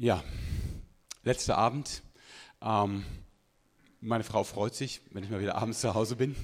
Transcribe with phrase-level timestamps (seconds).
[0.00, 0.22] Ja,
[1.24, 2.04] letzter Abend.
[2.62, 3.04] Ähm,
[4.00, 6.36] meine Frau freut sich, wenn ich mal wieder abends zu Hause bin.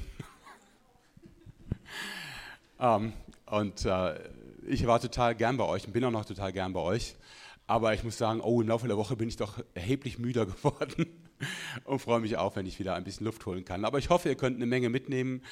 [2.81, 3.13] ähm,
[3.47, 4.19] und äh,
[4.67, 7.15] ich war total gern bei euch und bin auch noch total gern bei euch.
[7.69, 11.07] Aber ich muss sagen, oh, im Laufe der Woche bin ich doch erheblich müder geworden
[11.85, 13.85] und freue mich auch, wenn ich wieder ein bisschen Luft holen kann.
[13.85, 15.43] Aber ich hoffe, ihr könnt eine Menge mitnehmen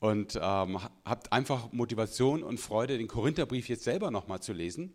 [0.00, 4.94] und ähm, habt einfach Motivation und Freude, den Korintherbrief jetzt selber nochmal zu lesen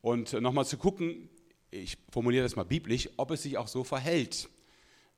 [0.00, 1.28] und nochmal zu gucken,
[1.72, 4.48] ich formuliere das mal biblisch, ob es sich auch so verhält,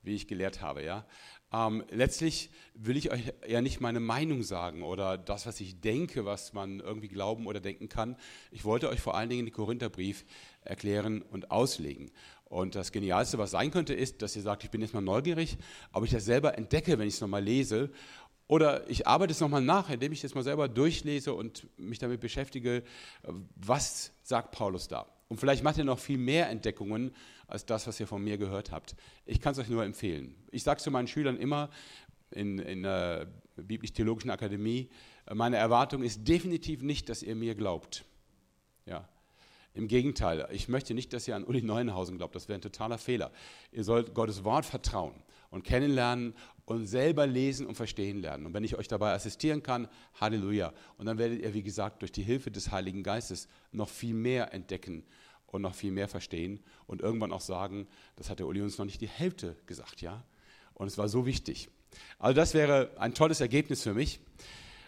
[0.01, 0.83] wie ich gelehrt habe.
[0.83, 1.05] Ja?
[1.53, 6.25] Ähm, letztlich will ich euch ja nicht meine Meinung sagen oder das, was ich denke,
[6.25, 8.15] was man irgendwie glauben oder denken kann.
[8.51, 10.25] Ich wollte euch vor allen Dingen den Korintherbrief
[10.61, 12.09] erklären und auslegen.
[12.45, 15.57] Und das Genialste, was sein könnte, ist, dass ihr sagt, ich bin jetzt mal neugierig,
[15.91, 17.91] ob ich das selber entdecke, wenn ich es nochmal lese.
[18.47, 22.21] Oder ich arbeite es nochmal nach, indem ich das mal selber durchlese und mich damit
[22.21, 22.83] beschäftige,
[23.55, 25.14] was sagt Paulus da.
[25.27, 27.15] Und vielleicht macht ihr noch viel mehr Entdeckungen
[27.47, 28.95] als das, was ihr von mir gehört habt.
[29.25, 30.35] Ich kann es euch nur empfehlen.
[30.51, 31.69] Ich sage zu meinen Schülern immer
[32.31, 34.89] in, in der Biblisch-Theologischen Akademie,
[35.33, 38.05] meine Erwartung ist definitiv nicht, dass ihr mir glaubt.
[38.85, 39.07] Ja.
[39.73, 42.35] Im Gegenteil, ich möchte nicht, dass ihr an Uli Neuenhausen glaubt.
[42.35, 43.31] Das wäre ein totaler Fehler.
[43.71, 45.15] Ihr sollt Gottes Wort vertrauen
[45.49, 46.33] und kennenlernen
[46.65, 48.47] und selber lesen und verstehen lernen.
[48.47, 49.87] Und wenn ich euch dabei assistieren kann,
[50.19, 50.73] Halleluja.
[50.97, 54.53] Und dann werdet ihr, wie gesagt, durch die Hilfe des Heiligen Geistes noch viel mehr
[54.53, 55.03] entdecken
[55.47, 58.85] und noch viel mehr verstehen und irgendwann auch sagen, das hat der Uli uns noch
[58.85, 60.23] nicht die Hälfte gesagt, ja.
[60.73, 61.69] Und es war so wichtig.
[62.19, 64.19] Also das wäre ein tolles Ergebnis für mich.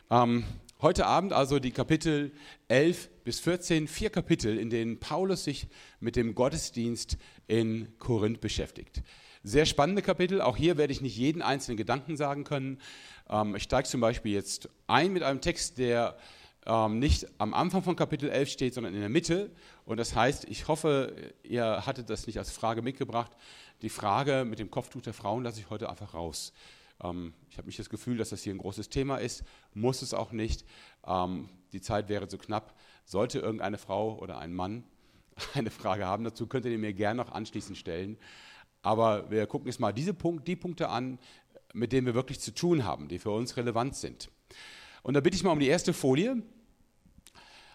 [0.10, 0.44] Ähm,
[0.82, 2.32] heute Abend also die Kapitel
[2.68, 5.68] 11 bis 14, vier Kapitel, in denen Paulus sich
[6.00, 9.04] mit dem Gottesdienst in Korinth beschäftigt.
[9.48, 10.42] Sehr spannende Kapitel.
[10.42, 12.82] Auch hier werde ich nicht jeden einzelnen Gedanken sagen können.
[13.30, 16.18] Ähm, ich steige zum Beispiel jetzt ein mit einem Text, der
[16.66, 19.50] ähm, nicht am Anfang von Kapitel 11 steht, sondern in der Mitte.
[19.86, 23.32] Und das heißt, ich hoffe, ihr hattet das nicht als Frage mitgebracht.
[23.84, 26.52] Die Frage mit dem Kopftuch der Frauen lasse ich heute einfach raus.
[27.02, 29.46] Ähm, ich habe nicht das Gefühl, dass das hier ein großes Thema ist.
[29.74, 30.66] Muss es auch nicht.
[31.72, 32.78] Die Zeit wäre zu knapp.
[33.06, 34.84] Sollte irgendeine Frau oder ein Mann
[35.54, 38.18] eine Frage haben dazu, könnt ihr mir gerne noch anschließend stellen.
[38.88, 41.20] Aber wir gucken jetzt mal diese Punkt, die Punkte an,
[41.74, 44.30] mit denen wir wirklich zu tun haben, die für uns relevant sind.
[45.04, 46.42] Und da bitte ich mal um die erste Folie.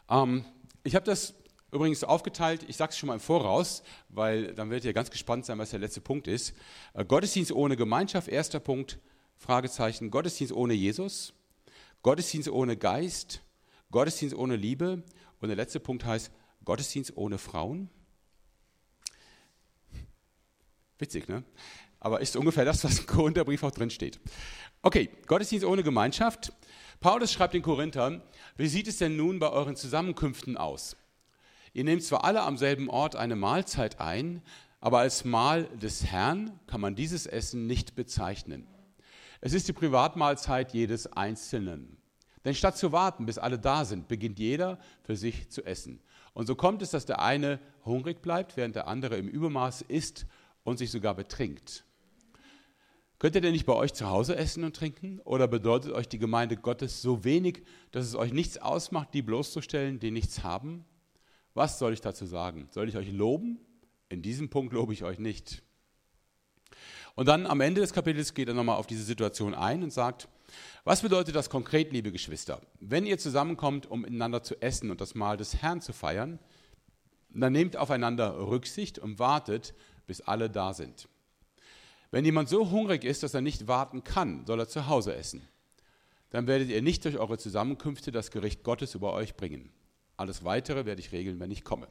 [0.08, 0.46] Ähm,
[0.84, 1.34] ich habe das
[1.70, 5.44] übrigens aufgeteilt, ich sage es schon mal im Voraus, weil dann werdet ihr ganz gespannt
[5.44, 6.54] sein, was der letzte Punkt ist.
[6.94, 8.98] Äh, Gottesdienst ohne Gemeinschaft, erster Punkt,
[9.36, 10.10] Fragezeichen.
[10.10, 11.34] Gottesdienst ohne Jesus,
[12.02, 13.42] Gottesdienst ohne Geist,
[13.90, 15.02] Gottesdienst ohne Liebe.
[15.42, 16.30] Und der letzte Punkt heißt
[16.64, 17.90] Gottesdienst ohne Frauen.
[21.02, 21.42] Witzig, ne?
[21.98, 24.20] Aber ist ungefähr das, was im Korintherbrief auch drin steht.
[24.82, 26.52] Okay, Gottesdienst ohne Gemeinschaft.
[27.00, 28.22] Paulus schreibt den Korinthern,
[28.56, 30.96] wie sieht es denn nun bei euren Zusammenkünften aus?
[31.72, 34.42] Ihr nehmt zwar alle am selben Ort eine Mahlzeit ein,
[34.78, 38.68] aber als Mahl des Herrn kann man dieses Essen nicht bezeichnen.
[39.40, 41.96] Es ist die Privatmahlzeit jedes Einzelnen.
[42.44, 46.00] Denn statt zu warten, bis alle da sind, beginnt jeder für sich zu essen.
[46.32, 50.26] Und so kommt es, dass der eine hungrig bleibt, während der andere im Übermaß isst
[50.64, 51.84] und sich sogar betrinkt.
[53.18, 55.20] Könnt ihr denn nicht bei euch zu Hause essen und trinken?
[55.20, 57.62] Oder bedeutet euch die Gemeinde Gottes so wenig,
[57.92, 60.84] dass es euch nichts ausmacht, die bloßzustellen, die nichts haben?
[61.54, 62.66] Was soll ich dazu sagen?
[62.72, 63.60] Soll ich euch loben?
[64.08, 65.62] In diesem Punkt lobe ich euch nicht.
[67.14, 70.28] Und dann am Ende des Kapitels geht er nochmal auf diese Situation ein und sagt,
[70.84, 72.60] was bedeutet das konkret, liebe Geschwister?
[72.80, 76.38] Wenn ihr zusammenkommt, um miteinander zu essen und das Mahl des Herrn zu feiern,
[77.30, 79.74] dann nehmt aufeinander Rücksicht und wartet,
[80.06, 81.08] bis alle da sind.
[82.10, 85.42] Wenn jemand so hungrig ist, dass er nicht warten kann, soll er zu Hause essen.
[86.30, 89.70] Dann werdet ihr nicht durch eure Zusammenkünfte das Gericht Gottes über euch bringen.
[90.16, 91.88] Alles Weitere werde ich regeln, wenn ich komme.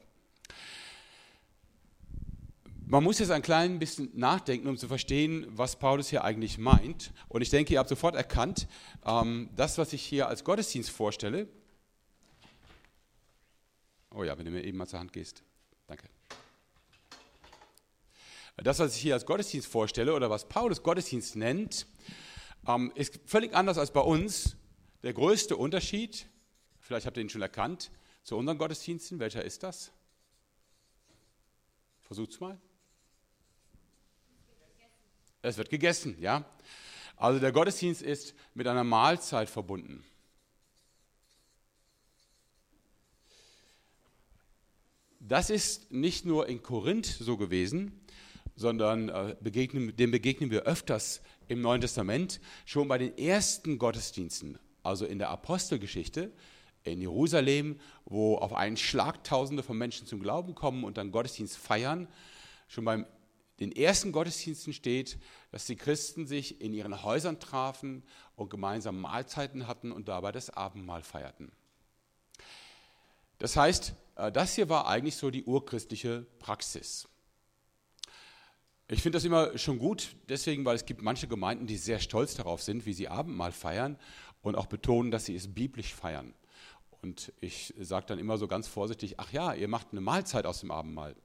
[2.86, 7.12] Man muss jetzt ein klein bisschen nachdenken, um zu verstehen, was Paulus hier eigentlich meint.
[7.28, 8.68] Und ich denke, ihr habt sofort erkannt,
[9.06, 11.48] ähm, das, was ich hier als Gottesdienst vorstelle.
[14.14, 15.42] Oh ja, wenn du mir eben mal zur Hand gehst.
[15.86, 16.08] Danke.
[18.56, 21.86] Das, was ich hier als Gottesdienst vorstelle oder was Paulus Gottesdienst nennt,
[22.66, 24.56] ähm, ist völlig anders als bei uns.
[25.02, 26.26] Der größte Unterschied,
[26.78, 27.90] vielleicht habt ihr ihn schon erkannt,
[28.22, 29.90] zu unseren Gottesdiensten, welcher ist das?
[32.02, 32.60] Versucht's mal.
[35.40, 36.44] Es wird gegessen, ja.
[37.16, 40.04] Also der Gottesdienst ist mit einer Mahlzeit verbunden.
[45.18, 48.01] Das ist nicht nur in Korinth so gewesen,
[48.54, 52.40] sondern äh, begegnen, dem begegnen wir öfters im Neuen Testament.
[52.64, 56.32] Schon bei den ersten Gottesdiensten, also in der Apostelgeschichte,
[56.84, 61.56] in Jerusalem, wo auf einen Schlag Tausende von Menschen zum Glauben kommen und dann Gottesdienst
[61.56, 62.08] feiern.
[62.68, 63.06] Schon beim
[63.60, 65.18] den ersten Gottesdiensten steht,
[65.52, 68.02] dass die Christen sich in ihren Häusern trafen
[68.34, 71.52] und gemeinsam Mahlzeiten hatten und dabei das Abendmahl feierten.
[73.38, 77.08] Das heißt, äh, das hier war eigentlich so die urchristliche Praxis.
[78.92, 82.34] Ich finde das immer schon gut, deswegen, weil es gibt manche Gemeinden, die sehr stolz
[82.34, 83.96] darauf sind, wie sie Abendmahl feiern
[84.42, 86.34] und auch betonen, dass sie es biblisch feiern.
[87.00, 90.60] Und ich sage dann immer so ganz vorsichtig, ach ja, ihr macht eine Mahlzeit aus
[90.60, 91.16] dem Abendmahl,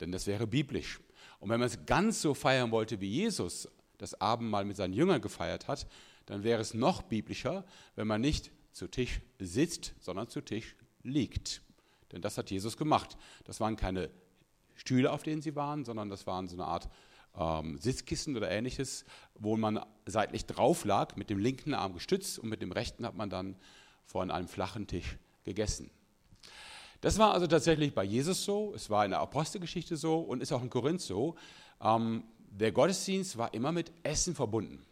[0.00, 1.00] denn das wäre biblisch.
[1.38, 3.68] Und wenn man es ganz so feiern wollte, wie Jesus
[3.98, 5.86] das Abendmahl mit seinen Jüngern gefeiert hat,
[6.24, 11.60] dann wäre es noch biblischer, wenn man nicht zu Tisch sitzt, sondern zu Tisch liegt.
[12.10, 13.18] Denn das hat Jesus gemacht.
[13.44, 14.08] Das waren keine
[14.80, 16.88] Stühle, auf denen sie waren, sondern das waren so eine Art
[17.38, 19.04] ähm, Sitzkissen oder ähnliches,
[19.34, 23.14] wo man seitlich drauf lag, mit dem linken Arm gestützt und mit dem rechten hat
[23.14, 23.56] man dann
[24.06, 25.90] vor einem flachen Tisch gegessen.
[27.02, 30.50] Das war also tatsächlich bei Jesus so, es war in der Apostelgeschichte so und ist
[30.50, 31.34] auch in Korinth so.
[31.82, 34.84] Ähm, der Gottesdienst war immer mit Essen verbunden.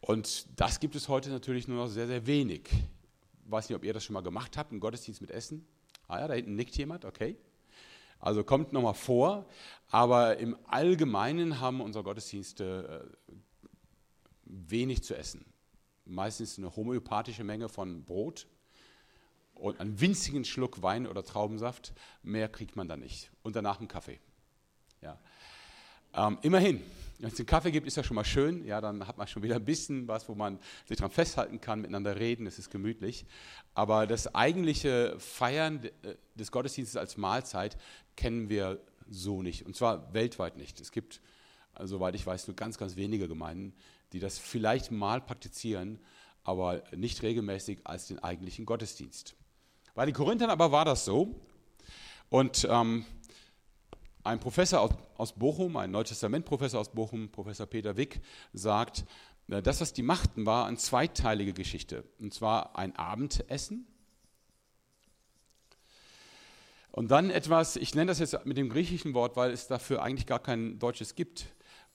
[0.00, 2.68] Und das gibt es heute natürlich nur noch sehr, sehr wenig.
[2.70, 5.66] Ich weiß nicht, ob ihr das schon mal gemacht habt, einen Gottesdienst mit Essen.
[6.06, 7.36] Ah ja, da hinten nickt jemand, okay.
[8.20, 9.46] Also kommt nochmal vor,
[9.90, 13.32] aber im Allgemeinen haben unsere Gottesdienste äh,
[14.44, 15.44] wenig zu essen.
[16.04, 18.46] Meistens eine homöopathische Menge von Brot
[19.54, 21.92] und einen winzigen Schluck Wein oder Traubensaft.
[22.22, 23.30] Mehr kriegt man da nicht.
[23.42, 24.18] Und danach einen Kaffee.
[25.02, 25.18] Ja.
[26.14, 26.82] Ähm, immerhin,
[27.18, 28.64] wenn es einen Kaffee gibt, ist das schon mal schön.
[28.64, 31.80] Ja, dann hat man schon wieder ein bisschen was, wo man sich dran festhalten kann,
[31.80, 33.26] miteinander reden, es ist gemütlich.
[33.74, 37.76] Aber das eigentliche Feiern äh, des Gottesdienstes als Mahlzeit
[38.16, 39.66] kennen wir so nicht.
[39.66, 40.80] Und zwar weltweit nicht.
[40.80, 41.20] Es gibt,
[41.72, 43.74] also, soweit ich weiß, nur ganz, ganz wenige Gemeinden,
[44.12, 45.98] die das vielleicht mal praktizieren,
[46.44, 49.34] aber nicht regelmäßig als den eigentlichen Gottesdienst.
[49.94, 51.34] Bei den Korinthern aber war das so.
[52.30, 53.04] Und ähm,
[54.24, 58.20] ein Professor aus, Bochum, ein Neutestament-Professor aus Bochum, Professor Peter Wick,
[58.52, 59.04] sagt,
[59.48, 62.04] äh, das, was die machten, war eine zweiteilige Geschichte.
[62.18, 63.86] Und zwar ein Abendessen.
[66.90, 70.26] Und dann etwas, ich nenne das jetzt mit dem griechischen Wort, weil es dafür eigentlich
[70.26, 71.46] gar kein deutsches gibt,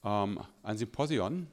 [0.03, 1.47] ähm, ein Symposion.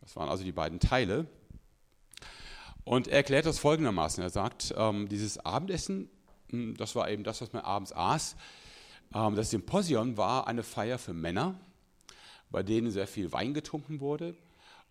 [0.00, 1.26] Das waren also die beiden Teile.
[2.84, 4.22] Und er erklärt das folgendermaßen.
[4.22, 6.08] Er sagt, ähm, dieses Abendessen
[6.50, 8.36] das war eben das, was man abends aß.
[9.14, 11.58] Ähm, das Symposion war eine Feier für Männer,
[12.50, 14.36] bei denen sehr viel Wein getrunken wurde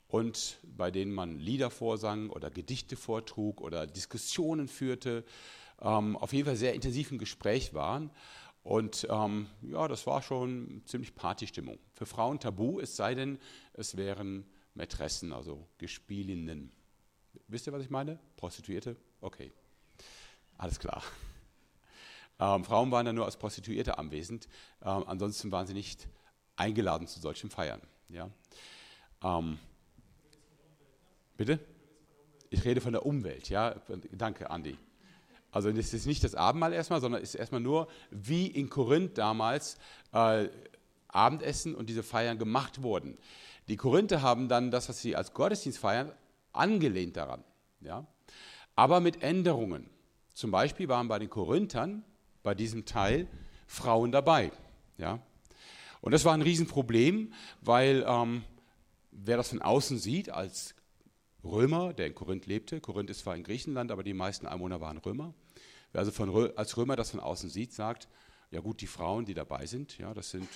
[0.08, 5.24] und bei denen man Lieder vorsang oder Gedichte vortrug oder Diskussionen führte,
[5.82, 8.12] ähm, auf jeden Fall sehr intensiv im Gespräch waren.
[8.64, 11.78] Und ähm, ja, das war schon ziemlich Partystimmung.
[11.94, 13.38] Für Frauen tabu, es sei denn,
[13.74, 16.72] es wären Mätressen, also Gespielinnen.
[17.48, 18.18] Wisst ihr, was ich meine?
[18.38, 18.96] Prostituierte?
[19.22, 19.52] Okay.
[20.58, 21.04] Alles klar.
[22.40, 24.48] Ähm, Frauen waren dann nur als Prostituierte anwesend,
[24.84, 26.08] ähm, ansonsten waren sie nicht
[26.58, 27.82] eingeladen zu solchen Feiern.
[28.10, 28.30] Ja?
[29.24, 29.58] Ähm,
[31.38, 31.60] bitte?
[32.50, 33.76] Ich rede von der Umwelt, ja.
[34.12, 34.78] Danke, Andi.
[35.52, 39.18] Also es ist nicht das Abendmahl erstmal, sondern es ist erstmal nur, wie in Korinth
[39.18, 39.78] damals
[40.12, 40.50] äh,
[41.08, 43.18] Abendessen und diese Feiern gemacht wurden.
[43.68, 46.12] Die Korinther haben dann das, was sie als Gottesdienst feiern,
[46.52, 47.44] angelehnt daran.
[47.82, 48.06] Ja?
[48.76, 49.90] Aber mit Änderungen.
[50.34, 52.04] Zum Beispiel waren bei den Korinthern
[52.46, 53.28] bei diesem Teil
[53.68, 54.52] Frauen dabei.
[54.98, 55.20] Ja?
[56.00, 58.44] Und das war ein Riesenproblem, weil ähm,
[59.12, 60.76] wer das von außen sieht, als
[61.44, 65.00] Römer, der in Korinth lebte, Korinth ist zwar in Griechenland, aber die meisten Einwohner waren
[65.00, 65.34] Römer,
[65.92, 68.08] wer also von, als Römer das von außen sieht, sagt,
[68.52, 70.48] ja gut, die Frauen, die dabei sind, ja, das sind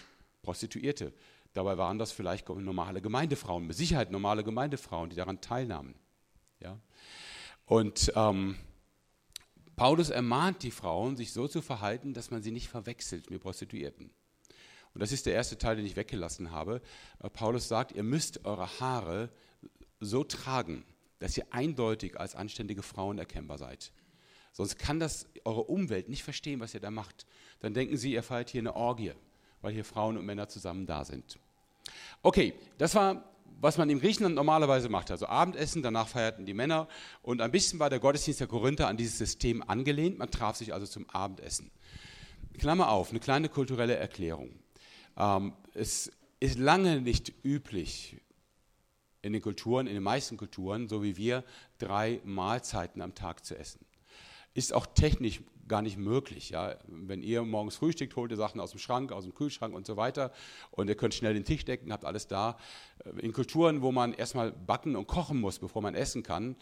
[0.44, 1.12] Prostituierte.
[1.54, 5.96] Dabei waren das vielleicht normale Gemeindefrauen, mit Sicherheit normale Gemeindefrauen, die daran teilnahmen.
[6.60, 6.80] Ja?
[7.66, 8.58] Und ähm,
[9.80, 14.10] Paulus ermahnt die Frauen, sich so zu verhalten, dass man sie nicht verwechselt mit Prostituierten.
[14.94, 16.82] Und das ist der erste Teil, den ich weggelassen habe.
[17.24, 19.30] Äh, Paulus sagt, ihr müsst eure Haare
[20.02, 20.84] so tragen,
[21.20, 23.94] dass ihr eindeutig als anständige Frauen erkennbar seid.
[24.52, 27.26] Sonst kann das eure Umwelt nicht verstehen, was ihr da macht.
[27.62, 29.14] Dann denken sie, ihr feiert hier eine Orgie,
[29.62, 31.40] weil hier Frauen und Männer zusammen da sind.
[32.22, 33.24] Okay, das war
[33.62, 35.12] was man in Griechenland normalerweise macht.
[35.12, 36.88] Also Abendessen, danach feierten die Männer
[37.22, 40.18] und ein bisschen war der Gottesdienst der Korinther an dieses System angelehnt.
[40.18, 41.72] Man traf sich also zum Abendessen.
[42.58, 44.52] Klammer auf, eine kleine kulturelle Erklärung.
[45.18, 48.18] Ähm, es ist lange nicht üblich
[49.22, 51.44] in den Kulturen, in den meisten Kulturen, so wie wir,
[51.78, 53.86] drei Mahlzeiten am Tag zu essen.
[54.54, 56.50] Ist auch technisch gar nicht möglich.
[56.50, 56.76] Ja?
[56.88, 59.96] Wenn ihr morgens frühstückt, holt ihr Sachen aus dem Schrank, aus dem Kühlschrank und so
[59.96, 60.34] weiter
[60.72, 62.58] und ihr könnt schnell den Tisch decken, habt alles da.
[63.18, 66.58] In Kulturen, wo man erstmal backen und kochen muss, bevor man essen kann,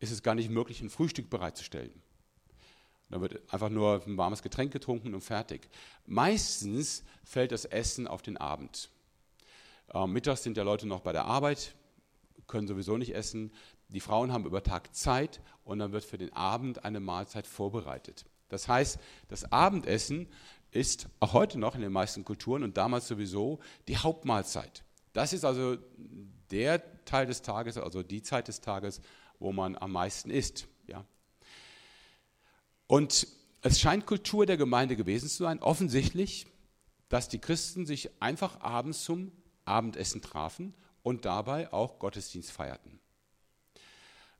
[0.00, 1.90] ist es gar nicht möglich, ein Frühstück bereitzustellen.
[3.10, 5.68] Da wird einfach nur ein warmes Getränk getrunken und fertig.
[6.04, 8.90] Meistens fällt das Essen auf den Abend.
[9.94, 11.74] Äh, mittags sind ja Leute noch bei der Arbeit,
[12.46, 13.52] können sowieso nicht essen.
[13.88, 18.26] Die Frauen haben über Tag Zeit und dann wird für den Abend eine Mahlzeit vorbereitet.
[18.48, 20.28] Das heißt, das Abendessen
[20.70, 24.84] ist auch heute noch in den meisten Kulturen und damals sowieso die Hauptmahlzeit.
[25.12, 25.76] Das ist also
[26.50, 29.00] der Teil des Tages, also die Zeit des Tages,
[29.38, 30.66] wo man am meisten isst.
[30.86, 31.04] Ja.
[32.86, 33.26] Und
[33.62, 36.46] es scheint Kultur der Gemeinde gewesen zu sein, offensichtlich,
[37.08, 39.32] dass die Christen sich einfach abends zum
[39.64, 43.00] Abendessen trafen und dabei auch Gottesdienst feierten.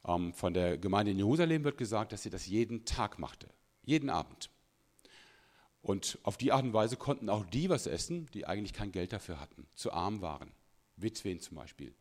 [0.06, 3.48] Ähm, von der Gemeinde in Jerusalem wird gesagt, dass sie das jeden Tag machte,
[3.88, 4.50] jeden Abend.
[5.80, 9.12] Und auf die Art und Weise konnten auch die was essen, die eigentlich kein Geld
[9.12, 10.52] dafür hatten, zu arm waren.
[10.96, 11.94] Witwen zum Beispiel,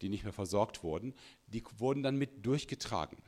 [0.00, 1.12] die nicht mehr versorgt wurden,
[1.48, 3.18] die wurden dann mit durchgetragen.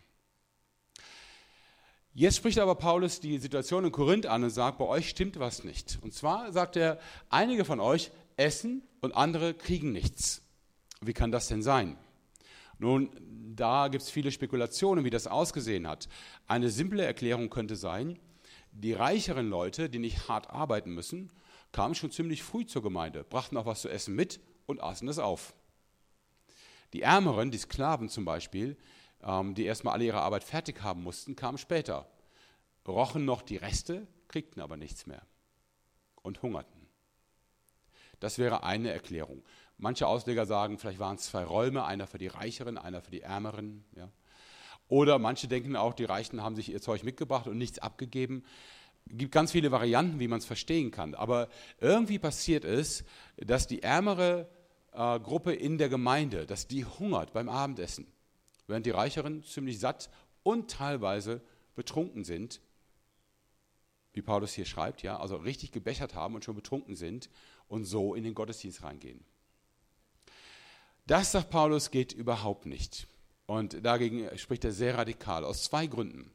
[2.15, 5.65] Jetzt spricht aber Paulus die Situation in Korinth an und sagt, bei euch stimmt was
[5.65, 5.99] nicht.
[6.01, 10.43] Und zwar sagt er, einige von euch essen und andere kriegen nichts.
[11.01, 11.99] Wie kann das denn sein?
[12.79, 13.11] Nun,
[13.55, 16.09] da gibt es viele Spekulationen, wie das ausgesehen hat.
[16.47, 18.19] Eine simple Erklärung könnte sein,
[18.73, 21.33] die reicheren Leute, die nicht hart arbeiten müssen,
[21.73, 25.19] kamen schon ziemlich früh zur Gemeinde, brachten auch was zu essen mit und aßen es
[25.19, 25.55] auf.
[26.93, 28.77] Die Ärmeren, die Sklaven zum Beispiel,
[29.23, 32.09] ähm, die erstmal alle ihre Arbeit fertig haben mussten, kamen später,
[32.87, 35.23] rochen noch die Reste, kriegten aber nichts mehr
[36.23, 36.87] und hungerten.
[38.21, 39.43] Das wäre eine Erklärung.
[39.79, 43.23] Manche Ausleger sagen, vielleicht waren es zwei Räume, einer für die Reicheren, einer für die
[43.23, 43.85] Ärmeren.
[43.95, 44.11] Ja.
[44.89, 48.45] Oder manche denken auch, die Reichen haben sich ihr Zeug mitgebracht und nichts abgegeben.
[49.11, 51.15] Es gibt ganz viele Varianten, wie man es verstehen kann.
[51.15, 51.49] Aber
[51.81, 53.05] irgendwie passiert es,
[53.37, 54.49] dass die ärmere
[54.93, 58.07] äh, Gruppe in der Gemeinde, dass die hungert beim Abendessen
[58.67, 60.11] während die Reicheren ziemlich satt
[60.43, 61.41] und teilweise
[61.75, 62.61] betrunken sind,
[64.13, 67.29] wie Paulus hier schreibt, ja, also richtig gebechert haben und schon betrunken sind
[67.69, 69.25] und so in den Gottesdienst reingehen.
[71.07, 73.07] Das, sagt Paulus, geht überhaupt nicht.
[73.47, 76.33] Und dagegen spricht er sehr radikal, aus zwei Gründen.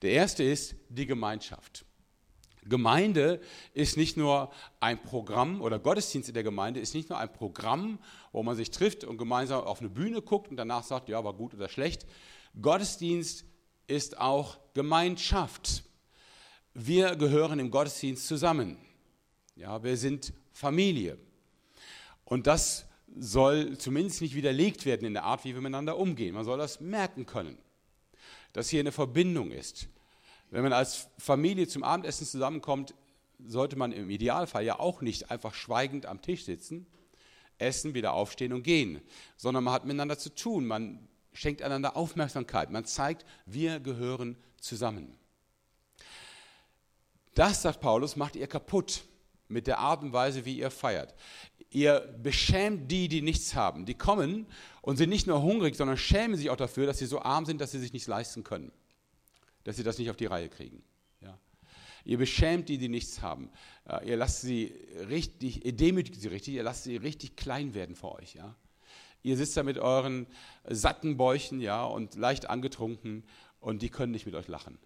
[0.00, 1.84] Der erste ist die Gemeinschaft.
[2.66, 3.40] Gemeinde
[3.74, 4.50] ist nicht nur
[4.80, 7.98] ein Programm oder Gottesdienst in der Gemeinde ist nicht nur ein Programm,
[8.32, 11.34] wo man sich trifft und gemeinsam auf eine Bühne guckt und danach sagt, ja, war
[11.34, 12.06] gut oder schlecht.
[12.60, 13.44] Gottesdienst
[13.86, 15.84] ist auch Gemeinschaft.
[16.72, 18.78] Wir gehören im Gottesdienst zusammen.
[19.56, 21.18] Ja, wir sind Familie.
[22.24, 26.34] Und das soll zumindest nicht widerlegt werden in der Art, wie wir miteinander umgehen.
[26.34, 27.58] Man soll das merken können,
[28.52, 29.88] dass hier eine Verbindung ist.
[30.50, 32.94] Wenn man als Familie zum Abendessen zusammenkommt,
[33.44, 36.86] sollte man im Idealfall ja auch nicht einfach schweigend am Tisch sitzen,
[37.58, 39.00] essen, wieder aufstehen und gehen,
[39.36, 45.16] sondern man hat miteinander zu tun, man schenkt einander Aufmerksamkeit, man zeigt, wir gehören zusammen.
[47.34, 49.04] Das, sagt Paulus, macht ihr kaputt
[49.48, 51.14] mit der Art und Weise, wie ihr feiert.
[51.70, 53.84] Ihr beschämt die, die nichts haben.
[53.84, 54.46] Die kommen
[54.80, 57.60] und sind nicht nur hungrig, sondern schämen sich auch dafür, dass sie so arm sind,
[57.60, 58.72] dass sie sich nichts leisten können
[59.64, 60.82] dass sie das nicht auf die Reihe kriegen.
[61.20, 61.38] Ja.
[62.04, 63.50] Ihr beschämt die, die nichts haben.
[64.04, 64.74] Ihr lasst sie
[65.08, 68.34] richtig, ihr demütigt sie richtig, ihr lasst sie richtig klein werden vor euch.
[68.34, 68.54] Ja.
[69.22, 70.26] Ihr sitzt da mit euren
[70.68, 73.24] satten Bäuchen ja, und leicht angetrunken
[73.58, 74.78] und die können nicht mit euch lachen.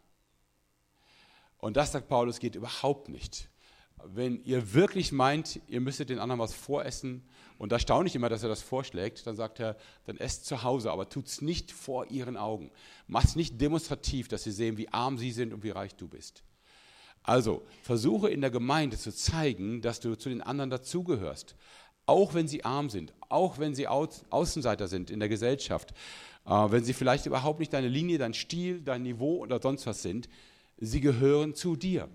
[1.59, 3.51] Und das, sagt Paulus, geht überhaupt nicht.
[4.05, 7.23] Wenn ihr wirklich meint, ihr müsstet den anderen was voressen,
[7.59, 9.77] und da staune ich immer, dass er das vorschlägt, dann sagt er,
[10.07, 12.71] dann esst zu Hause, aber tut es nicht vor ihren Augen.
[13.09, 16.07] Macht es nicht demonstrativ, dass sie sehen, wie arm sie sind und wie reich du
[16.07, 16.45] bist.
[17.25, 21.57] Also versuche in der Gemeinde zu zeigen, dass du zu den anderen dazugehörst,
[22.07, 25.93] auch wenn sie arm sind, auch wenn sie Außenseiter sind in der Gesellschaft,
[26.47, 30.01] äh, wenn sie vielleicht überhaupt nicht deine Linie, dein Stil, dein Niveau oder sonst was
[30.01, 30.29] sind,
[30.79, 32.09] sie gehören zu dir.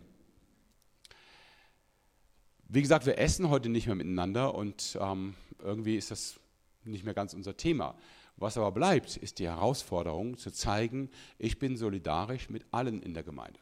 [2.73, 6.39] Wie gesagt, wir essen heute nicht mehr miteinander und ähm, irgendwie ist das
[6.83, 7.95] nicht mehr ganz unser Thema.
[8.35, 13.21] Was aber bleibt, ist die Herausforderung zu zeigen, ich bin solidarisch mit allen in der
[13.21, 13.59] Gemeinde.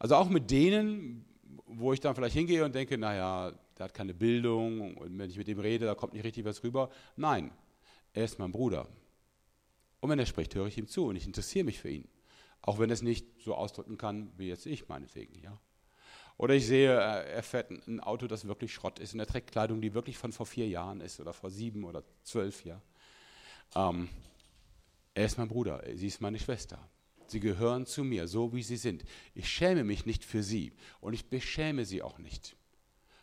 [0.00, 1.26] Also auch mit denen,
[1.64, 5.38] wo ich dann vielleicht hingehe und denke, naja, der hat keine Bildung und wenn ich
[5.38, 6.90] mit ihm rede, da kommt nicht richtig was rüber.
[7.14, 7.52] Nein,
[8.14, 8.88] er ist mein Bruder.
[10.00, 12.08] Und wenn er spricht, höre ich ihm zu und ich interessiere mich für ihn.
[12.62, 15.40] Auch wenn er es nicht so ausdrücken kann, wie jetzt ich meinetwegen.
[15.40, 15.60] Ja?
[16.38, 19.52] Oder ich sehe, äh, er fährt ein Auto, das wirklich Schrott ist und er trägt
[19.52, 22.82] Kleidung, die wirklich von vor vier Jahren ist oder vor sieben oder zwölf Jahren.
[23.74, 24.08] Ähm,
[25.14, 26.78] er ist mein Bruder, sie ist meine Schwester.
[27.26, 29.04] Sie gehören zu mir, so wie sie sind.
[29.34, 32.54] Ich schäme mich nicht für sie und ich beschäme sie auch nicht,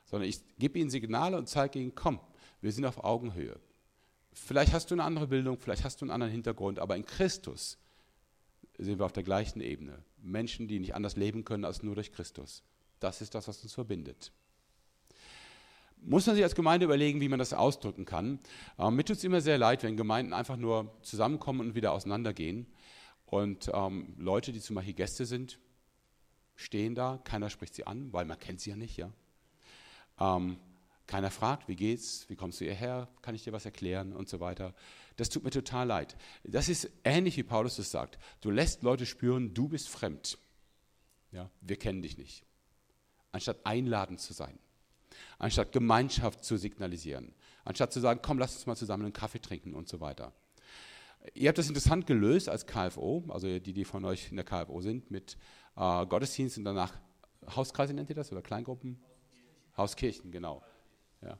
[0.06, 2.20] sondern ich gebe ihnen Signale und zeige ihnen, komm,
[2.62, 3.60] wir sind auf Augenhöhe.
[4.34, 7.78] Vielleicht hast du eine andere Bildung, vielleicht hast du einen anderen Hintergrund, aber in Christus
[8.78, 10.04] sind wir auf der gleichen Ebene.
[10.18, 12.64] Menschen, die nicht anders leben können als nur durch Christus.
[13.04, 14.32] Das ist das, was uns verbindet.
[15.98, 18.40] Muss man sich als Gemeinde überlegen, wie man das ausdrücken kann.
[18.80, 22.66] Ähm, mir tut es immer sehr leid, wenn Gemeinden einfach nur zusammenkommen und wieder auseinandergehen.
[23.26, 25.60] Und ähm, Leute, die zum Beispiel Gäste sind,
[26.56, 29.12] stehen da, keiner spricht sie an, weil man kennt sie ja nicht, ja.
[30.18, 30.58] Ähm,
[31.06, 34.40] keiner fragt, wie geht's, wie kommst du hierher, kann ich dir was erklären und so
[34.40, 34.74] weiter.
[35.18, 36.16] Das tut mir total leid.
[36.46, 38.18] Das ist ähnlich wie Paulus es sagt.
[38.40, 40.38] Du lässt Leute spüren, du bist fremd.
[41.34, 42.46] Ja, wir kennen dich nicht.
[43.34, 44.58] Anstatt einladend zu sein,
[45.40, 47.34] anstatt Gemeinschaft zu signalisieren,
[47.66, 50.32] anstatt zu sagen, komm, lass uns mal zusammen einen Kaffee trinken und so weiter.
[51.34, 54.80] Ihr habt das interessant gelöst als KFO, also die, die von euch in der KFO
[54.82, 55.38] sind, mit
[55.76, 56.94] äh, Gottesdienst und danach
[57.56, 59.00] Hauskreise nennt ihr das oder Kleingruppen?
[59.02, 60.64] Hauskirchen, Hauskirchen genau.
[61.22, 61.40] Ja.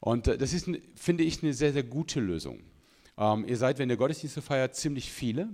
[0.00, 2.62] Und äh, das ist, finde ich, eine sehr, sehr gute Lösung.
[3.18, 5.48] Ähm, ihr seid, wenn ihr Gottesdienste feiert, ziemlich viele.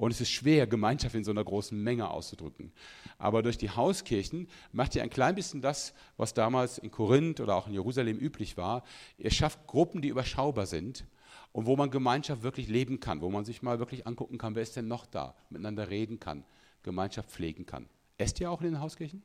[0.00, 2.72] Und es ist schwer, Gemeinschaft in so einer großen Menge auszudrücken.
[3.18, 7.54] Aber durch die Hauskirchen macht ihr ein klein bisschen das, was damals in Korinth oder
[7.54, 8.82] auch in Jerusalem üblich war.
[9.18, 11.04] Ihr schafft Gruppen, die überschaubar sind
[11.52, 14.62] und wo man Gemeinschaft wirklich leben kann, wo man sich mal wirklich angucken kann, wer
[14.62, 16.44] ist denn noch da, miteinander reden kann,
[16.82, 17.86] Gemeinschaft pflegen kann.
[18.16, 19.22] Esst ihr auch in den Hauskirchen?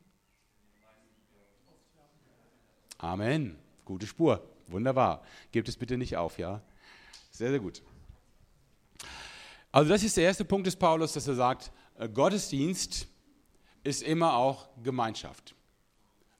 [2.98, 3.56] Amen.
[3.86, 4.46] Gute Spur.
[4.66, 5.22] Wunderbar.
[5.52, 6.60] Gebt es bitte nicht auf, ja?
[7.30, 7.82] Sehr, sehr gut.
[9.76, 13.08] Also das ist der erste Punkt des Paulus, dass er sagt, äh, Gottesdienst
[13.84, 15.54] ist immer auch Gemeinschaft.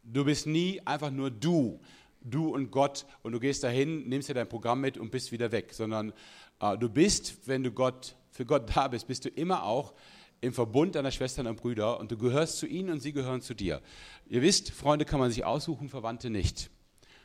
[0.03, 1.79] Du bist nie einfach nur du,
[2.23, 5.53] du und Gott und du gehst dahin, nimmst dir dein Programm mit und bist wieder
[5.53, 6.15] weg, sondern
[6.61, 9.93] äh, du bist, wenn du Gott, für Gott da bist, bist du immer auch
[10.41, 13.53] im Verbund deiner Schwestern und Brüder und du gehörst zu ihnen und sie gehören zu
[13.53, 13.83] dir.
[14.31, 16.71] Ihr wisst, Freunde kann man sich aussuchen, Verwandte nicht.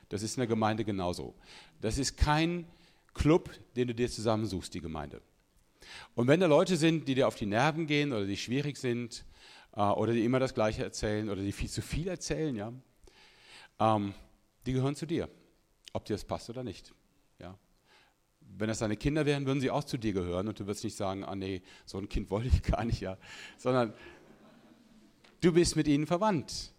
[0.10, 1.36] Das ist in der Gemeinde genauso.
[1.80, 2.68] Das ist kein
[3.14, 5.22] Club, den du dir zusammensuchst, die Gemeinde.
[6.16, 9.26] Und wenn da Leute sind, die dir auf die Nerven gehen oder die schwierig sind
[9.76, 12.74] äh, oder die immer das Gleiche erzählen oder die viel zu viel erzählen, ja,
[13.80, 14.14] ähm,
[14.66, 15.30] die gehören zu dir,
[15.94, 16.94] ob dir das passt oder nicht.
[17.40, 17.58] Ja.
[18.42, 20.96] Wenn das deine Kinder wären, würden sie auch zu dir gehören und du wirst nicht
[20.96, 23.18] sagen, ah nee, so ein Kind wollte ich gar nicht, ja,
[23.58, 23.94] sondern
[25.42, 26.74] du bist mit ihnen verwandt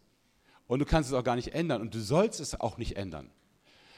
[0.67, 3.31] und du kannst es auch gar nicht ändern und du sollst es auch nicht ändern.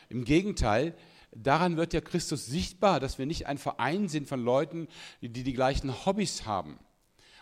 [0.08, 0.94] Im Gegenteil,
[1.34, 4.88] daran wird ja Christus sichtbar, dass wir nicht ein Verein sind von Leuten,
[5.20, 6.78] die die gleichen Hobbys haben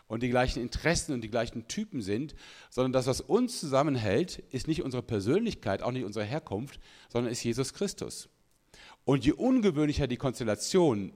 [0.08, 2.34] und die gleichen Interessen und die gleichen Typen sind,
[2.70, 7.42] sondern das, was uns zusammenhält, ist nicht unsere Persönlichkeit, auch nicht unsere Herkunft, sondern ist
[7.42, 8.28] Jesus Christus.
[9.04, 11.12] Und je ungewöhnlicher die Konstellation,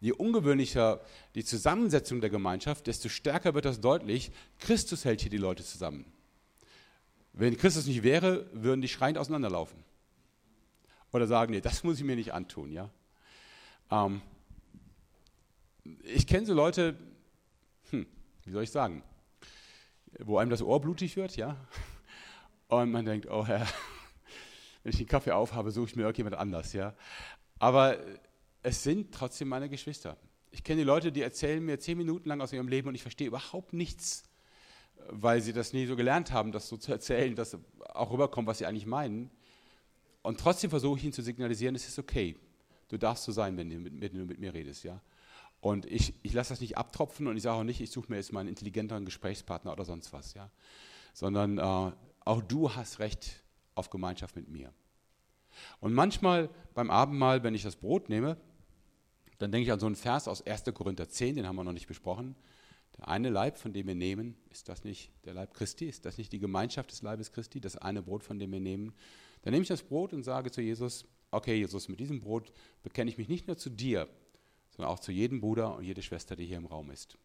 [0.00, 1.00] je ungewöhnlicher
[1.34, 6.04] die Zusammensetzung der Gemeinschaft, desto stärker wird das deutlich, Christus hält hier die Leute zusammen.
[7.32, 9.82] Wenn Christus nicht wäre, würden die schreiend auseinanderlaufen.
[11.14, 12.72] Oder sagen, nee, das muss ich mir nicht antun.
[12.72, 12.90] Ja?
[13.88, 14.20] Ähm,
[16.02, 16.98] ich kenne so Leute,
[17.90, 18.04] hm,
[18.44, 19.04] wie soll ich sagen,
[20.18, 21.56] wo einem das Ohr blutig wird, ja,
[22.66, 23.64] und man denkt, oh Herr,
[24.82, 26.96] wenn ich den Kaffee aufhabe, suche ich mir irgendjemand anders, ja.
[27.60, 27.96] Aber
[28.64, 30.16] es sind trotzdem meine Geschwister.
[30.50, 33.02] Ich kenne die Leute, die erzählen mir zehn Minuten lang aus ihrem Leben und ich
[33.02, 34.24] verstehe überhaupt nichts,
[35.10, 37.56] weil sie das nie so gelernt haben, das so zu erzählen, dass
[37.90, 39.30] auch rüberkommt, was sie eigentlich meinen.
[40.24, 42.34] Und trotzdem versuche ich ihnen zu signalisieren, es ist okay.
[42.88, 45.02] Du darfst so sein, wenn du mit, wenn mit mir redest, ja.
[45.60, 48.16] Und ich, ich lasse das nicht abtropfen und ich sage auch nicht, ich suche mir
[48.16, 50.50] jetzt mal einen intelligenteren Gesprächspartner oder sonst was, ja.
[51.12, 51.92] Sondern äh,
[52.24, 53.42] auch du hast Recht
[53.74, 54.72] auf Gemeinschaft mit mir.
[55.80, 58.38] Und manchmal beim Abendmahl, wenn ich das Brot nehme,
[59.36, 60.64] dann denke ich an so einen Vers aus 1.
[60.72, 62.34] Korinther 10, den haben wir noch nicht besprochen.
[62.96, 65.84] Der eine Leib, von dem wir nehmen, ist das nicht der Leib Christi?
[65.84, 67.60] Ist das nicht die Gemeinschaft des Leibes Christi?
[67.60, 68.94] Das eine Brot, von dem wir nehmen?
[69.44, 72.50] Dann nehme ich das Brot und sage zu Jesus, okay Jesus, mit diesem Brot
[72.82, 74.08] bekenne ich mich nicht nur zu dir,
[74.70, 77.18] sondern auch zu jedem Bruder und jede Schwester, die hier im Raum ist.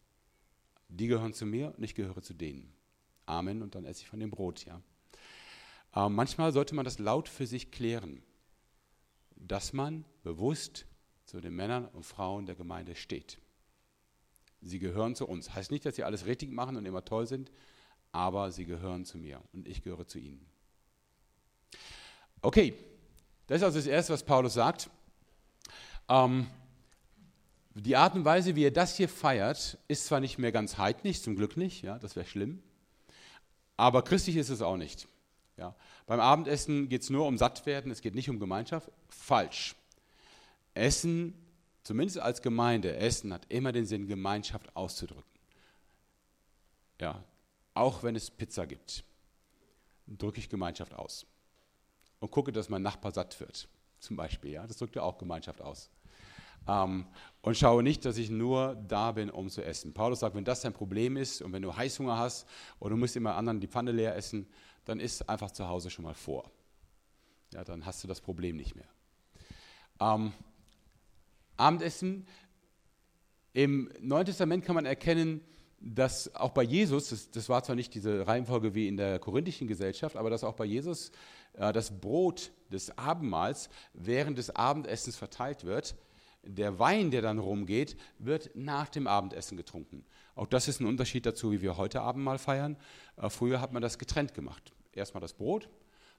[0.90, 2.74] Die gehören zu mir und ich gehöre zu denen.
[3.24, 3.62] Amen.
[3.62, 4.82] Und dann esse ich von dem Brot, ja.
[5.92, 8.22] Aber manchmal sollte man das laut für sich klären,
[9.36, 10.84] dass man bewusst
[11.24, 13.38] zu den Männern und Frauen der Gemeinde steht.
[14.60, 15.54] Sie gehören zu uns.
[15.54, 17.50] Heißt nicht, dass sie alles richtig machen und immer toll sind,
[18.12, 20.44] aber sie gehören zu mir und ich gehöre zu ihnen.
[22.42, 22.74] Okay,
[23.46, 24.88] das ist also das Erste, was Paulus sagt.
[26.08, 26.46] Ähm,
[27.74, 31.22] die Art und Weise, wie er das hier feiert, ist zwar nicht mehr ganz heidnig,
[31.22, 32.62] zum Glück nicht, ja, das wäre schlimm,
[33.76, 35.08] aber christlich ist es auch nicht.
[35.56, 35.74] Ja.
[36.06, 38.90] Beim Abendessen geht es nur um Sattwerden, es geht nicht um Gemeinschaft.
[39.08, 39.76] Falsch.
[40.74, 41.34] Essen,
[41.82, 45.24] zumindest als Gemeinde, Essen hat immer den Sinn, Gemeinschaft auszudrücken.
[47.00, 47.22] Ja,
[47.74, 49.04] auch wenn es Pizza gibt,
[50.06, 51.26] drücke ich Gemeinschaft aus.
[52.20, 54.52] Und gucke, dass mein Nachbar satt wird, zum Beispiel.
[54.52, 55.90] Ja, das drückt ja auch Gemeinschaft aus.
[56.68, 57.06] Ähm,
[57.42, 59.94] und schaue nicht, dass ich nur da bin, um zu essen.
[59.94, 62.46] Paulus sagt, wenn das dein Problem ist und wenn du Heißhunger hast
[62.78, 64.46] oder du musst immer anderen die Pfanne leer essen,
[64.84, 66.50] dann isst einfach zu Hause schon mal vor.
[67.52, 68.88] Ja, dann hast du das Problem nicht mehr.
[70.00, 70.32] Ähm,
[71.56, 72.26] Abendessen.
[73.52, 75.42] Im Neuen Testament kann man erkennen,
[75.80, 79.66] dass auch bei Jesus, das, das, war zwar nicht diese Reihenfolge wie in der korinthischen
[79.66, 81.10] Gesellschaft, aber dass auch bei Jesus
[81.54, 85.96] äh, das Brot des Abendmahls während des Abendessens verteilt wird.
[86.42, 90.04] Der Wein, der dann rumgeht, wird nach dem Abendessen getrunken.
[90.34, 92.76] Auch das ist ein Unterschied dazu, wie wir heute Abendmahl feiern.
[93.16, 94.72] Äh, früher hat man das getrennt gemacht.
[94.92, 95.70] Erstmal das Brot,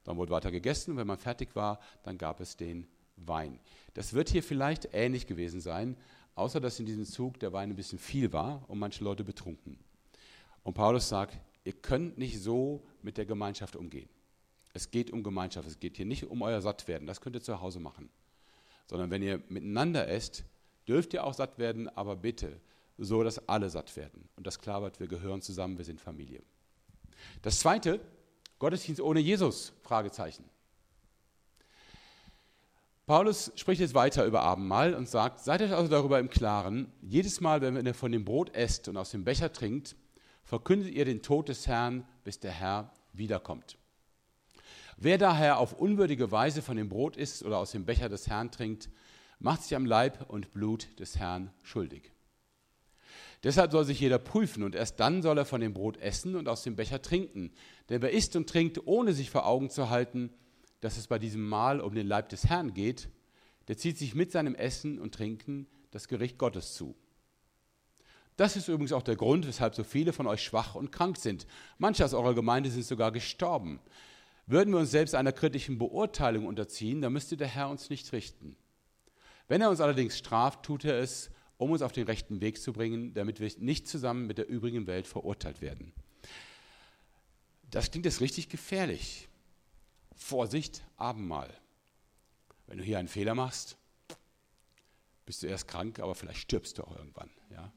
[0.04, 0.98] dann wurde weiter gegessen.
[0.98, 3.60] Wenn man fertig war, dann gab es den Wein.
[3.94, 5.98] Das wird hier vielleicht ähnlich gewesen sein,
[6.36, 9.80] außer dass in diesem Zug der Wein ein bisschen viel war und manche Leute betrunken.
[10.64, 14.10] Und Paulus sagt, ihr könnt nicht so mit der Gemeinschaft umgehen.
[14.74, 17.60] Es geht um Gemeinschaft, es geht hier nicht um euer Sattwerden, das könnt ihr zu
[17.62, 18.10] Hause machen.
[18.88, 20.46] Sondern wenn ihr miteinander esst,
[20.88, 22.60] dürft ihr auch satt werden, aber bitte
[22.98, 24.30] so, dass alle satt werden.
[24.36, 26.42] Und das klar wird, wir gehören zusammen, wir sind Familie.
[27.42, 28.00] Das zweite,
[28.60, 29.74] Gottesdienst ohne Jesus?
[29.82, 30.44] Fragezeichen.
[33.12, 37.42] Paulus spricht jetzt weiter über Abendmahl und sagt, seid euch also darüber im Klaren, jedes
[37.42, 39.98] Mal, wenn ihr von dem Brot esst und aus dem Becher trinkt,
[40.46, 43.78] verkündet ihr den Tod des Herrn, bis der Herr wiederkommt.
[44.96, 48.50] Wer daher auf unwürdige Weise von dem Brot isst oder aus dem Becher des Herrn
[48.50, 48.90] trinkt,
[49.40, 52.14] macht sich am Leib und Blut des Herrn schuldig.
[53.44, 56.48] Deshalb soll sich jeder prüfen und erst dann soll er von dem Brot essen und
[56.48, 57.52] aus dem Becher trinken.
[57.90, 60.32] Denn wer isst und trinkt, ohne sich vor Augen zu halten,
[60.82, 63.10] dass es bei diesem Mahl um den Leib des Herrn geht,
[63.68, 66.96] der zieht sich mit seinem Essen und Trinken das Gericht Gottes zu.
[68.38, 71.46] Das ist übrigens auch der Grund, weshalb so viele von euch schwach und krank sind.
[71.78, 73.80] Manche aus eurer Gemeinde sind sogar gestorben.
[74.48, 78.56] Würden wir uns selbst einer kritischen Beurteilung unterziehen, dann müsste der Herr uns nicht richten.
[79.48, 82.74] Wenn er uns allerdings straft, tut er es, um uns auf den rechten Weg zu
[82.74, 85.94] bringen, damit wir nicht zusammen mit der übrigen Welt verurteilt werden.
[87.70, 89.30] Das klingt jetzt richtig gefährlich.
[90.22, 91.52] Vorsicht, Abendmahl.
[92.68, 93.76] Wenn du hier einen Fehler machst,
[95.26, 97.30] bist du erst krank, aber vielleicht stirbst du auch irgendwann.
[97.50, 97.74] Ja?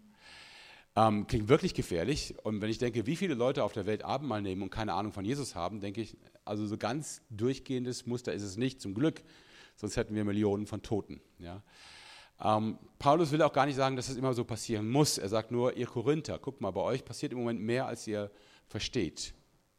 [0.94, 2.34] Ähm, klingt wirklich gefährlich.
[2.44, 5.12] Und wenn ich denke, wie viele Leute auf der Welt Abendmahl nehmen und keine Ahnung
[5.12, 9.24] von Jesus haben, denke ich, also so ganz durchgehendes Muster ist es nicht, zum Glück.
[9.74, 11.20] Sonst hätten wir Millionen von Toten.
[11.38, 11.62] Ja?
[12.40, 15.18] Ähm, Paulus will auch gar nicht sagen, dass es immer so passieren muss.
[15.18, 18.30] Er sagt nur, ihr Korinther, guckt mal, bei euch passiert im Moment mehr, als ihr
[18.68, 19.34] versteht.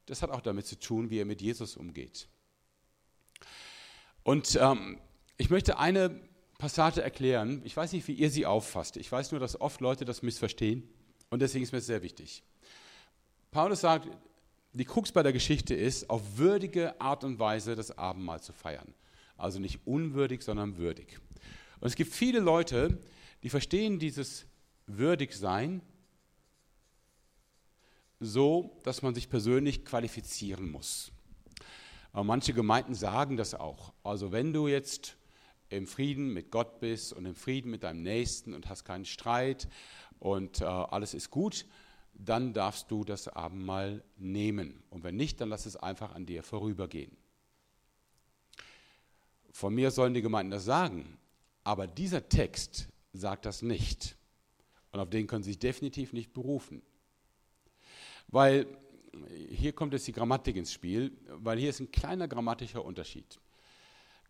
[0.08, 2.28] Das hat auch damit zu tun, wie ihr mit Jesus umgeht.
[4.25, 4.97] Und ähm,
[5.38, 6.19] ich möchte eine
[6.57, 7.61] Passage erklären.
[7.63, 8.97] Ich weiß nicht, wie ihr sie auffasst.
[8.97, 10.89] Ich weiß nur, dass oft Leute das missverstehen.
[11.29, 12.41] Und deswegen ist mir das sehr wichtig.
[13.51, 14.09] Paulus sagt,
[14.73, 18.95] die Krux bei der Geschichte ist, auf würdige Art und Weise das Abendmahl zu feiern.
[19.38, 21.19] Also nicht unwürdig, sondern würdig.
[21.79, 22.97] Und es gibt viele Leute,
[23.43, 24.47] die verstehen dieses
[24.88, 25.81] Würdigsein
[28.19, 31.11] so, dass man sich persönlich qualifizieren muss.
[32.15, 33.91] Aber manche Gemeinden sagen das auch.
[34.01, 35.17] Also wenn du jetzt
[35.67, 39.67] im Frieden mit Gott bist und im Frieden mit deinem Nächsten und hast keinen Streit
[40.19, 41.65] und äh, alles ist gut,
[42.13, 44.82] dann darfst du das Abendmahl nehmen.
[44.91, 47.17] Und wenn nicht, dann lass es einfach an dir vorübergehen.
[49.51, 51.17] Von mir sollen die Gemeinden das sagen,
[51.65, 54.15] aber dieser Text sagt das nicht.
[54.93, 56.82] Und auf den können sie sich definitiv nicht berufen.
[58.30, 58.67] Weil
[59.49, 63.39] hier kommt jetzt die Grammatik ins Spiel, weil hier ist ein kleiner grammatischer Unterschied.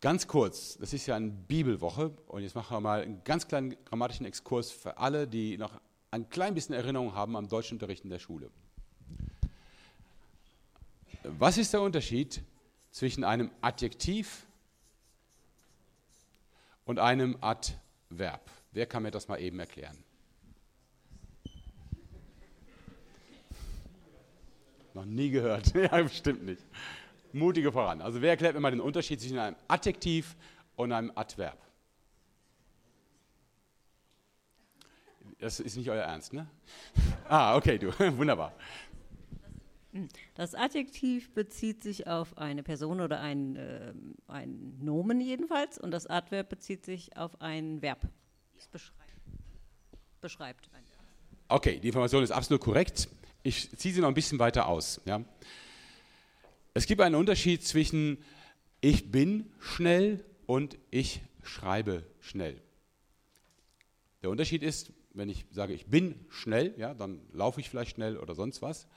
[0.02, 3.76] Ganz kurz, das ist ja eine Bibelwoche und jetzt machen wir mal einen ganz kleinen
[3.86, 5.80] grammatischen Exkurs für alle, die noch
[6.12, 8.50] ein klein bisschen Erinnerung haben am deutschen Unterricht in der Schule.
[11.24, 12.43] Was ist der Unterschied
[12.91, 14.45] zwischen einem Adjektiv
[16.86, 18.50] und einem Adverb?
[18.71, 20.04] Wer kann mir das mal eben erklären?
[24.95, 25.75] Noch nie gehört.
[25.75, 26.63] ja, bestimmt nicht.
[27.34, 28.01] Mutige voran.
[28.01, 30.38] Also wer erklärt mir mal den Unterschied zwischen einem Adjektiv
[30.77, 31.58] und einem Adverb?
[35.38, 36.47] Das ist nicht euer Ernst, ne?
[37.27, 37.88] Ah, okay, du.
[38.17, 38.53] Wunderbar.
[40.34, 43.93] Das Adjektiv bezieht sich auf eine Person oder ein, äh,
[44.27, 48.08] ein Nomen jedenfalls und das Adverb bezieht sich auf ein Verb.
[48.58, 49.12] Es beschreibt.
[50.21, 51.05] beschreibt ein Verb.
[51.49, 53.10] Okay, die Information ist absolut korrekt
[53.45, 54.99] ich ziehe sie noch ein bisschen weiter aus.
[55.05, 55.23] Ja.
[56.73, 58.17] Es gibt einen Unterschied zwischen
[58.81, 62.62] ich bin schnell und ich schreibe schnell.
[64.23, 68.17] Der Unterschied ist, wenn ich sage, ich bin schnell, ja, dann laufe ich vielleicht schnell
[68.17, 68.88] oder sonst was.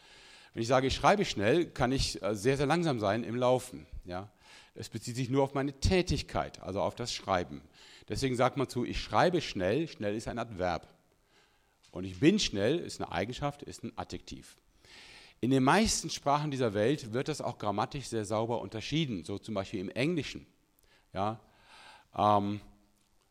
[0.55, 3.87] Wenn ich sage, ich schreibe schnell, kann ich äh, sehr, sehr langsam sein im Laufen.
[4.07, 4.33] Ja.
[4.75, 7.61] Es bezieht sich nur auf meine Tätigkeit, also auf das Schreiben.
[8.09, 10.89] Deswegen sagt man zu, ich schreibe schnell, schnell ist ein Adverb.
[11.99, 14.57] Und ich bin schnell ist eine Eigenschaft, ist ein Adjektiv.
[15.41, 19.57] In den meisten Sprachen dieser Welt wird das auch grammatisch sehr sauber unterschieden, so zum
[19.57, 20.47] Beispiel im Englischen.
[21.13, 21.41] Ja,
[22.15, 22.61] ähm,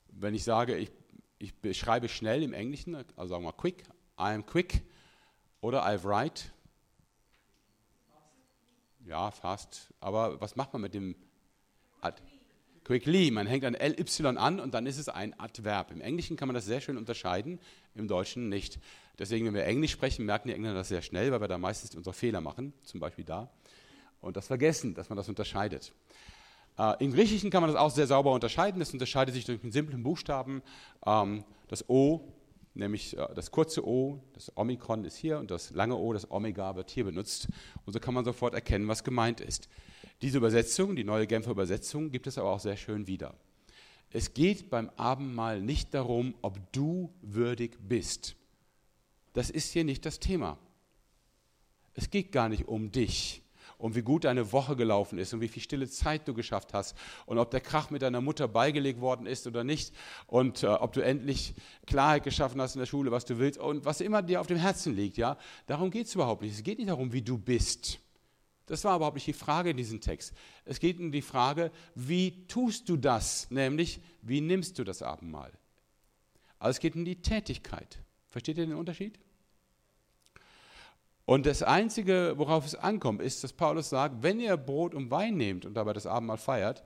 [0.09, 0.91] wenn ich sage, ich,
[1.39, 3.83] ich beschreibe schnell im Englischen, also sagen wir quick,
[4.19, 4.81] I am quick
[5.61, 6.43] oder I write.
[9.05, 9.93] Ja, fast.
[10.01, 11.15] Aber was macht man mit dem
[12.01, 12.21] Ad
[12.87, 13.31] Quickly?
[13.31, 15.91] Man hängt ein LY an und dann ist es ein Adverb.
[15.91, 17.59] Im Englischen kann man das sehr schön unterscheiden,
[17.95, 18.79] im Deutschen nicht.
[19.19, 21.95] Deswegen, wenn wir Englisch sprechen, merken die Engländer das sehr schnell, weil wir da meistens
[21.95, 23.51] unsere Fehler machen, zum Beispiel da.
[24.21, 25.91] Und das vergessen, dass man das unterscheidet.
[26.79, 28.79] Äh, Im Griechischen kann man das auch sehr sauber unterscheiden.
[28.79, 30.61] Das unterscheidet sich durch einen simplen Buchstaben.
[31.05, 32.21] Ähm, das O,
[32.73, 36.77] nämlich äh, das kurze O, das Omikron ist hier und das lange O, das Omega,
[36.77, 37.49] wird hier benutzt.
[37.85, 39.67] Und so kann man sofort erkennen, was gemeint ist.
[40.21, 43.35] Diese Übersetzung, die neue Genfer Übersetzung, gibt es aber auch sehr schön wieder.
[44.09, 48.35] Es geht beim Abendmahl nicht darum, ob du würdig bist.
[49.33, 50.57] Das ist hier nicht das Thema.
[51.93, 53.43] Es geht gar nicht um dich
[53.77, 56.95] und wie gut deine Woche gelaufen ist und wie viel stille Zeit du geschafft hast
[57.25, 59.93] und ob der Krach mit deiner Mutter beigelegt worden ist oder nicht
[60.25, 61.53] und äh, ob du endlich
[61.85, 64.57] Klarheit geschaffen hast in der Schule, was du willst und was immer dir auf dem
[64.57, 65.17] Herzen liegt.
[65.17, 65.37] Ja?
[65.67, 66.53] Darum geht es überhaupt nicht.
[66.53, 67.99] Es geht nicht darum, wie du bist.
[68.67, 70.33] Das war überhaupt nicht die Frage in diesem Text.
[70.65, 73.49] Es geht um die Frage, wie tust du das?
[73.49, 75.51] Nämlich, wie nimmst du das Abendmahl?
[76.59, 77.99] Also es geht um die Tätigkeit.
[78.27, 79.19] Versteht ihr den Unterschied?
[81.25, 85.35] Und das Einzige, worauf es ankommt, ist, dass Paulus sagt, wenn ihr Brot und Wein
[85.35, 86.83] nehmt und dabei das Abendmahl feiert,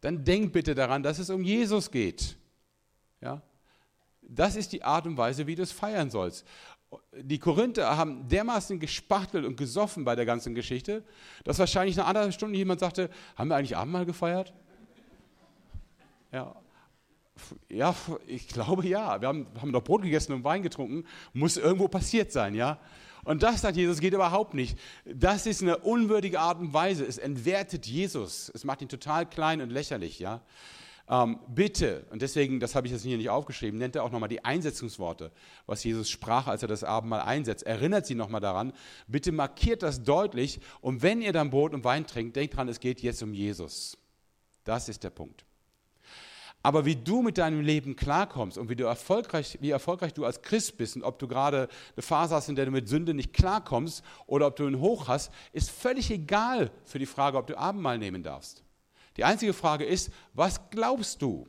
[0.00, 2.36] dann denkt bitte daran, dass es um Jesus geht.
[3.20, 3.42] Ja?
[4.22, 6.46] Das ist die Art und Weise, wie du es feiern sollst.
[7.14, 11.04] Die Korinther haben dermaßen gespachtelt und gesoffen bei der ganzen Geschichte,
[11.44, 14.52] dass wahrscheinlich nach anderthalb Stunden jemand sagte, haben wir eigentlich Abendmahl gefeiert?
[16.32, 16.54] Ja,
[17.68, 17.94] ja,
[18.26, 19.20] ich glaube ja.
[19.20, 21.04] Wir haben, haben doch Brot gegessen und Wein getrunken.
[21.32, 22.78] Muss irgendwo passiert sein, ja.
[23.22, 24.78] Und das, sagt Jesus, geht überhaupt nicht.
[25.04, 27.04] Das ist eine unwürdige Art und Weise.
[27.04, 28.50] Es entwertet Jesus.
[28.54, 30.18] Es macht ihn total klein und lächerlich.
[30.18, 30.40] Ja?
[31.10, 34.28] Ähm, bitte, und deswegen, das habe ich jetzt hier nicht aufgeschrieben, nennt er auch nochmal
[34.28, 35.32] die Einsetzungsworte,
[35.66, 37.64] was Jesus sprach, als er das Abendmahl einsetzt.
[37.64, 38.72] Erinnert sie nochmal daran.
[39.08, 40.60] Bitte markiert das deutlich.
[40.80, 43.98] Und wenn ihr dann Brot und Wein trinkt, denkt dran, es geht jetzt um Jesus.
[44.62, 45.44] Das ist der Punkt.
[46.62, 50.42] Aber wie du mit deinem Leben klarkommst und wie, du erfolgreich, wie erfolgreich du als
[50.42, 53.32] Christ bist und ob du gerade eine Phase hast, in der du mit Sünde nicht
[53.32, 57.58] klarkommst oder ob du einen Hoch hast, ist völlig egal für die Frage, ob du
[57.58, 58.62] Abendmahl nehmen darfst.
[59.16, 61.46] Die einzige Frage ist, was glaubst du?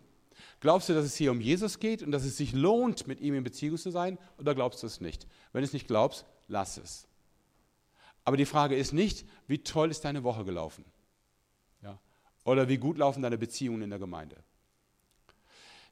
[0.60, 3.34] Glaubst du, dass es hier um Jesus geht und dass es sich lohnt, mit ihm
[3.34, 5.28] in Beziehung zu sein oder glaubst du es nicht?
[5.52, 7.08] Wenn du es nicht glaubst, lass es.
[8.24, 10.86] Aber die Frage ist nicht, wie toll ist deine Woche gelaufen?
[11.82, 12.00] Ja?
[12.43, 14.38] Oder wie gut laufen deine Beziehungen in der Gemeinde?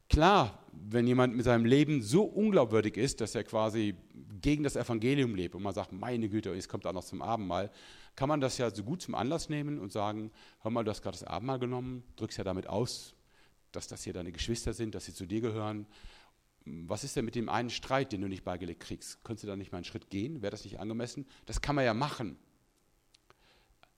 [0.07, 3.95] Klar, wenn jemand mit seinem Leben so unglaubwürdig ist, dass er quasi
[4.41, 7.71] gegen das Evangelium lebt und man sagt, meine Güte, es kommt auch noch zum Abendmahl,
[8.19, 10.29] kann man das ja so gut zum Anlass nehmen und sagen,
[10.59, 13.15] hör mal, du hast gerade das Abendmahl genommen, drückst ja damit aus,
[13.71, 15.87] dass das hier deine Geschwister sind, dass sie zu dir gehören.
[16.65, 19.23] Was ist denn mit dem einen Streit, den du nicht beigelegt kriegst?
[19.23, 20.41] Könntest du da nicht mal einen Schritt gehen?
[20.41, 21.27] Wäre das nicht angemessen?
[21.45, 22.37] Das kann man ja machen.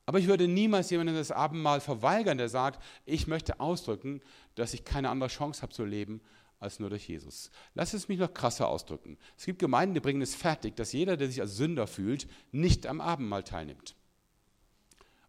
[0.06, 4.22] Aber ich würde niemals jemandem das Abendmahl verweigern, der sagt, ich möchte ausdrücken,
[4.54, 6.22] dass ich keine andere Chance habe zu leben
[6.60, 7.50] als nur durch Jesus.
[7.74, 9.18] Lass es mich noch krasser ausdrücken.
[9.36, 12.86] Es gibt Gemeinden, die bringen es fertig, dass jeder, der sich als Sünder fühlt, nicht
[12.86, 13.96] am Abendmahl teilnimmt.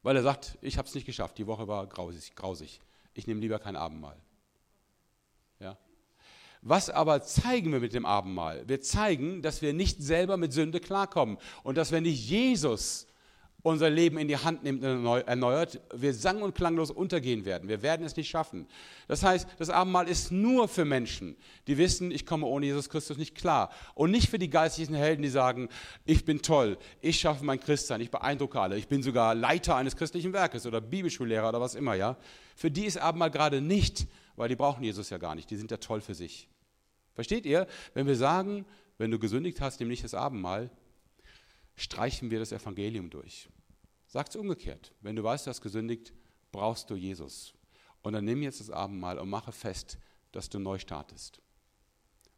[0.02, 2.80] Weil er sagt, ich habe es nicht geschafft, die Woche war grausig, grausig.
[3.14, 4.16] ich nehme lieber kein Abendmahl.
[5.60, 5.76] Ja?
[6.60, 8.66] Was aber zeigen wir mit dem Abendmahl?
[8.68, 13.06] Wir zeigen, dass wir nicht selber mit Sünde klarkommen und dass wir nicht Jesus
[13.62, 17.68] unser Leben in die Hand nimmt und erneuert, wir sang- und klanglos untergehen werden.
[17.68, 18.66] Wir werden es nicht schaffen.
[19.06, 21.36] Das heißt, das Abendmahl ist nur für Menschen,
[21.68, 23.70] die wissen, ich komme ohne Jesus Christus nicht klar.
[23.94, 25.68] Und nicht für die geistlichen Helden, die sagen,
[26.04, 29.96] ich bin toll, ich schaffe mein Christsein, ich beeindrucke alle, ich bin sogar Leiter eines
[29.96, 32.16] christlichen Werkes oder Bibelschullehrer oder was immer, ja.
[32.56, 35.70] Für die ist Abendmahl gerade nicht, weil die brauchen Jesus ja gar nicht, die sind
[35.70, 36.48] ja toll für sich.
[37.14, 37.68] Versteht ihr?
[37.94, 38.64] Wenn wir sagen,
[38.98, 40.70] wenn du gesündigt hast, nimm nicht das Abendmahl,
[41.76, 43.48] streichen wir das Evangelium durch.
[44.06, 44.92] Sagt es umgekehrt.
[45.00, 46.12] Wenn du weißt, du hast gesündigt,
[46.50, 47.54] brauchst du Jesus.
[48.02, 49.98] Und dann nimm jetzt das Abendmahl und mache fest,
[50.32, 51.40] dass du neu startest.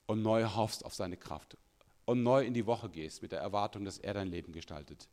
[0.07, 1.57] Und neu hoffst auf seine Kraft.
[2.05, 5.09] Und neu in die Woche gehst mit der Erwartung, dass er dein Leben gestaltet.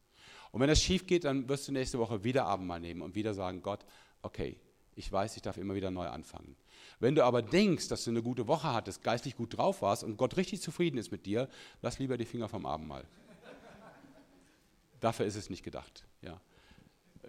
[0.51, 3.33] Und wenn das schief geht, dann wirst du nächste Woche wieder Abendmahl nehmen und wieder
[3.33, 3.85] sagen, Gott,
[4.21, 4.59] okay,
[4.95, 6.55] ich weiß, ich darf immer wieder neu anfangen.
[6.99, 10.17] Wenn du aber denkst, dass du eine gute Woche hattest, geistlich gut drauf warst und
[10.17, 11.47] Gott richtig zufrieden ist mit dir,
[11.81, 13.05] lass lieber die Finger vom Abendmahl.
[15.01, 16.05] Dafür ist es nicht gedacht.
[16.21, 16.39] Ja.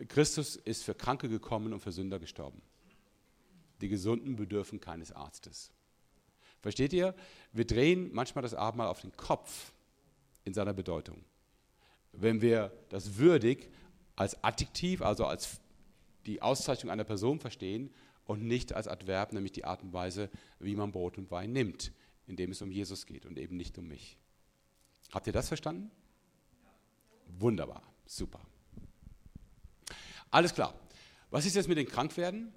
[0.08, 2.62] Christus ist für Kranke gekommen und für Sünder gestorben.
[3.80, 5.72] Die Gesunden bedürfen keines Arztes.
[6.60, 7.14] Versteht ihr?
[7.52, 9.72] Wir drehen manchmal das Abendmahl auf den Kopf
[10.44, 11.24] in seiner Bedeutung.
[12.12, 13.68] Wenn wir das würdig
[14.14, 15.60] als Adjektiv, also als
[16.26, 17.90] die Auszeichnung einer Person verstehen
[18.24, 20.30] und nicht als Adverb, nämlich die Art und Weise,
[20.60, 21.90] wie man Brot und Wein nimmt,
[22.26, 24.16] indem es um Jesus geht und eben nicht um mich.
[25.10, 25.90] Habt ihr das verstanden?
[27.38, 28.40] Wunderbar, super.
[30.30, 30.74] Alles klar.
[31.30, 32.52] Was ist jetzt mit den Krankwerden?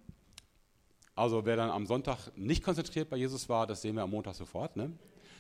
[1.15, 4.35] Also wer dann am Sonntag nicht konzentriert bei Jesus war, das sehen wir am Montag
[4.35, 4.75] sofort.
[4.75, 4.91] Ne?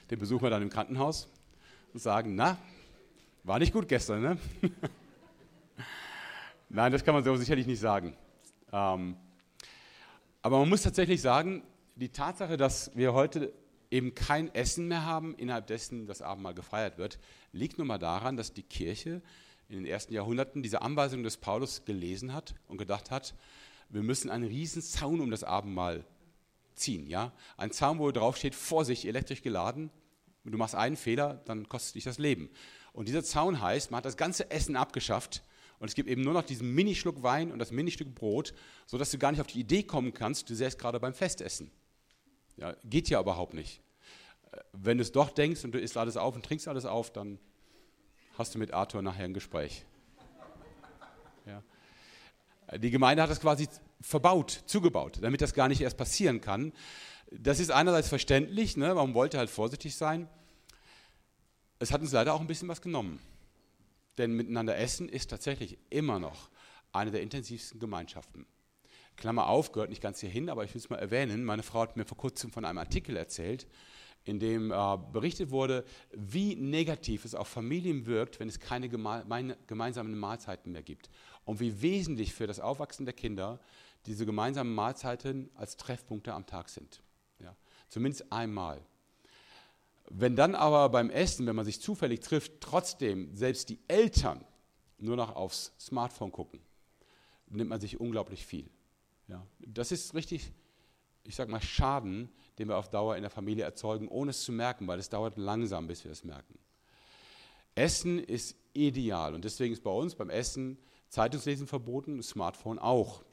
[0.09, 1.27] Den besuchen wir dann im Krankenhaus
[1.93, 2.57] und sagen, na,
[3.43, 4.37] war nicht gut gestern, ne?
[6.69, 8.15] Nein, das kann man so sicherlich nicht sagen.
[8.71, 9.15] Ähm,
[10.41, 11.63] aber man muss tatsächlich sagen,
[11.95, 13.53] die Tatsache, dass wir heute
[13.95, 17.17] eben kein Essen mehr haben, innerhalb dessen das Abendmahl gefeiert wird,
[17.53, 19.21] liegt nun mal daran, dass die Kirche
[19.69, 23.33] in den ersten Jahrhunderten diese Anweisung des Paulus gelesen hat und gedacht hat,
[23.89, 26.03] wir müssen einen riesen Zaun um das Abendmahl
[26.75, 27.07] ziehen.
[27.07, 27.31] Ja?
[27.55, 29.89] Ein Zaun, wo drauf steht, Vorsicht, elektrisch geladen,
[30.43, 32.49] du machst einen Fehler, dann kostet dich das Leben.
[32.91, 35.41] Und dieser Zaun heißt, man hat das ganze Essen abgeschafft
[35.79, 38.53] und es gibt eben nur noch diesen Minischluck Wein und das Ministück Brot,
[38.85, 41.71] sodass du gar nicht auf die Idee kommen kannst, du säst gerade beim Festessen.
[42.57, 43.81] Ja, geht ja überhaupt nicht.
[44.73, 47.39] Wenn du es doch denkst und du isst alles auf und trinkst alles auf, dann
[48.37, 49.85] hast du mit Arthur nachher ein Gespräch.
[51.45, 51.63] Ja.
[52.77, 53.67] Die Gemeinde hat das quasi
[54.01, 56.73] verbaut, zugebaut, damit das gar nicht erst passieren kann.
[57.31, 60.27] Das ist einerseits verständlich, ne, man wollte halt vorsichtig sein.
[61.79, 63.19] Es hat uns leider auch ein bisschen was genommen.
[64.17, 66.49] Denn miteinander essen ist tatsächlich immer noch
[66.93, 68.45] eine der intensivsten Gemeinschaften.
[69.17, 71.43] Klammer auf, gehört nicht ganz hierhin, aber ich will es mal erwähnen.
[71.43, 73.67] Meine Frau hat mir vor kurzem von einem Artikel erzählt,
[74.25, 79.55] in dem äh, berichtet wurde, wie negativ es auf Familien wirkt, wenn es keine geme
[79.67, 81.09] gemeinsamen Mahlzeiten mehr gibt.
[81.45, 83.59] Und wie wesentlich für das Aufwachsen der Kinder
[84.07, 87.01] diese gemeinsamen Mahlzeiten als Treffpunkte am Tag sind.
[87.39, 87.55] Ja,
[87.87, 88.81] zumindest einmal.
[90.09, 94.43] Wenn dann aber beim Essen, wenn man sich zufällig trifft, trotzdem selbst die Eltern
[94.97, 96.59] nur noch aufs Smartphone gucken,
[97.47, 98.69] nimmt man sich unglaublich viel.
[99.27, 100.51] Ja, das ist richtig,
[101.23, 104.51] ich sag mal, Schaden, den wir auf Dauer in der Familie erzeugen, ohne es zu
[104.51, 106.57] merken, weil es dauert langsam, bis wir es merken.
[107.75, 110.77] Essen ist ideal und deswegen ist bei uns beim Essen
[111.09, 113.23] Zeitungslesen verboten, Smartphone auch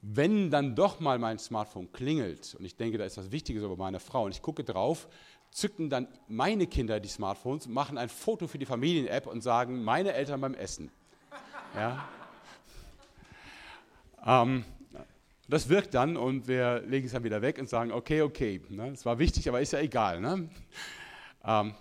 [0.00, 3.76] wenn dann doch mal mein Smartphone klingelt und ich denke, da ist was Wichtiges über
[3.76, 5.08] meine Frau und ich gucke drauf,
[5.50, 10.12] zücken dann meine Kinder die Smartphones, machen ein Foto für die Familien-App und sagen, meine
[10.12, 10.90] Eltern beim Essen.
[11.74, 12.08] Ja?
[14.24, 14.64] ähm,
[15.48, 18.90] das wirkt dann und wir legen es dann wieder weg und sagen, okay, okay, ne,
[18.90, 20.20] es war wichtig, aber ist ja egal.
[20.20, 20.48] Ne?
[21.42, 21.74] Ähm,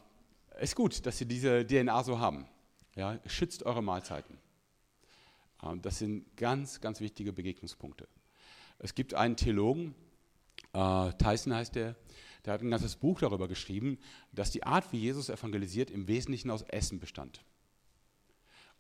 [0.60, 2.48] ist gut, dass Sie diese DNA so haben.
[2.96, 3.20] Ja?
[3.26, 4.38] Schützt eure Mahlzeiten.
[5.64, 8.08] Ähm, das sind ganz, ganz wichtige Begegnungspunkte.
[8.80, 9.96] Es gibt einen Theologen,
[10.74, 11.96] äh, Tyson heißt der,
[12.46, 13.98] der hat ein ganzes Buch darüber geschrieben,
[14.32, 17.44] dass die Art, wie Jesus evangelisiert, im Wesentlichen aus Essen bestand.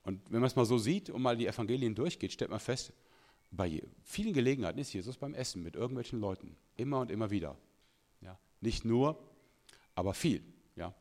[0.03, 2.93] Und wenn man es mal so sieht und mal die Evangelien durchgeht, stellt man fest,
[3.51, 7.57] bei vielen Gelegenheiten ist Jesus beim Essen mit irgendwelchen Leuten, immer und immer wieder.
[8.21, 9.17] Ja, nicht nur,
[9.95, 10.43] aber viel.
[10.75, 10.93] Ja.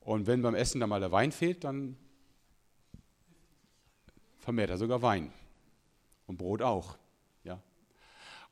[0.00, 1.96] Und wenn beim Essen dann mal der Wein fehlt, dann
[4.38, 5.32] vermehrt er sogar Wein.
[6.26, 6.96] Und Brot auch.
[7.44, 7.62] Ja.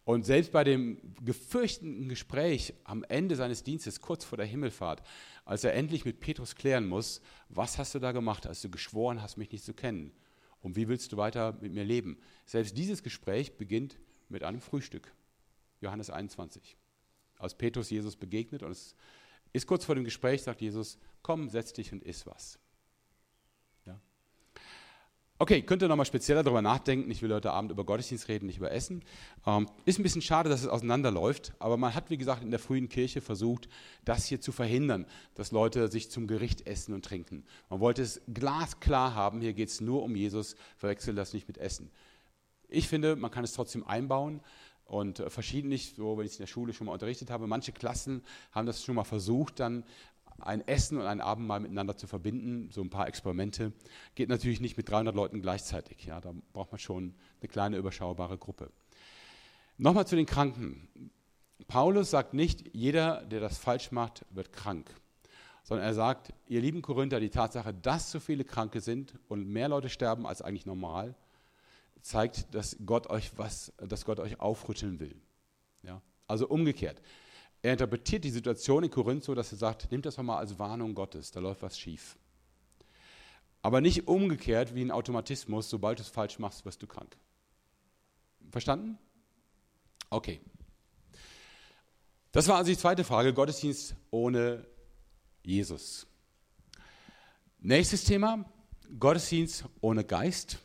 [0.05, 5.03] Und selbst bei dem gefürchteten Gespräch am Ende seines Dienstes, kurz vor der Himmelfahrt,
[5.45, 9.23] als er endlich mit Petrus klären muss, was hast du da gemacht, als du geschworen
[9.23, 10.13] hast, mich nicht zu kennen?
[10.69, 12.19] Und wie willst du weiter mit mir leben?
[12.45, 15.15] Selbst dieses Gespräch beginnt mit einem Frühstück.
[15.81, 16.77] Johannes 21.
[17.39, 18.95] Als Petrus Jesus begegnet und es
[19.55, 22.59] ist kurz vor dem Gespräch, sagt Jesus, komm, setz dich und iss was.
[25.41, 27.09] Okay, könnt ihr nochmal spezieller darüber nachdenken.
[27.13, 29.05] Ich will heute Abend über Gottesdienst reden, nicht über Essen.
[29.47, 32.59] Ähm, ist ein bisschen schade, dass es auseinanderläuft, aber man hat, wie gesagt, in der
[32.59, 33.69] frühen Kirche versucht,
[34.05, 37.45] das hier zu verhindern, dass Leute sich zum Gericht essen und trinken.
[37.71, 41.57] Man wollte es glasklar haben, hier geht es nur um Jesus, verwechselt das nicht mit
[41.57, 41.93] Essen.
[42.69, 44.41] Ich finde, man kann es trotzdem einbauen
[44.87, 47.71] und äh, verschiedentlich, so wenn ich es in der Schule schon mal unterrichtet habe, manche
[47.71, 49.85] Klassen haben das schon mal versucht, dann
[50.41, 53.73] ein Essen und ein Abendmahl miteinander zu verbinden, so ein paar Experimente,
[54.15, 56.05] geht natürlich nicht mit 300 Leuten gleichzeitig.
[56.05, 58.71] Ja, da braucht man schon eine kleine überschaubare Gruppe.
[59.77, 61.11] Nochmal zu den Kranken.
[61.67, 64.95] Paulus sagt nicht, jeder, der das falsch macht, wird krank,
[65.65, 69.69] sondern er sagt, ihr lieben Korinther, die Tatsache, dass so viele Kranke sind und mehr
[69.69, 71.15] Leute sterben als eigentlich normal,
[72.01, 75.21] zeigt, dass Gott euch was, dass Gott euch aufrütteln will.
[75.83, 76.01] Ja?
[76.27, 77.01] Also umgekehrt.
[77.63, 80.59] Er interpretiert die Situation in Korinth so, dass er sagt, nimm das doch mal als
[80.59, 82.17] Warnung Gottes, da läuft was schief.
[83.63, 87.17] Aber nicht umgekehrt wie ein Automatismus, sobald du es falsch machst, wirst du krank.
[88.51, 88.99] Verstanden?
[90.11, 90.41] Okay.
[92.31, 94.65] Das war also die zweite Frage, Gottesdienst ohne
[95.43, 96.07] Jesus.
[97.59, 98.45] Nächstes Thema,
[99.01, 100.59] Gottesdienst ohne Geist.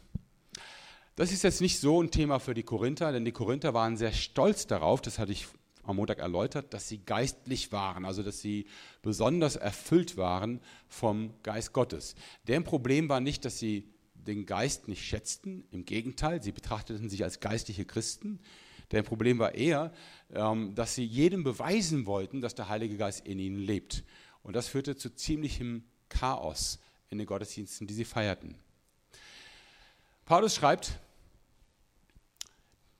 [1.15, 4.13] Das ist jetzt nicht so ein Thema für die Korinther, denn die Korinther waren sehr
[4.13, 5.47] stolz darauf, das hatte ich
[5.83, 8.65] am Montag erläutert, dass sie geistlich waren, also dass sie
[9.01, 12.15] besonders erfüllt waren vom Geist Gottes.
[12.47, 17.23] Deren Problem war nicht, dass sie den Geist nicht schätzten, im Gegenteil, sie betrachteten sich
[17.23, 18.39] als geistliche Christen.
[18.91, 19.91] Deren Problem war eher,
[20.33, 24.03] ähm, dass sie jedem beweisen wollten, dass der Heilige Geist in ihnen lebt.
[24.43, 26.79] Und das führte zu ziemlichem Chaos
[27.09, 28.55] in den Gottesdiensten, die sie feierten.
[30.25, 30.99] Paulus schreibt,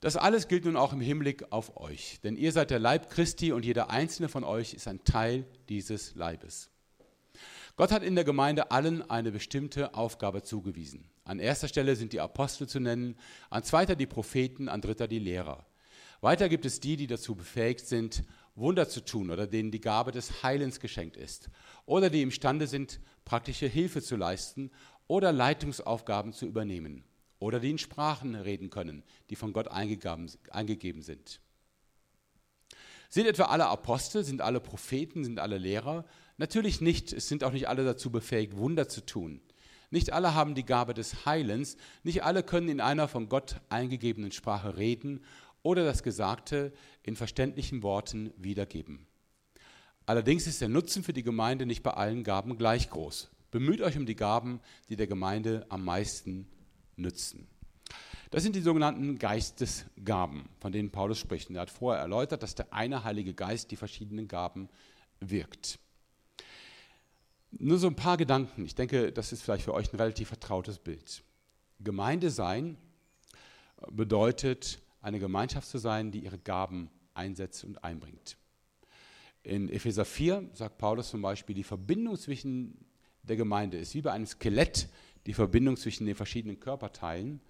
[0.04, 3.52] das alles gilt nun auch im Hinblick auf euch, denn ihr seid der Leib Christi
[3.52, 6.68] und jeder einzelne von euch ist ein Teil dieses Leibes.
[7.76, 11.08] Gott hat in der Gemeinde allen eine bestimmte Aufgabe zugewiesen.
[11.24, 13.16] An erster Stelle sind die Apostel zu nennen,
[13.48, 15.64] an zweiter die Propheten, an dritter die Lehrer.
[16.20, 18.24] Weiter gibt es die, die dazu befähigt sind,
[18.54, 21.48] Wunder zu tun oder denen die Gabe des Heilens geschenkt ist
[21.86, 24.70] oder die imstande sind, praktische Hilfe zu leisten
[25.06, 27.04] oder Leitungsaufgaben zu übernehmen
[27.44, 31.40] oder die in Sprachen reden können, die von Gott eingegeben sind.
[33.10, 36.06] Sind etwa alle Apostel, sind alle Propheten, sind alle Lehrer?
[36.38, 37.12] Natürlich nicht.
[37.12, 39.42] Es sind auch nicht alle dazu befähigt, Wunder zu tun.
[39.90, 41.76] Nicht alle haben die Gabe des Heilens.
[42.02, 45.22] Nicht alle können in einer von Gott eingegebenen Sprache reden
[45.62, 46.72] oder das Gesagte
[47.02, 49.06] in verständlichen Worten wiedergeben.
[50.06, 53.30] Allerdings ist der Nutzen für die Gemeinde nicht bei allen Gaben gleich groß.
[53.50, 56.48] Bemüht euch um die Gaben, die der Gemeinde am meisten
[56.96, 57.46] nützen.
[58.30, 61.50] Das sind die sogenannten Geistesgaben, von denen Paulus spricht.
[61.50, 64.68] Und er hat vorher erläutert, dass der eine Heilige Geist die verschiedenen Gaben
[65.20, 65.78] wirkt.
[67.52, 68.64] Nur so ein paar Gedanken.
[68.64, 71.22] Ich denke, das ist vielleicht für euch ein relativ vertrautes Bild.
[71.78, 72.76] Gemeinde sein
[73.88, 78.36] bedeutet, eine Gemeinschaft zu sein, die ihre Gaben einsetzt und einbringt.
[79.42, 82.84] In Epheser 4 sagt Paulus zum Beispiel, die Verbindung zwischen
[83.22, 84.88] der Gemeinde ist wie bei einem Skelett
[85.26, 87.40] die Verbindung zwischen den verschiedenen Körperteilen.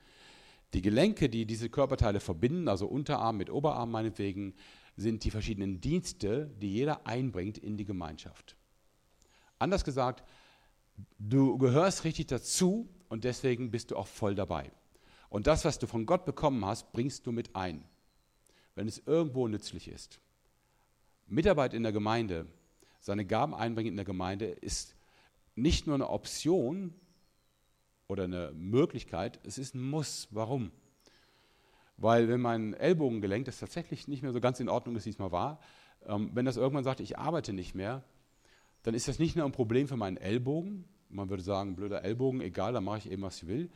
[0.73, 4.55] Die Gelenke, die diese Körperteile verbinden, also Unterarm mit Oberarm meinetwegen,
[4.97, 8.57] sind die verschiedenen Dienste, die jeder einbringt in die Gemeinschaft.
[9.59, 10.25] Anders gesagt,
[11.19, 14.71] du gehörst richtig dazu und deswegen bist du auch voll dabei.
[15.29, 17.85] Und das, was du von Gott bekommen hast, bringst du mit ein,
[18.75, 20.21] wenn es irgendwo nützlich ist.
[21.27, 22.47] Mitarbeit in der Gemeinde,
[23.01, 24.95] seine Gaben einbringen in der Gemeinde ist
[25.57, 26.95] nicht nur eine Option,
[28.09, 30.29] oder eine Möglichkeit, es ist ein Muss.
[30.31, 30.71] Warum?
[31.97, 35.19] Weil wenn mein Ellbogengelenk, das tatsächlich nicht mehr so ganz in Ordnung ist, wie es
[35.19, 35.61] mal war,
[36.07, 38.05] ähm, wenn das irgendwann sagt, ich arbeite nicht mehr,
[38.83, 42.41] dann ist das nicht nur ein Problem für meinen Ellbogen, man würde sagen, blöder Ellbogen,
[42.41, 43.71] egal, dann mache ich eben, was ich will,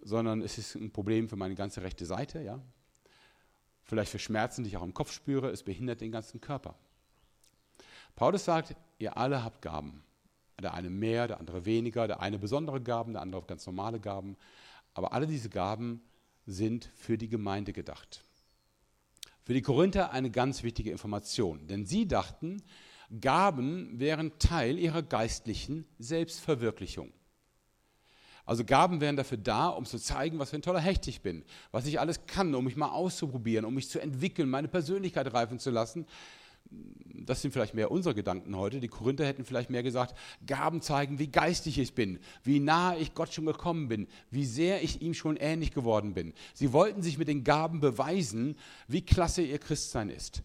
[0.00, 2.60] sondern es ist ein Problem für meine ganze rechte Seite, ja.
[3.84, 6.76] Vielleicht für Schmerzen, die ich auch im Kopf spüre, es behindert den ganzen Körper.
[8.14, 10.02] Paulus sagt, ihr alle habt Gaben.
[10.62, 14.36] Der eine mehr, der andere weniger, der eine besondere Gaben, der andere ganz normale Gaben.
[14.94, 16.02] Aber alle diese Gaben
[16.46, 18.22] sind für die Gemeinde gedacht.
[19.44, 22.62] Für die Korinther eine ganz wichtige Information, denn sie dachten,
[23.20, 27.12] Gaben wären Teil ihrer geistlichen Selbstverwirklichung.
[28.44, 31.44] Also Gaben wären dafür da, um zu zeigen, was für ein toller Hecht ich bin,
[31.70, 35.58] was ich alles kann, um mich mal auszuprobieren, um mich zu entwickeln, meine Persönlichkeit reifen
[35.58, 36.06] zu lassen
[37.26, 38.80] das sind vielleicht mehr unsere Gedanken heute.
[38.80, 40.16] Die Korinther hätten vielleicht mehr gesagt,
[40.46, 44.82] Gaben zeigen, wie geistig ich bin, wie nahe ich Gott schon gekommen bin, wie sehr
[44.82, 46.32] ich ihm schon ähnlich geworden bin.
[46.54, 48.56] Sie wollten sich mit den Gaben beweisen,
[48.88, 50.42] wie klasse ihr Christsein ist.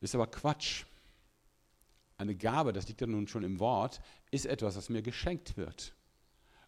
[0.00, 0.84] Das ist aber Quatsch.
[2.18, 4.00] Eine Gabe, das liegt ja nun schon im Wort,
[4.30, 5.94] ist etwas, das mir geschenkt wird.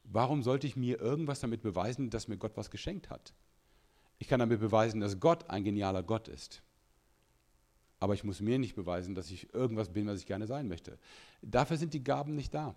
[0.03, 3.33] Warum sollte ich mir irgendwas damit beweisen, dass mir Gott was geschenkt hat?
[4.19, 6.64] Ich kann damit beweisen, dass Gott ein genialer Gott ist
[8.05, 10.99] aber ich muss mir nicht beweisen, dass ich irgendwas bin, was ich gerne sein möchte.
[11.41, 12.77] Dafür sind die Gaben nicht da.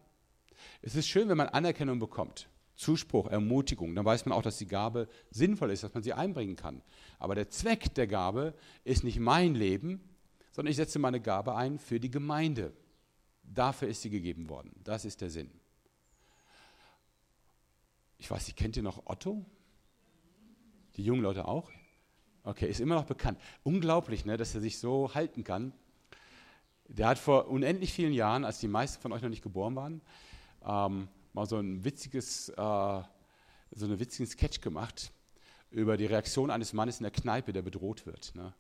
[0.81, 4.67] Es ist schön, wenn man Anerkennung bekommt, Zuspruch, Ermutigung, dann weiß man auch, dass die
[4.67, 6.81] Gabe sinnvoll ist, dass man sie einbringen kann.
[7.19, 8.53] Aber der Zweck der Gabe
[8.85, 10.01] ist nicht mein Leben,
[10.53, 12.71] sondern ich setze meine Gabe ein für die Gemeinde.
[13.43, 14.71] Dafür ist sie gegeben worden.
[14.85, 15.51] Das ist der Sinn.
[18.17, 19.45] Ich weiß nicht, kennt ihr noch Otto?
[20.95, 21.69] Die jungen Leute auch?
[22.47, 23.37] Okay, ist immer noch bekannt.
[23.63, 25.73] Unglaublich, ne, dass er sich so halten kann.
[26.87, 30.01] Der hat vor unendlich vielen Jahren, als die meisten von euch noch nicht geboren waren,
[30.65, 35.11] ähm, mal so ein witziges, äh, so einen witzigen Sketch gemacht,
[35.71, 38.33] über die Reaktion eines Mannes in der Kneipe, der bedroht wird.
[38.33, 38.53] Ne?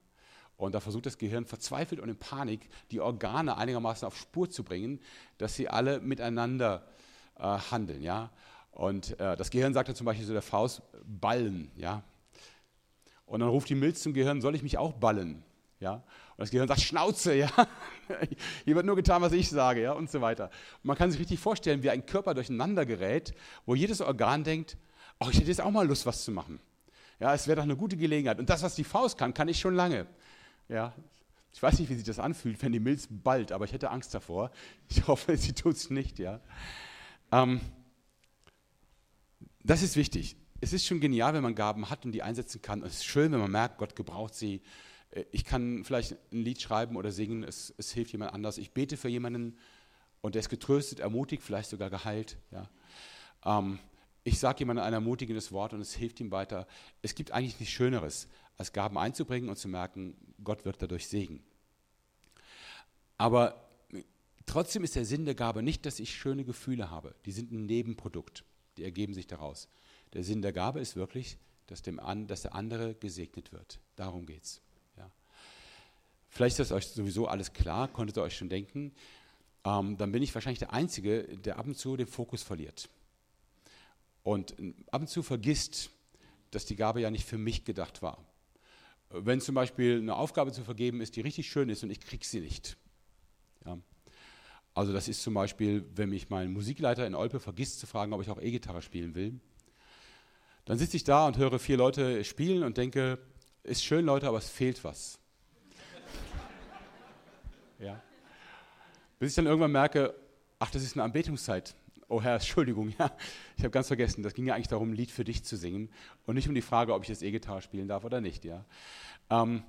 [0.57, 4.65] Und da versucht das Gehirn verzweifelt und in Panik, die Organe einigermaßen auf Spur zu
[4.65, 4.99] bringen,
[5.37, 6.85] dass sie alle miteinander
[7.37, 8.03] äh, handeln.
[8.03, 8.31] Ja?
[8.71, 11.71] Und äh, das Gehirn sagt dann zum Beispiel zu der Faust, ballen.
[11.77, 12.03] Ja?
[13.27, 15.43] Und dann ruft die Milz zum Gehirn, soll ich mich auch ballen?
[15.79, 15.95] Ja?
[15.95, 16.03] Und
[16.37, 17.49] das Gehirn sagt, Schnauze, ja.
[18.65, 20.45] Hier wird nur getan, was ich sage, ja, und so weiter.
[20.81, 23.33] Und man kann sich richtig vorstellen, wie ein Körper durcheinander gerät,
[23.65, 24.77] wo jedes Organ denkt,
[25.19, 26.59] oh, ich hätte jetzt auch mal Lust, was zu machen.
[27.19, 28.39] Ja, es wäre doch eine gute Gelegenheit.
[28.39, 30.07] Und das, was die Faust kann, kann ich schon lange.
[30.69, 30.93] Ja,
[31.51, 34.13] ich weiß nicht, wie sich das anfühlt, wenn die Milz ballt, aber ich hätte Angst
[34.13, 34.51] davor.
[34.89, 36.39] Ich hoffe, sie tut es nicht, ja.
[37.31, 37.59] Ähm,
[39.63, 40.37] das ist wichtig.
[40.59, 42.81] Es ist schon genial, wenn man Gaben hat und die einsetzen kann.
[42.81, 44.61] Es ist schön, wenn man merkt, Gott gebraucht sie.
[45.11, 48.57] Äh, ich kann vielleicht ein Lied schreiben oder singen, es, es hilft jemand anders.
[48.57, 49.57] Ich bete für jemanden
[50.21, 52.37] und der ist getröstet, ermutigt, vielleicht sogar geheilt.
[52.51, 52.69] Ja.
[53.45, 53.79] Ähm,
[54.23, 56.67] ich sage jemandem ein ermutigendes Wort und es hilft ihm weiter.
[57.01, 58.27] Es gibt eigentlich nichts Schöneres,
[58.57, 61.43] als Gaben einzubringen und zu merken, Gott wird dadurch Segen.
[63.17, 63.69] Aber
[64.45, 67.15] trotzdem ist der Sinn der Gabe nicht, dass ich schöne Gefühle habe.
[67.25, 68.43] Die sind ein Nebenprodukt.
[68.77, 69.69] Die ergeben sich daraus.
[70.13, 71.37] Der Sinn der Gabe ist wirklich,
[71.67, 73.79] dass, dem dass der andere gesegnet wird.
[73.95, 74.61] Darum geht es.
[74.97, 75.11] Ja.
[76.29, 78.93] Vielleicht ist euch sowieso alles klar, konntet ihr euch schon denken.
[79.63, 82.89] Ähm, dann bin ich wahrscheinlich der Einzige, der ab und zu den Fokus verliert
[84.27, 84.55] und
[84.91, 85.89] ab und zu vergisst,
[86.51, 88.17] dass die Gabe ja nicht für mich gedacht war.
[89.09, 92.25] Wenn zum Beispiel eine Aufgabe zu vergeben ist, die richtig schön ist und ich kriege
[92.25, 92.75] sie nicht.
[93.65, 93.77] Ja.
[94.73, 98.21] Also das ist zum Beispiel, wenn mich mein Musikleiter in Olpe vergisst zu fragen, ob
[98.21, 99.39] ich auch E-Gitarre spielen will.
[100.67, 103.19] Dann sitze ich da und höre vier Leute spielen und denke,
[103.63, 105.17] ist schön Leute, aber es fehlt was.
[107.79, 108.03] ja.
[109.17, 110.13] Bis ich dann irgendwann merke,
[110.59, 111.73] ach, das ist eine Anbetungszeit.
[112.09, 113.15] Oh Herr, Entschuldigung, ja,
[113.55, 115.89] ich habe ganz vergessen, das ging ja eigentlich darum, ein Lied für dich zu singen
[116.25, 118.43] und nicht um die Frage, ob ich jetzt E-Gitarre spielen darf oder nicht.
[118.43, 118.65] Ja.
[119.29, 119.63] Ähm,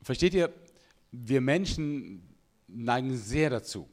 [0.00, 0.54] versteht ihr,
[1.10, 2.22] wir Menschen
[2.68, 3.88] neigen sehr dazu,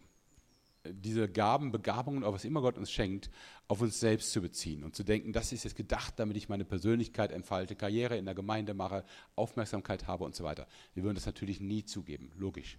[0.93, 3.29] diese Gaben, Begabungen oder was immer Gott uns schenkt,
[3.67, 6.65] auf uns selbst zu beziehen und zu denken, das ist jetzt gedacht, damit ich meine
[6.65, 9.03] Persönlichkeit entfalte, Karriere in der Gemeinde mache,
[9.35, 10.67] Aufmerksamkeit habe und so weiter.
[10.93, 12.77] Wir würden das natürlich nie zugeben, logisch.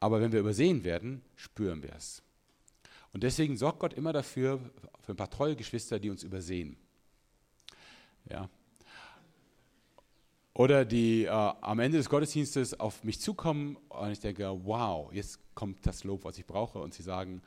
[0.00, 2.22] Aber wenn wir übersehen werden, spüren wir es.
[3.12, 4.60] Und deswegen sorgt Gott immer dafür,
[5.00, 6.76] für ein paar treue Geschwister, die uns übersehen.
[8.30, 8.48] Ja.
[10.58, 15.38] Oder die äh, am Ende des Gottesdienstes auf mich zukommen und ich denke, wow, jetzt
[15.54, 16.80] kommt das Lob, was ich brauche.
[16.80, 17.42] Und sie sagen,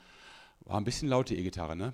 [0.62, 1.92] war ein bisschen laute E-Gitarre, ne?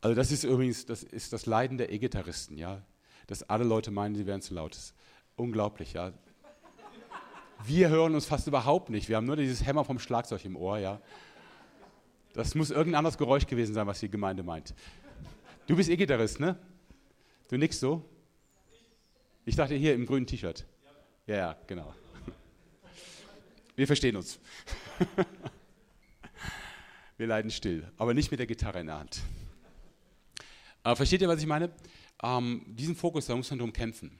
[0.00, 2.82] Also das ist übrigens, das ist das Leiden der E-Gitarristen, ja.
[3.28, 4.74] Dass alle Leute meinen, sie wären zu laut.
[4.74, 4.94] Das ist
[5.36, 6.12] unglaublich, ja.
[7.62, 9.08] Wir hören uns fast überhaupt nicht.
[9.08, 11.00] Wir haben nur dieses Hämmer vom Schlagzeug im Ohr, ja.
[12.32, 14.74] Das muss irgendein anderes Geräusch gewesen sein, was die Gemeinde meint.
[15.68, 16.58] Du bist E-Gitarrist, ne?
[17.46, 18.04] Du nix so?
[19.46, 20.66] Ich dachte hier im grünen T-Shirt.
[21.26, 21.94] Ja, ja, genau.
[23.74, 24.38] Wir verstehen uns.
[27.16, 29.20] Wir leiden still, aber nicht mit der Gitarre in der Hand.
[30.82, 31.70] Aber versteht ihr, was ich meine?
[32.22, 34.18] Ähm, diesen Fokus, da muss man drum kämpfen.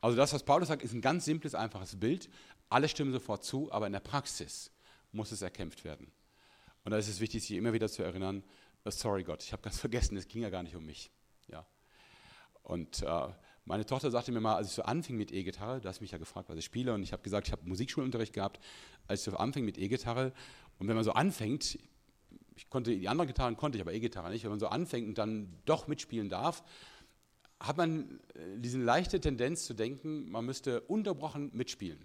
[0.00, 2.28] Also das, was Paulus sagt, ist ein ganz simples, einfaches Bild.
[2.68, 4.70] Alle stimmen sofort zu, aber in der Praxis
[5.12, 6.10] muss es erkämpft werden.
[6.84, 8.44] Und da ist es wichtig, sich immer wieder zu erinnern,
[8.84, 11.10] oh, sorry Gott, ich habe ganz vergessen, es ging ja gar nicht um mich.
[11.48, 11.66] Ja.
[12.62, 13.28] Und äh,
[13.64, 16.18] meine Tochter sagte mir mal, als ich so anfing mit E-Gitarre, du hast mich ja
[16.18, 18.60] gefragt, was ich spiele, und ich habe gesagt, ich habe Musikschulunterricht gehabt,
[19.06, 20.32] als ich so anfing mit E-Gitarre.
[20.78, 21.78] Und wenn man so anfängt,
[22.56, 25.18] ich konnte die anderen Gitarren konnte ich, aber E-Gitarre nicht, wenn man so anfängt und
[25.18, 26.62] dann doch mitspielen darf,
[27.60, 31.98] hat man äh, diese leichte Tendenz zu denken, man müsste unterbrochen mitspielen.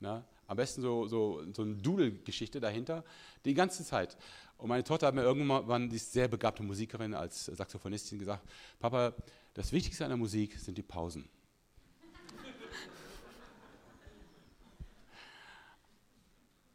[0.00, 3.04] Na, am besten so, so, so eine Doodle-Geschichte dahinter,
[3.44, 4.16] die ganze Zeit.
[4.56, 8.48] Und meine Tochter hat mir irgendwann, die ist sehr begabte Musikerin als Saxophonistin, gesagt,
[8.78, 9.14] Papa,
[9.58, 11.28] das Wichtigste an der Musik sind die Pausen.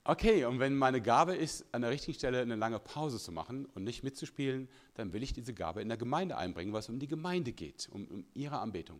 [0.03, 3.67] Okay, und wenn meine Gabe ist, an der richtigen Stelle eine lange Pause zu machen
[3.67, 7.07] und nicht mitzuspielen, dann will ich diese Gabe in der Gemeinde einbringen, es um die
[7.07, 8.99] Gemeinde geht, um, um ihre Anbetung.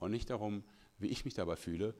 [0.00, 0.64] Und nicht darum,
[0.98, 1.94] wie ich mich dabei fühle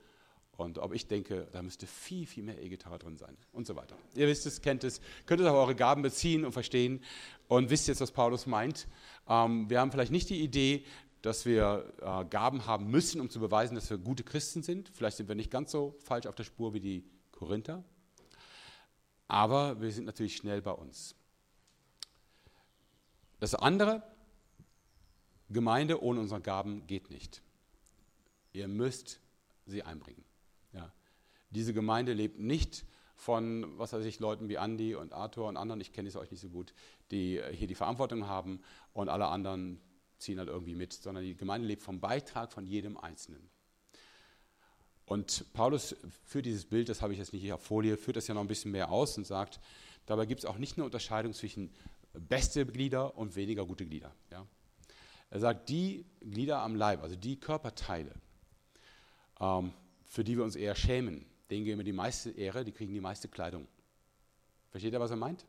[0.56, 3.96] und ob ich denke, da müsste viel, viel mehr E-Gitarre drin sein und so weiter.
[4.14, 7.02] Ihr wisst es, kennt es, könnt es auf eure Gaben beziehen und verstehen
[7.48, 8.86] und wisst jetzt, was Paulus meint.
[9.28, 10.84] Ähm, wir haben vielleicht nicht die Idee,
[11.22, 14.90] dass wir äh, Gaben haben müssen, um zu beweisen, dass wir gute Christen sind.
[14.92, 17.84] Vielleicht sind wir nicht ganz so falsch auf der Spur wie die Korinther.
[19.28, 21.14] Aber wir sind natürlich schnell bei uns.
[23.40, 24.02] Das andere,
[25.48, 27.42] Gemeinde ohne unsere Gaben geht nicht.
[28.52, 29.20] Ihr müsst
[29.66, 30.24] sie einbringen.
[30.72, 30.92] Ja.
[31.50, 35.80] Diese Gemeinde lebt nicht von, was weiß ich, Leuten wie Andi und Arthur und anderen,
[35.80, 36.74] ich kenne es euch nicht so gut,
[37.10, 38.60] die hier die Verantwortung haben
[38.92, 39.80] und alle anderen
[40.22, 43.50] ziehen halt irgendwie mit, sondern die Gemeinde lebt vom Beitrag von jedem Einzelnen.
[45.04, 48.28] Und Paulus führt dieses Bild, das habe ich jetzt nicht hier auf Folie, führt das
[48.28, 49.60] ja noch ein bisschen mehr aus und sagt,
[50.06, 51.70] dabei gibt es auch nicht eine Unterscheidung zwischen
[52.14, 54.14] beste Glieder und weniger gute Glieder.
[54.30, 54.46] Ja?
[55.30, 58.14] Er sagt, die Glieder am Leib, also die Körperteile,
[59.40, 59.72] ähm,
[60.06, 63.00] für die wir uns eher schämen, denen geben wir die meiste Ehre, die kriegen die
[63.00, 63.66] meiste Kleidung.
[64.70, 65.44] Versteht ihr, was er meint?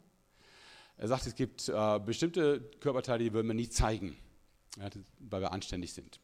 [0.97, 4.17] Er sagt, es gibt äh, bestimmte Körperteile, die würden wir nie zeigen,
[4.78, 6.19] ja, weil wir anständig sind.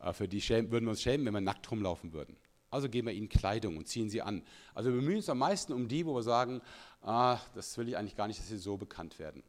[0.00, 2.36] Äh, für die schämen, würden wir uns schämen, wenn wir nackt rumlaufen würden.
[2.70, 4.42] Also geben wir ihnen Kleidung und ziehen sie an.
[4.74, 6.60] Also wir bemühen uns am meisten um die, wo wir sagen,
[7.02, 9.42] ah, das will ich eigentlich gar nicht, dass sie so bekannt werden.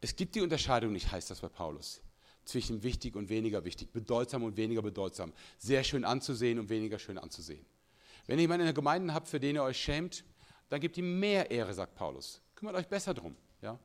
[0.00, 2.00] Es gibt die Unterscheidung nicht, heißt das bei Paulus,
[2.44, 7.18] zwischen wichtig und weniger wichtig, bedeutsam und weniger bedeutsam, sehr schön anzusehen und weniger schön
[7.18, 7.66] anzusehen.
[8.26, 10.24] Wenn ihr jemanden in der Gemeinde habt, für den ihr euch schämt,
[10.68, 12.40] dann gebt ihm mehr Ehre, sagt Paulus.
[12.54, 13.34] Kümmert euch besser drum.
[13.62, 13.78] Ja?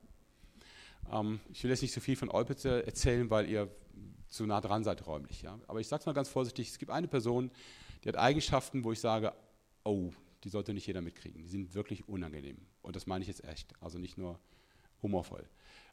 [1.12, 3.70] Ähm, ich will jetzt nicht so viel von Eupitze erzählen, weil ihr
[4.28, 5.41] zu nah dran seid räumlich.
[5.41, 5.60] Ja?
[5.68, 7.51] Aber ich sage es mal ganz vorsichtig, es gibt eine Person,
[8.04, 9.34] die hat Eigenschaften, wo ich sage,
[9.84, 10.12] oh,
[10.43, 11.43] die sollte nicht jeder mitkriegen.
[11.43, 12.58] Die sind wirklich unangenehm.
[12.82, 13.74] Und das meine ich jetzt echt.
[13.80, 14.39] Also nicht nur
[15.01, 15.47] humorvoll.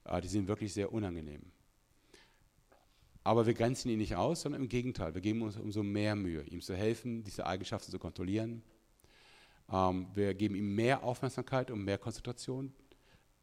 [0.04, 1.42] Äh, die sind wirklich sehr unangenehm.
[3.22, 5.14] Aber wir grenzen ihn nicht aus, sondern im Gegenteil.
[5.14, 8.62] Wir geben uns umso mehr Mühe, ihm zu helfen, diese Eigenschaften zu kontrollieren.
[9.70, 12.72] Ähm, wir geben ihm mehr Aufmerksamkeit und mehr Konzentration,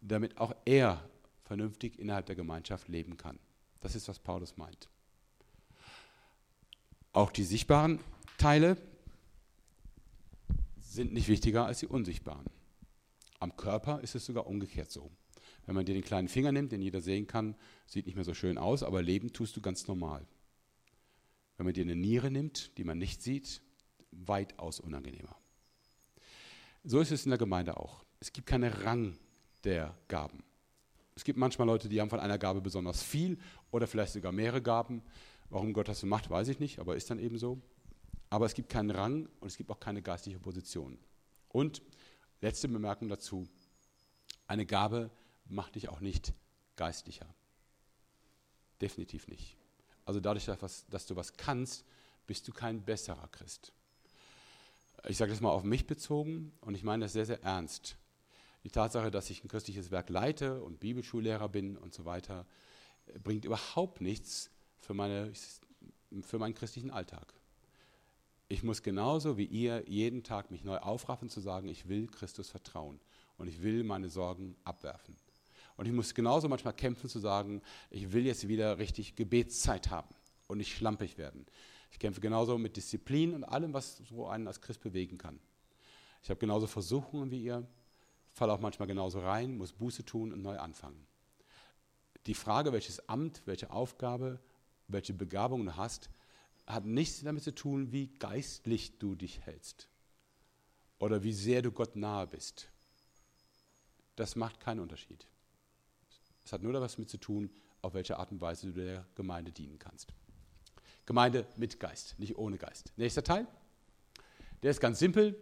[0.01, 1.07] damit auch er
[1.47, 3.39] vernünftig innerhalb der Gemeinschaft leben kann.
[3.79, 4.89] Das ist, was Paulus meint.
[7.13, 7.99] Auch die sichtbaren
[8.37, 8.77] Teile
[10.79, 12.45] sind nicht wichtiger als die unsichtbaren.
[13.39, 15.09] Am Körper ist es sogar umgekehrt so.
[15.65, 18.33] Wenn man dir den kleinen Finger nimmt, den jeder sehen kann, sieht nicht mehr so
[18.33, 20.25] schön aus, aber leben tust du ganz normal.
[21.57, 23.61] Wenn man dir eine Niere nimmt, die man nicht sieht,
[24.11, 25.35] weitaus unangenehmer.
[26.83, 28.03] So ist es in der Gemeinde auch.
[28.19, 29.17] Es gibt keinen Rang
[29.63, 30.43] der Gaben.
[31.17, 33.39] Es gibt manchmal Leute, die haben von einer Gabe besonders viel
[33.71, 35.01] oder vielleicht sogar mehrere Gaben.
[35.49, 37.59] Warum Gott das so macht, weiß ich nicht, aber ist dann eben so.
[38.29, 40.99] Aber es gibt keinen Rang und es gibt auch keine geistliche Position.
[41.49, 41.81] Und
[42.39, 43.47] letzte Bemerkung dazu:
[44.45, 45.09] Eine Gabe
[45.45, 46.33] macht dich auch nicht
[46.75, 47.33] geistlicher.
[48.79, 49.57] Definitiv nicht.
[50.05, 51.83] Also dadurch, dass du was kannst,
[52.27, 53.73] bist du kein besserer Christ.
[55.07, 57.97] Ich sage das mal auf mich bezogen und ich meine das sehr, sehr ernst.
[58.67, 62.45] Die Tatsache, dass ich ein christliches Werk leite und Bibelschullehrer bin und so weiter,
[63.23, 64.51] bringt überhaupt nichts
[64.81, 65.31] für, meine,
[66.19, 67.33] für meinen christlichen Alltag.
[68.49, 72.49] Ich muss genauso wie ihr jeden Tag mich neu aufraffen zu sagen, ich will Christus
[72.49, 72.99] vertrauen
[73.37, 75.15] und ich will meine Sorgen abwerfen.
[75.77, 80.13] Und ich muss genauso manchmal kämpfen zu sagen, ich will jetzt wieder richtig Gebetszeit haben
[80.47, 81.45] und nicht schlampig werden.
[81.93, 85.39] Ich kämpfe genauso mit Disziplin und allem, was so einen als Christ bewegen kann.
[86.21, 87.65] Ich habe genauso Versuchungen wie ihr,
[88.37, 91.07] falle auch manchmal genauso rein, muss Buße tun und neu anfangen.
[92.27, 94.39] Die Frage, welches Amt, welche Aufgabe,
[94.87, 96.09] welche Begabung du hast,
[96.67, 99.89] hat nichts damit zu tun, wie geistlich du dich hältst
[100.99, 102.69] oder wie sehr du Gott nahe bist.
[104.15, 105.25] Das macht keinen Unterschied.
[106.45, 107.49] Es hat nur etwas damit zu tun,
[107.81, 110.13] auf welche Art und Weise du der Gemeinde dienen kannst.
[111.05, 112.91] Gemeinde mit Geist, nicht ohne Geist.
[112.97, 113.47] Nächster Teil.
[114.61, 115.39] Der ist ganz simpel.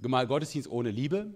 [0.00, 1.32] Gemeinde Gottesdienst ohne Liebe.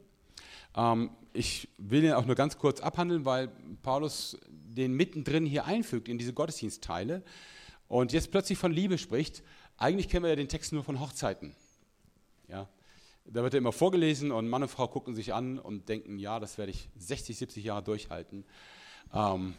[0.77, 3.49] Ähm, ich will den auch nur ganz kurz abhandeln, weil
[3.83, 7.23] Paulus den mittendrin hier einfügt in diese Gottesdienstteile
[7.89, 9.43] und jetzt plötzlich von Liebe spricht.
[9.77, 11.55] Eigentlich kennen wir ja den Text nur von Hochzeiten.
[12.49, 12.69] Ja,
[13.25, 16.41] da wird er immer vorgelesen und Mann und Frau gucken sich an und denken, ja,
[16.41, 18.45] das werde ich 60, 70 Jahre durchhalten.
[19.15, 19.55] Ähm,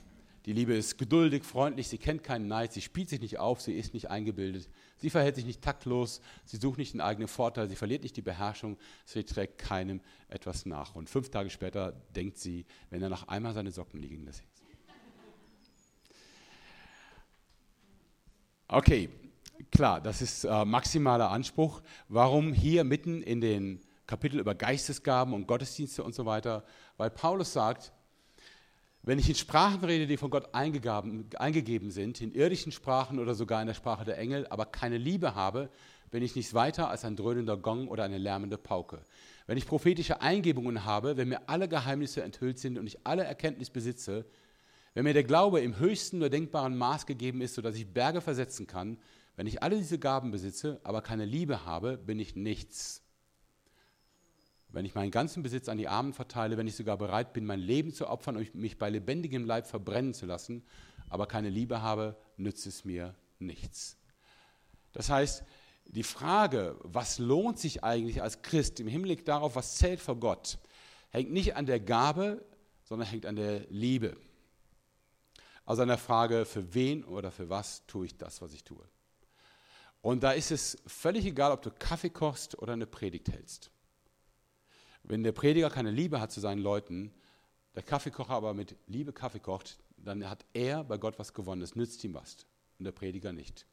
[0.46, 3.74] die Liebe ist geduldig, freundlich, sie kennt keinen Neid, sie spielt sich nicht auf, sie
[3.74, 4.70] ist nicht eingebildet,
[5.02, 8.22] sie verhält sich nicht taktlos, sie sucht nicht den eigenen Vorteil, sie verliert nicht die
[8.22, 10.96] Beherrschung, sie trägt keinem etwas nach.
[10.96, 14.44] Und fünf Tage später denkt sie, wenn er noch einmal seine Socken liegen lässt.
[18.68, 19.10] Okay,
[19.70, 21.82] klar, das ist äh, maximaler Anspruch.
[22.08, 26.64] Warum hier mitten in den Kapitel über Geistesgaben und Gottesdienste und so weiter?
[26.96, 27.92] Weil Paulus sagt,
[29.04, 33.62] wenn ich in Sprachen rede, die von Gott eingegeben sind, in irdischen Sprachen oder sogar
[33.62, 35.70] in der Sprache der Engel, aber keine Liebe habe,
[36.12, 39.02] bin ich nichts weiter als ein dröhnender Gong oder eine lärmende Pauke.
[39.48, 43.70] Wenn ich prophetische Eingebungen habe, wenn mir alle Geheimnisse enthüllt sind und ich alle Erkenntnis
[43.70, 44.26] besitze,
[44.94, 48.68] wenn mir der Glaube im höchsten nur denkbaren Maß gegeben ist, sodass ich Berge versetzen
[48.68, 48.98] kann,
[49.36, 53.02] wenn ich alle diese Gaben besitze, aber keine Liebe habe, bin ich nichts.
[54.72, 57.60] Wenn ich meinen ganzen Besitz an die Armen verteile, wenn ich sogar bereit bin, mein
[57.60, 60.64] Leben zu opfern und mich bei lebendigem Leib verbrennen zu lassen,
[61.10, 63.98] aber keine Liebe habe, nützt es mir nichts.
[64.94, 65.44] Das heißt,
[65.86, 70.58] die Frage, was lohnt sich eigentlich als Christ im Hinblick darauf, was zählt vor Gott,
[71.10, 72.46] hängt nicht an der Gabe,
[72.84, 74.16] sondern hängt an der Liebe.
[75.66, 78.84] Also an der Frage, für wen oder für was tue ich das, was ich tue.
[80.02, 83.71] Und da ist es völlig egal, ob du Kaffee kochst oder eine Predigt hältst.
[85.04, 87.12] Wenn der Prediger keine Liebe hat zu seinen Leuten,
[87.76, 91.62] der Kaffeekocher aber mit Liebe Kaffee kocht, dann hat er bei Gott was gewonnen.
[91.62, 92.46] Es nützt ihm was
[92.80, 93.66] und der Prediger nicht.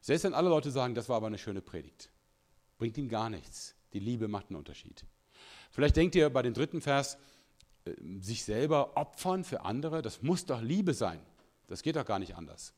[0.00, 2.10] Selbst wenn alle Leute sagen, das war aber eine schöne Predigt,
[2.78, 3.74] bringt ihm gar nichts.
[3.92, 5.04] Die Liebe macht einen Unterschied.
[5.70, 7.16] Vielleicht denkt ihr bei dem dritten Vers,
[7.84, 11.20] äh, sich selber opfern für andere, das muss doch Liebe sein.
[11.68, 12.74] Das geht doch gar nicht anders.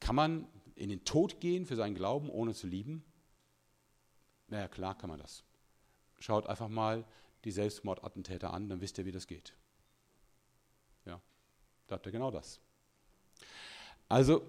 [0.00, 3.04] Kann man in den Tod gehen für seinen Glauben, ohne zu lieben?
[4.48, 5.44] Naja, klar kann man das.
[6.24, 7.04] Schaut einfach mal
[7.44, 9.52] die Selbstmordattentäter an, dann wisst ihr, wie das geht.
[11.04, 11.20] Ja,
[11.86, 12.60] da habt ihr genau das.
[14.08, 14.40] Also,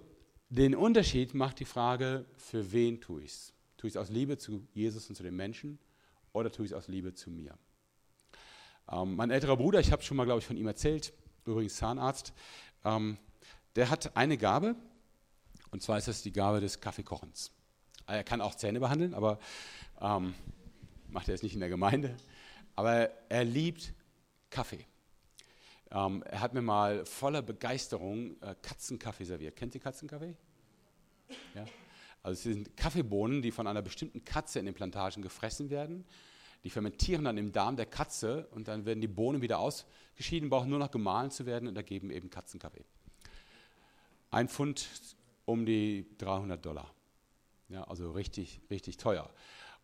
[0.48, 3.52] den Unterschied macht die Frage, für wen tue ich es?
[3.76, 5.78] Tue ich es aus Liebe zu Jesus und zu den Menschen
[6.32, 7.58] oder tue ich es aus Liebe zu mir?
[8.90, 11.12] Ähm, mein älterer Bruder, ich habe schon mal, glaube ich, von ihm erzählt,
[11.44, 12.32] übrigens Zahnarzt,
[12.84, 13.18] ähm,
[13.74, 14.76] der hat eine Gabe,
[15.72, 17.50] und zwar ist das die Gabe des Kaffeekochens.
[18.06, 19.38] Er kann auch Zähne behandeln, aber
[20.00, 20.34] ähm,
[21.16, 22.14] macht er jetzt nicht in der Gemeinde.
[22.74, 23.94] Aber er liebt
[24.50, 24.84] Kaffee.
[25.90, 29.56] Ähm, er hat mir mal voller Begeisterung äh, Katzenkaffee serviert.
[29.56, 30.36] Kennt ihr Katzenkaffee?
[31.54, 31.64] Ja?
[32.22, 36.04] Also es sind Kaffeebohnen, die von einer bestimmten Katze in den Plantagen gefressen werden.
[36.64, 40.68] Die fermentieren dann im Darm der Katze und dann werden die Bohnen wieder ausgeschieden, brauchen
[40.68, 42.84] nur noch gemahlen zu werden und ergeben eben Katzenkaffee.
[44.30, 44.86] Ein Pfund
[45.46, 46.92] um die 300 Dollar.
[47.70, 49.30] Ja, also richtig, richtig teuer.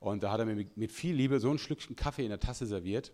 [0.03, 2.67] Und da hat er mir mit viel Liebe so ein Schlückchen Kaffee in der Tasse
[2.67, 3.13] serviert.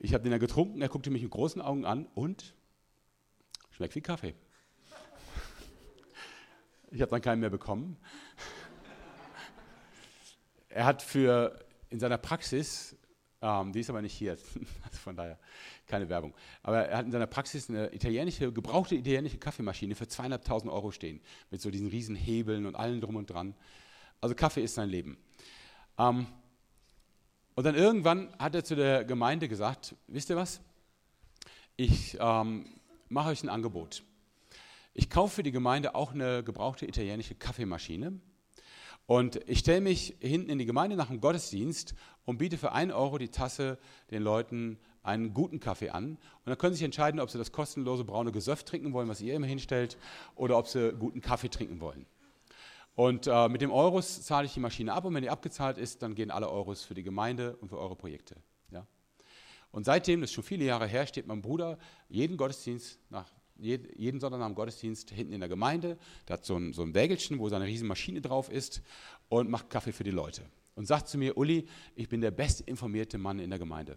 [0.00, 2.52] Ich habe den dann getrunken, er guckte mich mit großen Augen an und
[3.70, 4.34] schmeckt wie Kaffee.
[6.90, 7.96] Ich habe dann keinen mehr bekommen.
[10.68, 11.58] Er hat für
[11.90, 12.96] in seiner Praxis,
[13.42, 14.32] ähm, die ist aber nicht hier,
[14.82, 15.38] also von daher
[15.86, 20.72] keine Werbung, aber er hat in seiner Praxis eine italienische, gebrauchte italienische Kaffeemaschine für zweieinhalbtausend
[20.72, 21.20] Euro stehen,
[21.50, 23.56] mit so diesen riesen Hebeln und allem drum und dran.
[24.20, 25.16] Also Kaffee ist sein Leben.
[25.98, 26.26] Ähm,
[27.54, 30.60] und dann irgendwann hat er zu der Gemeinde gesagt, wisst ihr was?
[31.76, 32.66] Ich ähm,
[33.08, 34.02] mache euch ein Angebot.
[34.92, 38.20] Ich kaufe für die Gemeinde auch eine gebrauchte italienische Kaffeemaschine.
[39.06, 41.94] Und ich stelle mich hinten in die Gemeinde nach dem Gottesdienst
[42.24, 43.78] und biete für 1 Euro die Tasse
[44.10, 46.12] den Leuten einen guten Kaffee an.
[46.12, 49.20] Und dann können sie sich entscheiden, ob sie das kostenlose braune Gesöff trinken wollen, was
[49.20, 49.96] ihr immer hinstellt,
[50.34, 52.06] oder ob sie guten Kaffee trinken wollen.
[53.00, 56.02] Und äh, mit dem Euros zahle ich die Maschine ab und wenn die abgezahlt ist,
[56.02, 58.36] dann gehen alle Euros für die Gemeinde und für eure Projekte.
[58.70, 58.86] Ja?
[59.70, 61.78] Und seitdem, das ist schon viele Jahre her, steht mein Bruder
[62.10, 63.26] jeden Gottesdienst, nach,
[63.56, 65.96] jeden Sonntag nach Gottesdienst hinten in der Gemeinde,
[66.28, 68.82] der hat so ein, so ein Wägelchen, wo seine riesen Maschine drauf ist
[69.30, 70.42] und macht Kaffee für die Leute.
[70.74, 73.96] Und sagt zu mir, Uli, ich bin der bestinformierte Mann in der Gemeinde.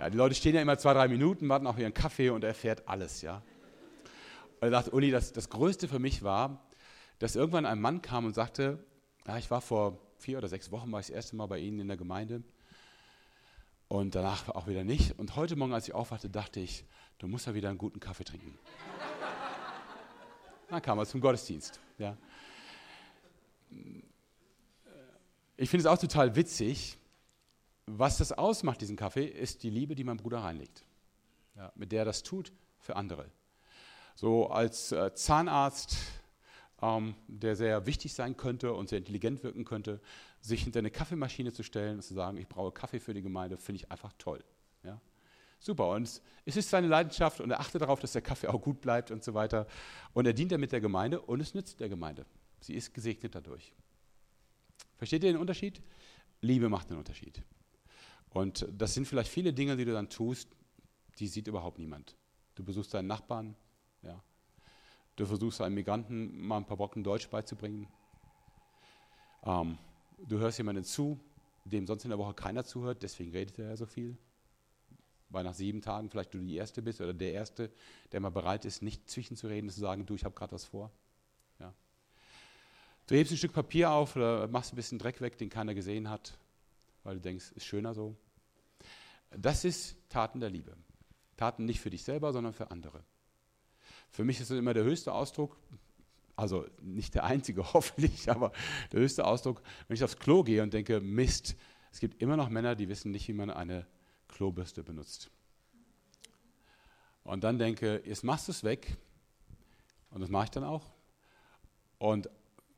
[0.00, 2.48] Ja, die Leute stehen ja immer zwei, drei Minuten, warten auf ihren Kaffee und er
[2.48, 3.20] erfährt alles.
[3.20, 3.42] Ja?
[4.60, 6.64] Und er sagt, Uli, das, das Größte für mich war,
[7.18, 8.84] dass irgendwann ein Mann kam und sagte,
[9.26, 11.80] ja, ich war vor vier oder sechs Wochen, war ich das erste Mal bei Ihnen
[11.80, 12.42] in der Gemeinde
[13.88, 15.18] und danach auch wieder nicht.
[15.18, 16.84] Und heute Morgen, als ich aufwachte, dachte ich,
[17.18, 18.58] du musst ja wieder einen guten Kaffee trinken.
[20.68, 21.80] Dann kam er zum Gottesdienst.
[21.96, 22.16] Ja.
[25.56, 26.98] Ich finde es auch total witzig,
[27.86, 30.84] was das ausmacht, diesen Kaffee, ist die Liebe, die mein Bruder reinlegt.
[31.56, 33.30] Ja, mit der er das tut für andere.
[34.14, 35.96] So als äh, Zahnarzt
[36.82, 40.00] ähm, der sehr wichtig sein könnte und sehr intelligent wirken könnte,
[40.40, 43.58] sich hinter eine Kaffeemaschine zu stellen und zu sagen, ich brauche Kaffee für die Gemeinde,
[43.58, 44.44] finde ich einfach toll.
[44.84, 45.00] Ja?
[45.60, 48.80] Super, und es ist seine Leidenschaft und er achtet darauf, dass der Kaffee auch gut
[48.80, 49.66] bleibt und so weiter.
[50.12, 52.26] Und er dient damit der Gemeinde und es nützt der Gemeinde.
[52.60, 53.72] Sie ist gesegnet dadurch.
[54.96, 55.80] Versteht ihr den Unterschied?
[56.40, 57.42] Liebe macht einen Unterschied.
[58.30, 60.48] Und das sind vielleicht viele Dinge, die du dann tust,
[61.18, 62.16] die sieht überhaupt niemand.
[62.54, 63.56] Du besuchst deinen Nachbarn,
[65.18, 67.88] Du versuchst einem Migranten mal ein paar Brocken Deutsch beizubringen.
[69.42, 69.76] Ähm,
[70.16, 71.18] du hörst jemandem zu,
[71.64, 74.16] dem sonst in der Woche keiner zuhört, deswegen redet er ja so viel.
[75.28, 77.72] Weil nach sieben Tagen vielleicht du die Erste bist oder der Erste,
[78.12, 80.92] der mal bereit ist, nicht zwischenzureden, zu sagen, du, ich habe gerade was vor.
[81.58, 81.74] Ja.
[83.08, 86.08] Du hebst ein Stück Papier auf oder machst ein bisschen Dreck weg, den keiner gesehen
[86.08, 86.38] hat,
[87.02, 88.14] weil du denkst, ist schöner so.
[89.36, 90.76] Das ist Taten der Liebe.
[91.36, 93.02] Taten nicht für dich selber, sondern für andere.
[94.10, 95.56] Für mich ist das immer der höchste Ausdruck,
[96.36, 98.52] also nicht der einzige hoffentlich, aber
[98.92, 101.56] der höchste Ausdruck, wenn ich aufs Klo gehe und denke, Mist,
[101.92, 103.86] es gibt immer noch Männer, die wissen nicht, wie man eine
[104.28, 105.30] Klobürste benutzt.
[107.24, 108.96] Und dann denke, jetzt machst du es weg.
[110.10, 110.86] Und das mache ich dann auch.
[111.98, 112.30] Und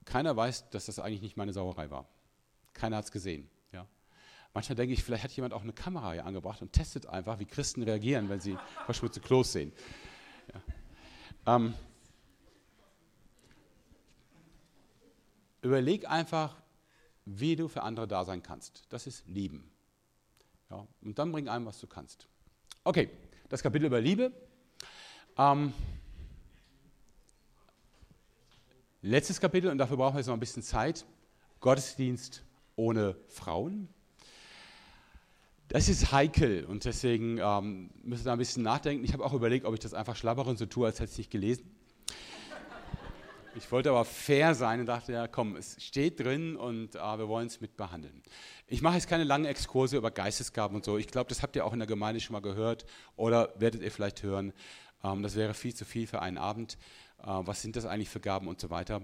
[0.05, 2.09] keiner weiß, dass das eigentlich nicht meine Sauerei war.
[2.73, 3.49] Keiner hat es gesehen.
[3.73, 3.87] Ja?
[4.53, 7.45] Manchmal denke ich, vielleicht hat jemand auch eine Kamera hier angebracht und testet einfach, wie
[7.45, 9.73] Christen reagieren, wenn sie verschmutzte Klos sehen.
[11.47, 11.75] Ähm,
[15.63, 16.57] überleg einfach,
[17.25, 18.85] wie du für andere da sein kannst.
[18.89, 19.71] Das ist Lieben.
[20.71, 22.27] Ja, und dann bring ein, was du kannst.
[22.85, 23.11] Okay,
[23.49, 24.33] das Kapitel über Liebe.
[25.37, 25.73] Ähm,
[29.03, 31.05] letztes Kapitel, und dafür brauchen wir jetzt noch ein bisschen Zeit.
[31.61, 32.43] Gottesdienst
[32.77, 33.89] ohne Frauen.
[35.73, 39.05] Das ist heikel und deswegen ähm, müssen wir da ein bisschen nachdenken.
[39.05, 41.13] Ich habe auch überlegt, ob ich das einfach schlabbere und so tue, als hätte ich
[41.13, 41.71] es nicht gelesen.
[43.55, 47.29] Ich wollte aber fair sein und dachte, ja komm, es steht drin und äh, wir
[47.29, 48.21] wollen es mit behandeln.
[48.67, 50.99] Ich mache jetzt keine langen Exkurse über Geistesgaben und so.
[50.99, 53.93] Ich glaube, das habt ihr auch in der Gemeinde schon mal gehört oder werdet ihr
[53.93, 54.53] vielleicht hören.
[55.05, 56.79] Ähm, das wäre viel zu viel für einen Abend.
[57.23, 59.03] Äh, was sind das eigentlich für Gaben und so weiter.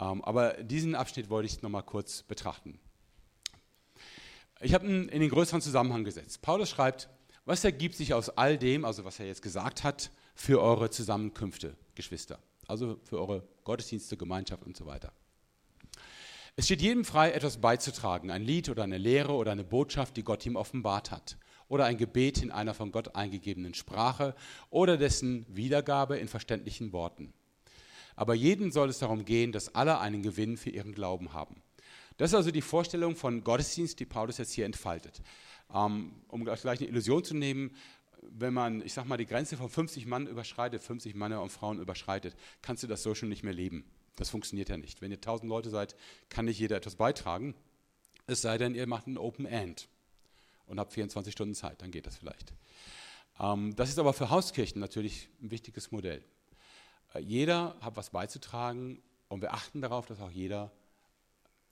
[0.00, 2.80] Ähm, aber diesen Abschnitt wollte ich nochmal kurz betrachten.
[4.64, 6.40] Ich habe ihn in den größeren Zusammenhang gesetzt.
[6.40, 7.08] Paulus schreibt,
[7.44, 11.76] was ergibt sich aus all dem, also was er jetzt gesagt hat, für eure Zusammenkünfte,
[11.96, 12.38] Geschwister?
[12.68, 15.12] Also für eure Gottesdienste, Gemeinschaft und so weiter.
[16.54, 20.22] Es steht jedem frei, etwas beizutragen, ein Lied oder eine Lehre oder eine Botschaft, die
[20.22, 24.36] Gott ihm offenbart hat, oder ein Gebet in einer von Gott eingegebenen Sprache
[24.70, 27.32] oder dessen Wiedergabe in verständlichen Worten.
[28.14, 31.62] Aber jedem soll es darum gehen, dass alle einen Gewinn für ihren Glauben haben.
[32.22, 35.20] Das ist also die Vorstellung von Gottesdienst, die Paulus jetzt hier entfaltet.
[35.74, 37.74] Ähm, um gleich eine Illusion zu nehmen,
[38.20, 41.80] wenn man, ich sag mal, die Grenze von 50 Mann überschreitet, 50 Männer und Frauen
[41.80, 43.84] überschreitet, kannst du das so schon nicht mehr leben.
[44.14, 45.02] Das funktioniert ja nicht.
[45.02, 45.96] Wenn ihr 1000 Leute seid,
[46.28, 47.56] kann nicht jeder etwas beitragen.
[48.28, 49.88] Es sei denn, ihr macht ein Open End
[50.66, 52.54] und habt 24 Stunden Zeit, dann geht das vielleicht.
[53.40, 56.22] Ähm, das ist aber für Hauskirchen natürlich ein wichtiges Modell.
[57.14, 60.70] Äh, jeder hat was beizutragen und wir achten darauf, dass auch jeder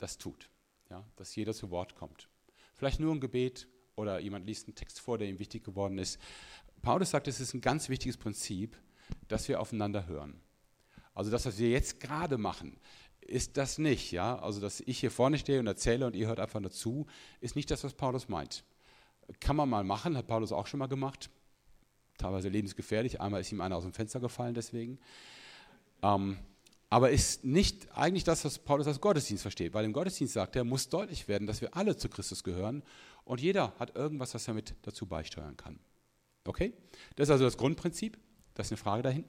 [0.03, 0.51] das tut,
[0.91, 2.29] ja, dass jeder zu Wort kommt.
[2.75, 6.19] Vielleicht nur ein Gebet oder jemand liest einen Text vor, der ihm wichtig geworden ist.
[6.83, 8.77] Paulus sagt, es ist ein ganz wichtiges Prinzip,
[9.29, 10.41] dass wir aufeinander hören.
[11.15, 12.79] Also das, was wir jetzt gerade machen,
[13.21, 14.39] ist das nicht, ja?
[14.39, 17.07] Also dass ich hier vorne stehe und erzähle und ihr hört einfach dazu,
[17.41, 18.65] ist nicht das, was Paulus meint.
[19.39, 21.31] Kann man mal machen, hat Paulus auch schon mal gemacht.
[22.19, 23.21] Teilweise lebensgefährlich.
[23.21, 24.99] Einmal ist ihm einer aus dem Fenster gefallen deswegen.
[26.03, 26.39] Ähm,
[26.93, 29.73] aber ist nicht eigentlich das, was Paulus als Gottesdienst versteht.
[29.73, 32.83] Weil im Gottesdienst sagt er, muss deutlich werden, dass wir alle zu Christus gehören
[33.25, 35.79] und jeder hat irgendwas, was er mit dazu beisteuern kann.
[36.45, 36.75] Okay?
[37.15, 38.19] Das ist also das Grundprinzip.
[38.55, 39.25] Das ist eine Frage dahin.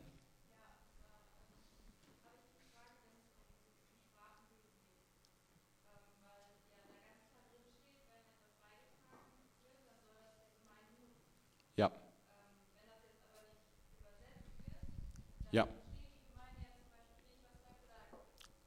[11.75, 11.91] Ja.
[15.51, 15.67] Ja.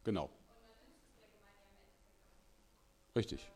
[0.05, 0.31] Genau.
[3.17, 3.51] Richtig.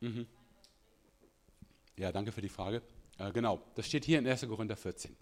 [0.00, 0.26] Mhm.
[1.96, 2.82] Ja, danke für die Frage.
[3.18, 4.46] Äh, genau, das steht hier in 1.
[4.48, 5.16] Korinther 14.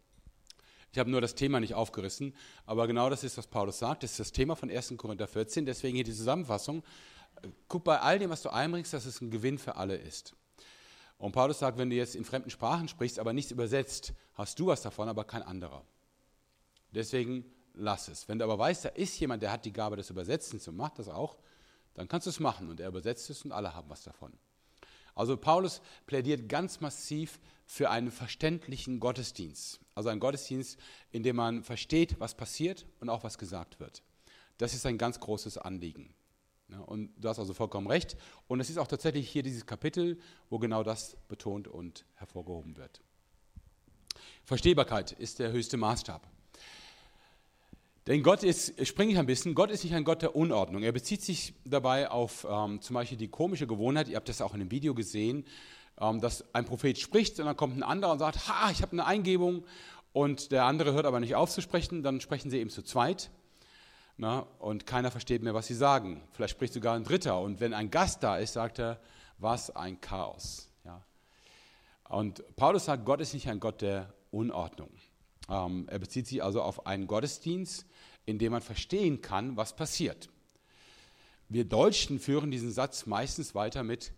[0.96, 2.34] Ich habe nur das Thema nicht aufgerissen,
[2.64, 4.02] aber genau das ist, was Paulus sagt.
[4.02, 4.94] Das ist das Thema von 1.
[4.96, 6.82] Korinther 14, deswegen hier die Zusammenfassung.
[7.68, 10.34] Guck bei all dem, was du einbringst, dass es ein Gewinn für alle ist.
[11.18, 14.68] Und Paulus sagt, wenn du jetzt in fremden Sprachen sprichst, aber nichts übersetzt, hast du
[14.68, 15.84] was davon, aber kein anderer.
[16.92, 17.44] Deswegen
[17.74, 18.26] lass es.
[18.26, 20.98] Wenn du aber weißt, da ist jemand, der hat die Gabe des Übersetzens und macht
[20.98, 21.36] das auch,
[21.92, 24.32] dann kannst du es machen und er übersetzt es und alle haben was davon.
[25.16, 29.80] Also Paulus plädiert ganz massiv für einen verständlichen Gottesdienst.
[29.94, 30.78] Also einen Gottesdienst,
[31.10, 34.02] in dem man versteht, was passiert und auch was gesagt wird.
[34.58, 36.14] Das ist ein ganz großes Anliegen.
[36.68, 38.16] Ja, und du hast also vollkommen recht.
[38.46, 40.18] Und es ist auch tatsächlich hier dieses Kapitel,
[40.50, 43.00] wo genau das betont und hervorgehoben wird.
[44.44, 46.28] Verstehbarkeit ist der höchste Maßstab.
[48.06, 50.82] Denn Gott ist, springe ich ein bisschen, Gott ist nicht ein Gott der Unordnung.
[50.82, 54.54] Er bezieht sich dabei auf ähm, zum Beispiel die komische Gewohnheit, ihr habt das auch
[54.54, 55.44] in dem Video gesehen,
[56.00, 58.92] ähm, dass ein Prophet spricht und dann kommt ein anderer und sagt, ha, ich habe
[58.92, 59.64] eine Eingebung
[60.12, 63.30] und der andere hört aber nicht auf zu sprechen, dann sprechen sie eben zu zweit
[64.18, 66.22] na, und keiner versteht mehr, was sie sagen.
[66.32, 68.98] Vielleicht spricht sogar ein Dritter und wenn ein Gast da ist, sagt er,
[69.38, 70.70] was ein Chaos.
[70.84, 71.02] Ja.
[72.08, 74.90] Und Paulus sagt, Gott ist nicht ein Gott der Unordnung.
[75.48, 77.86] Ähm, er bezieht sich also auf einen Gottesdienst,
[78.26, 80.28] in dem man verstehen kann, was passiert.
[81.48, 84.12] Wir Deutschen führen diesen Satz meistens weiter mit,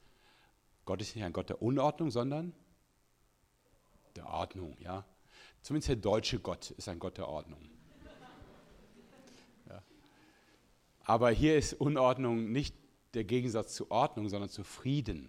[0.87, 2.55] Gott ist nicht ein Gott der Unordnung, sondern
[4.17, 4.75] der Ordnung.
[4.81, 5.05] Ja?
[5.63, 7.61] Zumindest der deutsche Gott ist ein Gott der Ordnung.
[9.69, 9.83] Ja.
[11.05, 12.75] Aber hier ist Unordnung nicht
[13.13, 15.29] der Gegensatz zu Ordnung, sondern zu Frieden.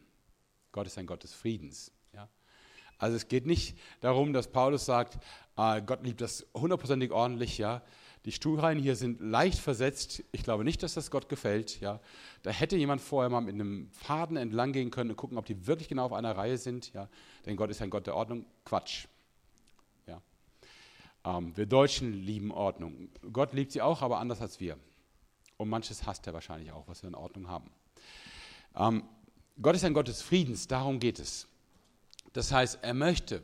[0.71, 1.91] Gott ist ein Gott des Friedens.
[2.13, 2.29] Ja?
[2.97, 5.21] Also es geht nicht darum, dass Paulus sagt,
[5.57, 7.81] äh, Gott liebt das hundertprozentig ordentlich, ja.
[8.25, 10.23] Die Stuhlreihen hier sind leicht versetzt.
[10.31, 11.79] Ich glaube nicht, dass das Gott gefällt.
[11.79, 11.99] Ja.
[12.43, 15.67] Da hätte jemand vorher mal mit einem Faden entlang gehen können und gucken, ob die
[15.67, 16.93] wirklich genau auf einer Reihe sind.
[16.93, 17.07] Ja.
[17.45, 18.45] Denn Gott ist ein Gott der Ordnung.
[18.65, 19.07] Quatsch.
[20.05, 20.21] Ja.
[21.23, 23.09] Ähm, wir Deutschen lieben Ordnung.
[23.31, 24.77] Gott liebt sie auch, aber anders als wir.
[25.55, 27.71] Und manches hasst er wahrscheinlich auch, was wir in Ordnung haben.
[28.75, 29.03] Ähm,
[29.61, 31.47] Gott ist ein Gott des Friedens, darum geht es.
[32.33, 33.43] Das heißt, er möchte,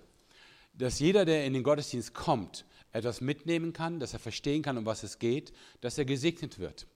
[0.73, 2.65] dass jeder, der in den Gottesdienst kommt,
[2.95, 6.87] etwas mitnehmen kann, dass er verstehen kann, um was es geht, dass er gesegnet wird.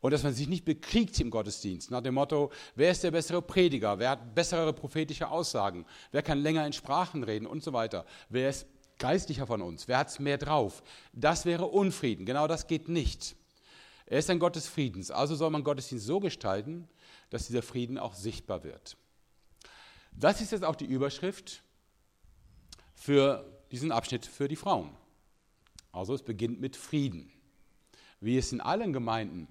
[0.00, 3.42] Und dass man sich nicht bekriegt im Gottesdienst, nach dem Motto, wer ist der bessere
[3.42, 8.06] Prediger, wer hat bessere prophetische Aussagen, wer kann länger in Sprachen reden und so weiter,
[8.28, 8.66] wer ist
[8.98, 10.82] geistlicher von uns, wer hat es mehr drauf.
[11.12, 13.34] Das wäre Unfrieden, genau das geht nicht.
[14.06, 16.88] Er ist ein Gott des Friedens, also soll man Gottesdienst so gestalten,
[17.30, 18.96] dass dieser Frieden auch sichtbar wird.
[20.12, 21.62] Das ist jetzt auch die Überschrift
[22.94, 24.90] für diesen Abschnitt für die Frauen.
[25.98, 27.28] Also es beginnt mit Frieden.
[28.20, 29.48] Wie es in allen Gemeinden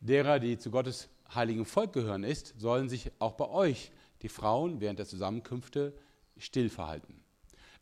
[0.00, 3.92] derer, die zu Gottes heiligen Volk gehören, ist, sollen sich auch bei euch
[4.22, 5.94] die Frauen während der Zusammenkünfte
[6.36, 7.22] still verhalten.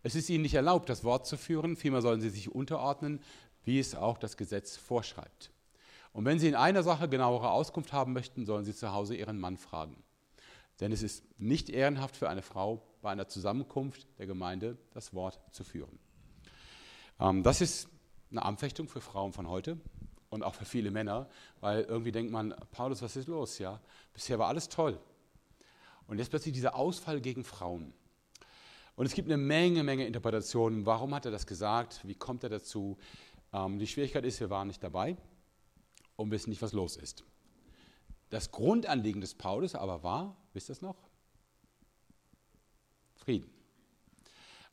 [0.02, 3.20] Es ist ihnen nicht erlaubt, das Wort zu führen, vielmehr sollen sie sich unterordnen,
[3.64, 5.50] wie es auch das Gesetz vorschreibt.
[6.12, 9.40] Und wenn sie in einer Sache genauere Auskunft haben möchten, sollen sie zu Hause ihren
[9.40, 10.02] Mann fragen.
[10.80, 15.40] Denn es ist nicht ehrenhaft für eine Frau, bei einer Zusammenkunft der Gemeinde das Wort
[15.50, 15.98] zu führen.
[17.24, 17.88] Ähm, das ist
[18.30, 19.78] eine Anfechtung für Frauen von heute
[20.28, 21.28] und auch für viele Männer,
[21.60, 23.58] weil irgendwie denkt man, Paulus, was ist los?
[23.58, 23.80] Ja,
[24.12, 24.98] bisher war alles toll.
[26.06, 27.94] Und jetzt plötzlich dieser Ausfall gegen Frauen.
[28.96, 30.84] Und es gibt eine Menge, Menge Interpretationen.
[30.84, 32.00] Warum hat er das gesagt?
[32.04, 32.98] Wie kommt er dazu?
[33.52, 35.16] Ähm, die Schwierigkeit ist, wir waren nicht dabei
[36.16, 37.24] und wissen nicht, was los ist.
[38.28, 40.96] Das Grundanliegen des Paulus aber war, wisst ihr es noch?
[43.14, 43.50] Frieden.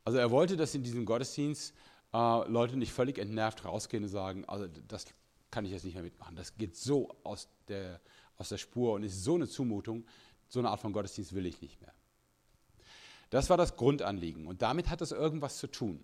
[0.03, 1.73] Also er wollte, dass in diesem Gottesdienst
[2.13, 5.05] äh, Leute nicht völlig entnervt rausgehen und sagen, also das
[5.49, 6.35] kann ich jetzt nicht mehr mitmachen.
[6.35, 7.99] Das geht so aus der,
[8.37, 10.05] aus der Spur und ist so eine Zumutung.
[10.47, 11.93] So eine Art von Gottesdienst will ich nicht mehr.
[13.29, 16.03] Das war das Grundanliegen und damit hat das irgendwas zu tun.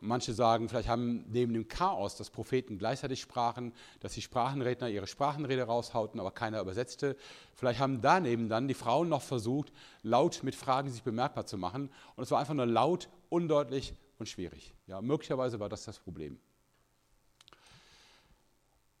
[0.00, 5.08] Manche sagen, vielleicht haben neben dem Chaos, dass Propheten gleichzeitig sprachen, dass die Sprachenredner ihre
[5.08, 7.16] Sprachenrede raushauten, aber keiner übersetzte.
[7.54, 11.90] Vielleicht haben daneben dann die Frauen noch versucht, laut mit Fragen sich bemerkbar zu machen.
[12.14, 14.74] Und es war einfach nur laut, undeutlich und schwierig.
[14.86, 16.38] Ja, möglicherweise war das das Problem.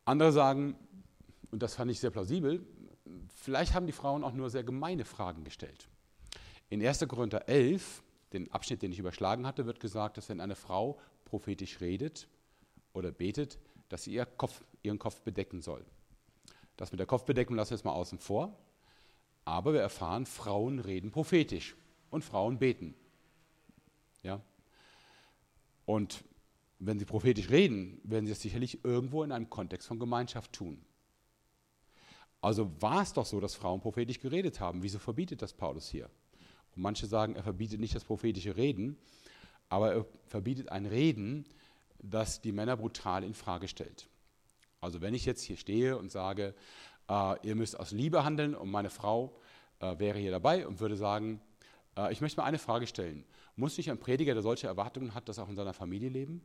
[0.04, 0.76] Andere sagen,
[1.50, 2.64] und das fand ich sehr plausibel,
[3.34, 5.88] vielleicht haben die Frauen auch nur sehr gemeine Fragen gestellt.
[6.70, 7.06] In 1.
[7.08, 8.02] Korinther 11
[8.32, 12.28] den Abschnitt, den ich überschlagen hatte, wird gesagt, dass wenn eine Frau prophetisch redet
[12.92, 13.58] oder betet,
[13.88, 15.84] dass sie ihr Kopf, ihren Kopf bedecken soll.
[16.76, 18.56] Das mit der Kopfbedeckung lassen wir jetzt mal außen vor.
[19.44, 21.74] Aber wir erfahren, Frauen reden prophetisch
[22.10, 22.94] und Frauen beten.
[24.22, 24.40] Ja?
[25.88, 26.22] Und
[26.80, 30.84] wenn sie prophetisch reden, werden sie es sicherlich irgendwo in einem Kontext von Gemeinschaft tun.
[32.42, 34.82] Also war es doch so, dass Frauen prophetisch geredet haben.
[34.82, 36.10] Wieso verbietet das Paulus hier?
[36.76, 38.98] Und manche sagen, er verbietet nicht das prophetische Reden,
[39.70, 41.46] aber er verbietet ein Reden,
[42.02, 44.10] das die Männer brutal in Frage stellt.
[44.82, 46.54] Also wenn ich jetzt hier stehe und sage,
[47.08, 49.38] äh, ihr müsst aus Liebe handeln und meine Frau
[49.80, 51.40] äh, wäre hier dabei und würde sagen,
[51.98, 53.24] äh, ich möchte mal eine Frage stellen.
[53.56, 56.40] Muss nicht ein Prediger, der solche Erwartungen hat, das auch in seiner Familie leben?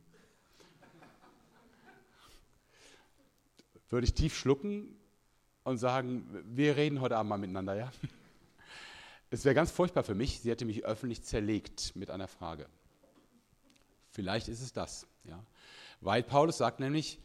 [3.88, 4.96] Würde ich tief schlucken
[5.62, 7.92] und sagen, wir reden heute Abend mal miteinander, ja?
[9.30, 12.68] Es wäre ganz furchtbar für mich, sie hätte mich öffentlich zerlegt mit einer Frage.
[14.10, 15.08] Vielleicht ist es das.
[15.24, 15.44] Ja.
[16.00, 17.18] Weil Paulus sagt nämlich,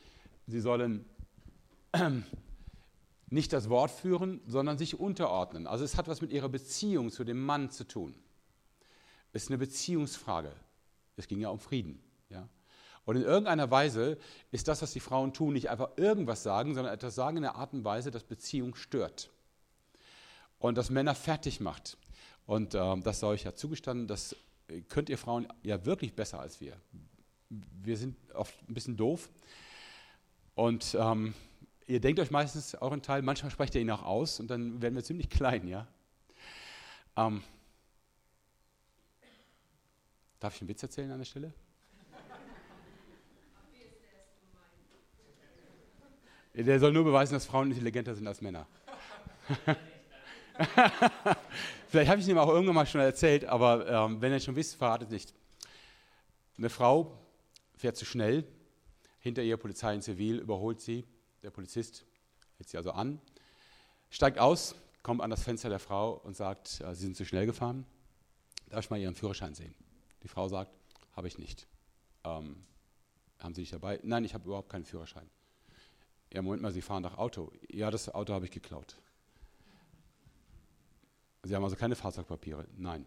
[0.48, 1.06] sie sollen
[3.30, 5.68] nicht das Wort führen, sondern sich unterordnen.
[5.68, 8.16] Also es hat was mit ihrer Beziehung zu dem Mann zu tun.
[9.34, 10.52] Es ist eine Beziehungsfrage.
[11.16, 12.02] Es ging ja um Frieden.
[12.30, 12.48] Ja.
[13.06, 14.18] Und in irgendeiner Weise
[14.52, 17.56] ist das, was die Frauen tun, nicht einfach irgendwas sagen, sondern etwas sagen in einer
[17.56, 19.30] Art und Weise, das Beziehung stört
[20.60, 21.98] und das Männer fertig macht.
[22.46, 24.36] Und ähm, das sei euch ja zugestanden, das
[24.88, 26.76] könnt ihr Frauen ja wirklich besser als wir.
[27.50, 29.30] Wir sind oft ein bisschen doof.
[30.56, 31.34] Und ähm,
[31.90, 34.94] ihr denkt euch meistens euren Teil, manchmal sprecht ihr ihn auch aus und dann werden
[34.94, 35.88] wir ziemlich klein, ja.
[37.18, 37.42] Ähm,
[40.40, 41.52] darf ich einen Witz erzählen an der Stelle?
[46.54, 48.68] Der soll nur beweisen, dass Frauen intelligenter sind als Männer.
[51.88, 54.56] Vielleicht habe ich es ihm auch irgendwann mal schon erzählt, aber ähm, wenn ihr schon
[54.56, 55.34] wisst, verratet nicht.
[56.58, 57.18] Eine Frau
[57.76, 58.44] fährt zu schnell,
[59.20, 61.06] hinter ihr Polizei in Zivil, überholt sie,
[61.44, 62.06] der Polizist
[62.58, 63.22] hält sie also an,
[64.10, 67.46] steigt aus, kommt an das Fenster der Frau und sagt, äh, Sie sind zu schnell
[67.46, 67.86] gefahren.
[68.70, 69.74] darf ich mal Ihren Führerschein sehen?
[70.24, 70.72] Die Frau sagt,
[71.14, 71.68] habe ich nicht.
[72.24, 72.62] Ähm,
[73.40, 74.00] haben Sie nicht dabei?
[74.04, 75.30] Nein, ich habe überhaupt keinen Führerschein.
[76.34, 77.52] Ja, Moment mal, Sie fahren nach Auto.
[77.70, 78.98] Ja, das Auto habe ich geklaut.
[81.44, 82.68] Sie haben also keine Fahrzeugpapiere?
[82.78, 83.06] Nein.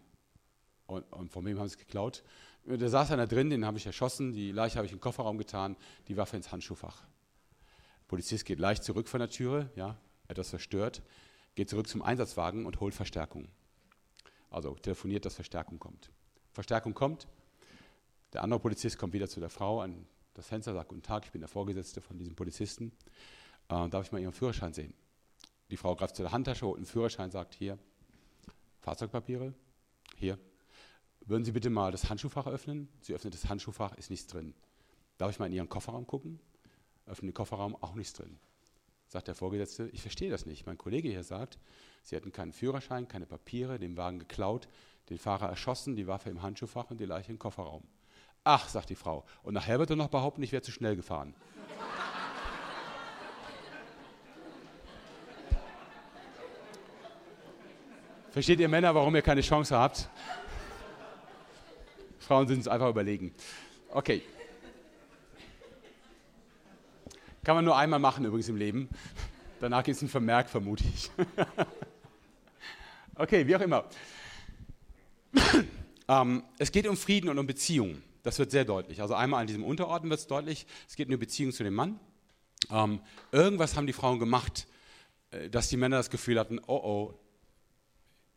[0.87, 2.23] Und, und von wem haben Sie es geklaut?
[2.65, 5.37] Da saß einer drin, den habe ich erschossen, die Leiche habe ich in den Kofferraum
[5.37, 5.75] getan,
[6.07, 7.03] die Waffe ins Handschuhfach.
[8.07, 9.97] Polizist geht leicht zurück von der Türe, ja,
[10.27, 11.01] etwas verstört,
[11.55, 13.47] geht zurück zum Einsatzwagen und holt Verstärkung.
[14.49, 16.11] Also telefoniert, dass Verstärkung kommt.
[16.51, 17.27] Verstärkung kommt,
[18.33, 21.31] der andere Polizist kommt wieder zu der Frau an das Fenster, sagt, guten Tag, ich
[21.31, 22.91] bin der Vorgesetzte von diesem Polizisten,
[23.69, 24.93] äh, darf ich mal Ihren Führerschein sehen?
[25.69, 27.77] Die Frau greift zu der Handtasche, holt einen Führerschein, sagt, hier,
[28.81, 29.53] Fahrzeugpapiere,
[30.17, 30.39] hier,
[31.25, 32.89] würden Sie bitte mal das Handschuhfach öffnen?
[33.01, 34.53] Sie öffnet das Handschuhfach, ist nichts drin.
[35.17, 36.39] Darf ich mal in Ihren Kofferraum gucken?
[37.05, 38.39] Öffne den Kofferraum, auch nichts drin.
[39.07, 40.65] Sagt der Vorgesetzte, ich verstehe das nicht.
[40.65, 41.59] Mein Kollege hier sagt,
[42.01, 44.67] Sie hätten keinen Führerschein, keine Papiere, den Wagen geklaut,
[45.09, 47.83] den Fahrer erschossen, die Waffe im Handschuhfach und die Leiche im Kofferraum.
[48.43, 49.23] Ach, sagt die Frau.
[49.43, 51.33] Und nachher wird er noch behaupten, ich wäre zu schnell gefahren.
[58.31, 60.09] Versteht ihr Männer, warum ihr keine Chance habt?
[62.17, 63.31] Frauen sind es einfach überlegen.
[63.91, 64.23] Okay.
[67.43, 68.87] Kann man nur einmal machen übrigens im Leben.
[69.59, 71.11] Danach gibt es einen Vermerk, vermute ich.
[73.15, 73.85] okay, wie auch immer.
[76.07, 78.01] ähm, es geht um Frieden und um Beziehungen.
[78.23, 79.01] Das wird sehr deutlich.
[79.01, 80.65] Also einmal an diesem Unterordnen wird es deutlich.
[80.87, 81.99] Es geht um die Beziehung zu dem Mann.
[82.71, 83.01] Ähm,
[83.33, 84.65] irgendwas haben die Frauen gemacht,
[85.31, 87.19] äh, dass die Männer das Gefühl hatten, oh oh,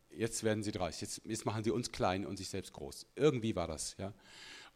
[0.09, 3.05] jetzt werden sie dreist, jetzt, jetzt machen sie uns klein und sich selbst groß.
[3.15, 3.95] Irgendwie war das.
[3.97, 4.13] Ja?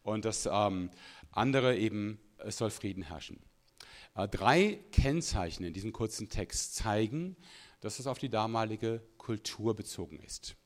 [0.02, 0.88] Und das ähm,
[1.32, 3.38] andere eben, es soll Frieden herrschen.
[4.14, 7.36] Äh, drei Kennzeichen in diesem kurzen Text zeigen,
[7.80, 10.56] dass es auf die damalige Kultur bezogen ist.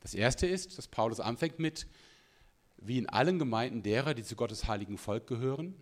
[0.00, 1.86] Das erste ist, dass Paulus anfängt mit,
[2.76, 5.74] wie in allen Gemeinden derer, die zu Gottes heiligen Volk gehören.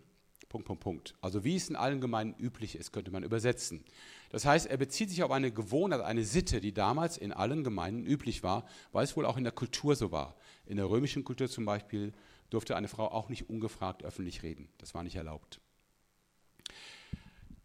[0.49, 1.15] Punkt, Punkt, Punkt.
[1.23, 3.85] Also wie es in allen Gemeinden üblich ist, könnte man übersetzen.
[4.31, 8.05] Das heißt, er bezieht sich auf eine Gewohnheit, eine Sitte, die damals in allen Gemeinden
[8.05, 10.37] üblich war, weil es wohl auch in der Kultur so war.
[10.67, 12.13] In der römischen Kultur zum Beispiel
[12.51, 14.69] durfte eine Frau auch nicht ungefragt öffentlich reden.
[14.77, 15.61] Das war nicht erlaubt.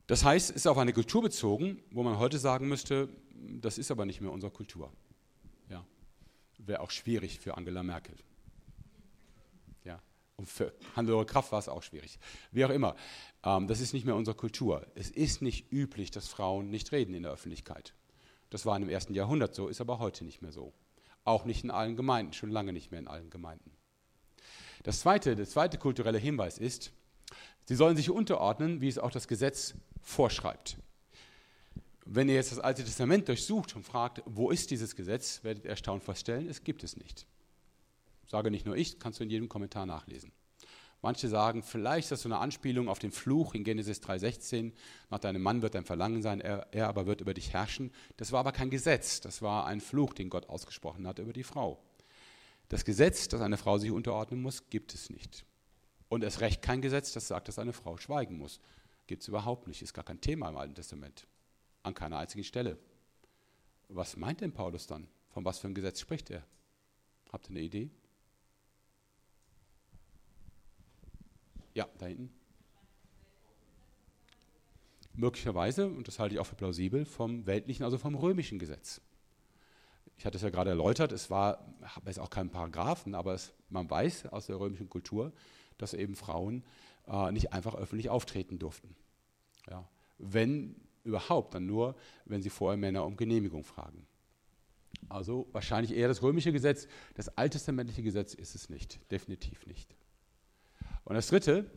[0.08, 3.92] Das heißt, es ist auf eine Kultur bezogen, wo man heute sagen müsste, das ist
[3.92, 4.92] aber nicht mehr unsere Kultur.
[5.70, 5.86] Ja.
[6.58, 8.16] Wäre auch schwierig für Angela Merkel.
[10.38, 12.20] Und für Hannelore Kraft war es auch schwierig.
[12.52, 12.96] Wie auch immer,
[13.44, 14.86] ähm, das ist nicht mehr unsere Kultur.
[14.94, 17.96] Es ist nicht üblich, dass Frauen nicht reden in der Öffentlichkeit.
[18.52, 20.74] Das war im ersten Jahrhundert so, ist aber heute nicht mehr so.
[21.24, 23.72] Auch nicht in allen Gemeinden, schon lange nicht mehr in allen Gemeinden.
[24.84, 26.94] Das zweite, der zweite kulturelle Hinweis ist,
[27.68, 30.78] sie sollen sich unterordnen, wie es auch das Gesetz vorschreibt.
[32.06, 35.72] Wenn ihr jetzt das Alte Testament durchsucht und fragt, wo ist dieses Gesetz, werdet ihr
[35.72, 37.28] erstaunt feststellen, es gibt es nicht.
[38.28, 40.32] Sage nicht nur ich, kannst du in jedem Kommentar nachlesen.
[41.02, 44.72] Manche sagen, vielleicht ist das so eine Anspielung auf den Fluch in Genesis 3,16.
[45.10, 47.92] Nach deinem Mann wird dein Verlangen sein, er, er, aber wird über dich herrschen.
[48.18, 51.44] Das war aber kein Gesetz, das war ein Fluch, den Gott ausgesprochen hat über die
[51.44, 51.80] Frau.
[52.70, 55.46] Das Gesetz, dass eine Frau sich unterordnen muss, gibt es nicht.
[56.10, 58.60] Und es recht kein Gesetz, das sagt, dass eine Frau schweigen muss.
[59.08, 61.28] Gibt es überhaupt nicht, ist gar kein Thema im Alten Testament.
[61.84, 62.78] An keiner einzigen Stelle.
[63.90, 65.08] Was meint denn Paulus dann?
[65.30, 66.44] Von was für einem Gesetz spricht er?
[67.32, 67.90] Habt ihr eine Idee?
[71.74, 72.34] Ja, da hinten.
[75.14, 79.02] Möglicherweise, und das halte ich auch für plausibel, vom weltlichen, also vom römischen Gesetz.
[80.18, 83.54] Ich hatte es ja gerade erläutert, es war, habe jetzt auch keinen Paragraphen, aber es,
[83.70, 85.32] man weiß aus der römischen Kultur,
[85.78, 86.64] dass eben Frauen
[87.08, 88.96] äh, nicht einfach öffentlich auftreten durften.
[89.70, 89.88] Ja.
[90.18, 91.96] Wenn überhaupt, dann nur,
[92.26, 94.06] wenn sie vorher Männer um Genehmigung fragen.
[95.10, 96.88] Also wahrscheinlich eher das römische Gesetz.
[97.16, 99.96] Das alttestamentliche Gesetz ist es nicht, definitiv nicht.
[101.04, 101.70] Und das Dritte,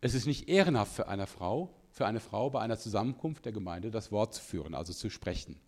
[0.00, 3.90] es ist nicht ehrenhaft für eine Frau, für eine Frau bei einer Zusammenkunft der Gemeinde
[3.90, 5.60] das Wort zu führen, also zu sprechen.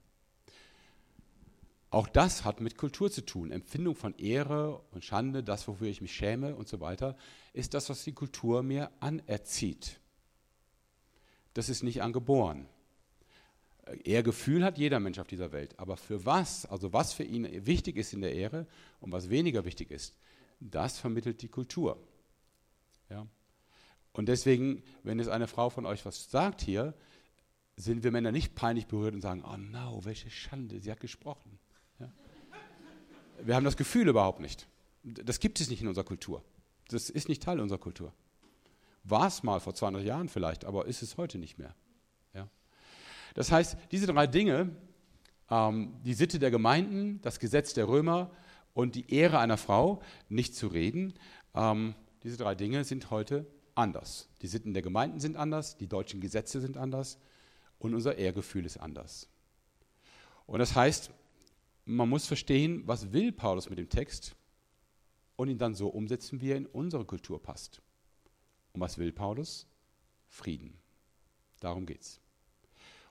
[1.94, 3.52] Auch das hat mit Kultur zu tun.
[3.52, 7.16] Empfindung von Ehre und Schande, das, wofür ich mich schäme und so weiter,
[7.52, 10.00] ist das, was die Kultur mir anerzieht.
[11.52, 12.66] Das ist nicht angeboren.
[14.02, 15.78] Ehrgefühl hat jeder Mensch auf dieser Welt.
[15.78, 18.66] Aber für was, also was für ihn wichtig ist in der Ehre
[18.98, 20.16] und was weniger wichtig ist,
[20.58, 21.96] das vermittelt die Kultur.
[23.08, 23.24] Ja?
[24.14, 26.92] Und deswegen, wenn es eine Frau von euch was sagt hier,
[27.76, 31.60] sind wir Männer nicht peinlich berührt und sagen, oh no, welche Schande, sie hat gesprochen.
[33.42, 34.66] Wir haben das Gefühl überhaupt nicht.
[35.02, 36.42] Das gibt es nicht in unserer Kultur.
[36.88, 38.12] Das ist nicht Teil unserer Kultur.
[39.04, 41.74] War es mal vor 200 Jahren vielleicht, aber ist es heute nicht mehr.
[42.32, 42.48] Ja?
[43.34, 44.70] Das heißt, diese drei Dinge,
[45.50, 48.30] ähm, die Sitte der Gemeinden, das Gesetz der Römer
[48.72, 51.14] und die Ehre einer Frau nicht zu reden.
[51.54, 54.28] Ähm, diese drei Dinge sind heute anders.
[54.42, 57.18] Die Sitten der Gemeinden sind anders, die deutschen Gesetze sind anders
[57.78, 59.28] und unser Ehrgefühl ist anders.
[60.46, 61.10] Und das heißt,
[61.84, 64.36] man muss verstehen, was will Paulus mit dem Text
[65.36, 67.82] und ihn dann so umsetzen, wie er in unsere Kultur passt.
[68.72, 69.66] Und was will Paulus?
[70.28, 70.78] Frieden.
[71.60, 72.20] Darum geht's.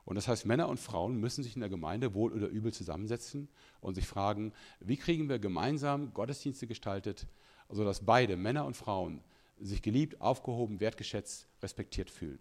[0.06, 3.48] Und das heißt, Männer und Frauen müssen sich in der Gemeinde wohl oder übel zusammensetzen
[3.80, 7.28] und sich fragen, wie kriegen wir gemeinsam Gottesdienste gestaltet,
[7.70, 9.24] sodass beide, Männer und Frauen,
[9.60, 12.40] sich geliebt, aufgehoben, wertgeschätzt, respektiert fühlen.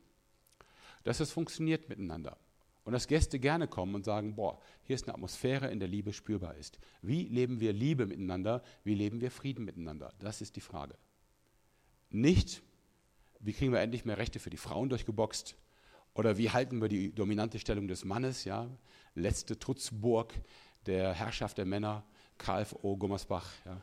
[1.05, 2.37] Dass es funktioniert miteinander.
[2.85, 6.13] Und dass Gäste gerne kommen und sagen, boah, hier ist eine Atmosphäre, in der Liebe
[6.13, 6.79] spürbar ist.
[7.01, 8.63] Wie leben wir Liebe miteinander?
[8.83, 10.13] Wie leben wir Frieden miteinander?
[10.19, 10.97] Das ist die Frage.
[12.11, 12.63] Nicht,
[13.39, 15.57] wie kriegen wir endlich mehr Rechte für die Frauen durchgeboxt?
[16.15, 18.45] Oder wie halten wir die dominante Stellung des Mannes?
[18.45, 18.69] Ja?
[19.15, 20.35] Letzte Trutzburg
[20.87, 22.05] der Herrschaft der Männer,
[22.39, 23.49] KFO Gummersbach.
[23.65, 23.81] Ja?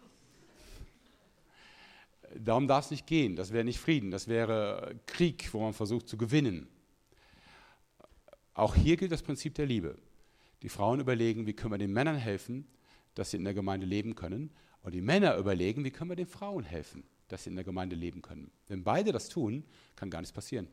[2.36, 3.36] Darum darf es nicht gehen.
[3.36, 4.12] Das wäre nicht Frieden.
[4.12, 6.68] Das wäre Krieg, wo man versucht zu gewinnen.
[8.60, 9.98] Auch hier gilt das Prinzip der Liebe.
[10.64, 12.68] Die Frauen überlegen, wie können wir den Männern helfen,
[13.16, 14.52] dass sie in der Gemeinde leben können.
[14.82, 17.96] Und die Männer überlegen, wie können wir den Frauen helfen, dass sie in der Gemeinde
[17.96, 18.52] leben können.
[18.68, 19.64] Wenn beide das tun,
[19.96, 20.68] kann gar nichts passieren.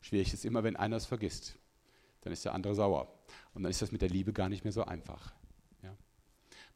[0.00, 1.58] Schwierig ist immer, wenn einer es vergisst.
[2.20, 3.18] Dann ist der andere sauer.
[3.52, 5.34] Und dann ist das mit der Liebe gar nicht mehr so einfach.
[5.82, 5.96] Ja.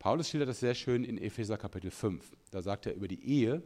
[0.00, 2.36] Paulus schildert das sehr schön in Epheser Kapitel 5.
[2.50, 3.62] Da sagt er über die Ehe,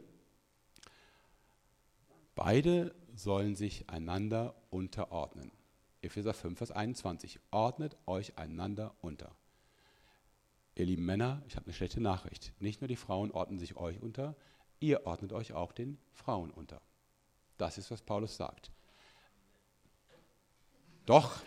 [2.35, 5.51] beide sollen sich einander unterordnen.
[6.01, 7.39] Epheser 5, Vers 21.
[7.51, 9.35] Ordnet euch einander unter.
[10.75, 12.53] Ihr lieben Männer, ich habe eine schlechte Nachricht.
[12.59, 14.37] Nicht nur die Frauen ordnen sich euch unter,
[14.79, 16.81] ihr ordnet euch auch den Frauen unter.
[17.57, 18.71] Das ist, was Paulus sagt.
[21.05, 21.41] Doch.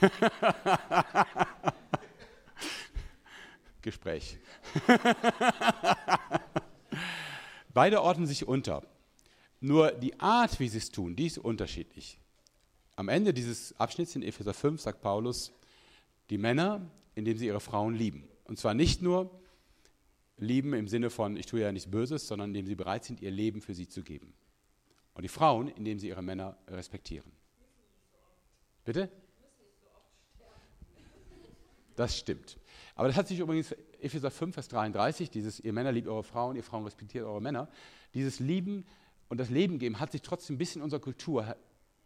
[3.82, 4.38] Gespräch.
[7.72, 8.82] Beide ordnen sich unter.
[9.60, 12.18] Nur die Art, wie sie es tun, die ist unterschiedlich.
[12.94, 15.52] Am Ende dieses Abschnitts in Epheser 5 sagt Paulus,
[16.30, 18.28] die Männer, indem sie ihre Frauen lieben.
[18.44, 19.30] Und zwar nicht nur
[20.36, 23.30] lieben im Sinne von, ich tue ja nichts Böses, sondern indem sie bereit sind, ihr
[23.30, 24.34] Leben für sie zu geben.
[25.14, 27.30] Und die Frauen, indem sie ihre Männer respektieren.
[28.84, 29.08] Bitte?
[31.96, 32.58] Das stimmt.
[32.94, 36.56] Aber das hat sich übrigens, Epheser 5, Vers 33, dieses, ihr Männer liebt eure Frauen,
[36.56, 37.68] ihr Frauen respektiert eure Männer,
[38.14, 38.84] dieses Lieben
[39.28, 41.56] und das Leben geben hat sich trotzdem ein bisschen in unserer Kultur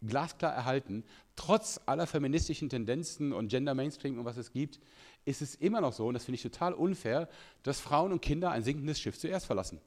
[0.01, 1.03] glasklar erhalten.
[1.35, 4.79] Trotz aller feministischen Tendenzen und Gender Mainstream und was es gibt,
[5.25, 7.27] ist es immer noch so, und das finde ich total unfair,
[7.63, 9.79] dass Frauen und Kinder ein sinkendes Schiff zuerst verlassen.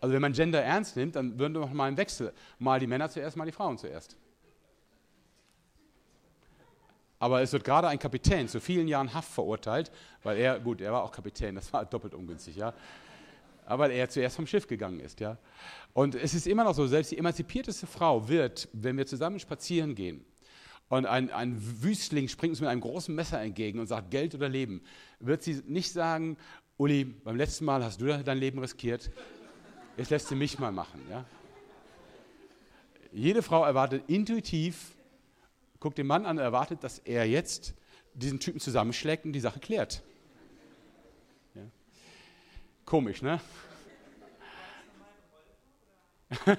[0.00, 2.32] Also wenn man Gender ernst nimmt, dann würden wir noch mal einen Wechsel.
[2.58, 4.16] Mal die Männer zuerst, mal die Frauen zuerst.
[7.18, 9.90] Aber es wird gerade ein Kapitän zu vielen Jahren Haft verurteilt,
[10.22, 12.72] weil er, gut, er war auch Kapitän, das war doppelt ungünstig, ja.
[13.68, 15.36] Aber er zuerst vom Schiff gegangen ist, ja.
[15.92, 19.94] Und es ist immer noch so, selbst die emanzipierteste Frau wird, wenn wir zusammen spazieren
[19.94, 20.24] gehen
[20.88, 24.48] und ein, ein Wüstling springt uns mit einem großen Messer entgegen und sagt Geld oder
[24.48, 24.80] Leben,
[25.20, 26.38] wird sie nicht sagen,
[26.78, 29.10] Uli, beim letzten Mal hast du dein Leben riskiert,
[29.96, 31.02] jetzt lässt sie mich mal machen.
[31.10, 31.26] Ja?
[33.12, 34.92] Jede Frau erwartet intuitiv,
[35.78, 37.74] guckt den Mann an und erwartet, dass er jetzt
[38.14, 40.02] diesen Typen zusammenschlägt und die Sache klärt.
[42.88, 43.38] Komisch, ne?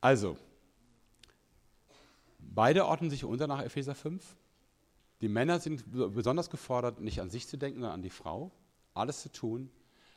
[0.00, 0.36] also,
[2.40, 4.34] beide ordnen sich unter nach Epheser 5.
[5.20, 8.50] Die Männer sind besonders gefordert, nicht an sich zu denken, sondern an die Frau.
[8.92, 9.70] Alles zu tun,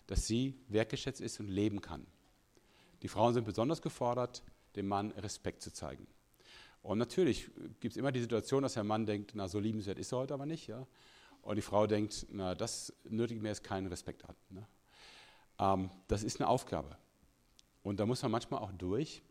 [0.07, 2.07] dass sie wertgeschätzt ist und leben kann.
[3.03, 4.41] Die Frauen sind besonders gefordert,
[4.75, 6.07] dem Mann Respekt zu zeigen.
[6.81, 7.49] Und natürlich
[7.79, 10.33] gibt es immer die Situation, dass der Mann denkt, na, so liebenswert ist er heute
[10.33, 10.67] aber nicht.
[10.67, 10.87] Ja?
[11.41, 14.35] Und die Frau denkt, na, das nötigt mir jetzt keinen Respekt an.
[14.49, 14.67] Ne?
[15.59, 16.97] Ähm, das ist eine Aufgabe.
[17.83, 19.23] Und da muss man manchmal auch durch,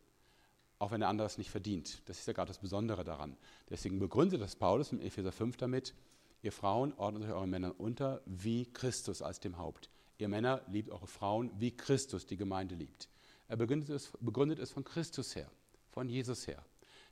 [0.79, 2.03] auch wenn der andere es nicht verdient.
[2.09, 3.37] Das ist ja gerade das Besondere daran.
[3.69, 5.95] Deswegen begründet das Paulus in Epheser 5 damit,
[6.43, 9.91] ihr Frauen ordnet euch euren Männern unter, wie Christus als dem Haupt.
[10.19, 13.09] Ihr Männer liebt eure Frauen, wie Christus die Gemeinde liebt.
[13.49, 15.51] Er begründet es, begründet es von Christus her,
[15.91, 16.65] von Jesus her.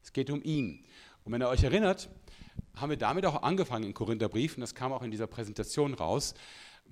[0.07, 0.85] Es geht um ihn.
[1.25, 2.09] Und wenn ihr euch erinnert,
[2.77, 6.35] haben wir damit auch angefangen in Korintherbrief, und das kam auch in dieser Präsentation raus.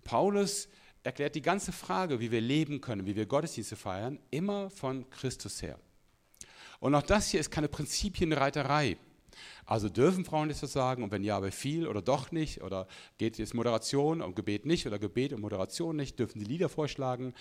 [0.03, 0.69] Paulus
[1.05, 5.62] erklärt die ganze Frage, wie wir leben können, wie wir Gottesdienste feiern, immer von Christus
[5.62, 5.78] her.
[6.81, 8.97] Und auch das hier ist keine Prinzipienreiterei.
[9.66, 12.86] Also dürfen Frauen das sagen und wenn ja, aber viel oder doch nicht oder
[13.19, 17.35] geht es Moderation und Gebet nicht oder Gebet und Moderation nicht, dürfen sie Lieder vorschlagen.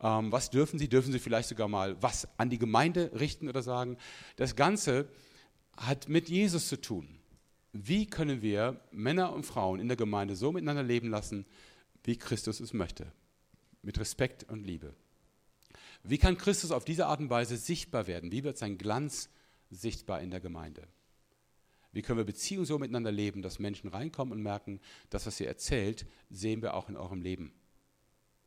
[0.00, 0.88] Ähm, was dürfen sie?
[0.88, 3.96] Dürfen sie vielleicht sogar mal was an die Gemeinde richten oder sagen?
[4.36, 5.08] Das Ganze
[5.76, 7.20] hat mit Jesus zu tun.
[7.72, 11.46] Wie können wir Männer und Frauen in der Gemeinde so miteinander leben lassen,
[12.04, 13.12] wie Christus es möchte?
[13.82, 14.94] Mit Respekt und Liebe.
[16.02, 18.32] Wie kann Christus auf diese Art und Weise sichtbar werden?
[18.32, 19.28] Wie wird sein Glanz
[19.70, 20.86] sichtbar in der Gemeinde?
[21.92, 24.80] Wie können wir Beziehungen so miteinander leben, dass Menschen reinkommen und merken,
[25.10, 27.52] das, was ihr erzählt, sehen wir auch in eurem Leben.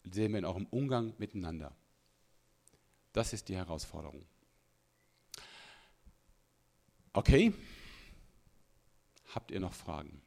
[0.03, 1.75] Sehen wir in eurem Umgang miteinander.
[3.11, 4.25] Das ist die Herausforderung.
[7.11, 7.53] Okay?
[9.33, 10.21] Habt ihr noch Fragen?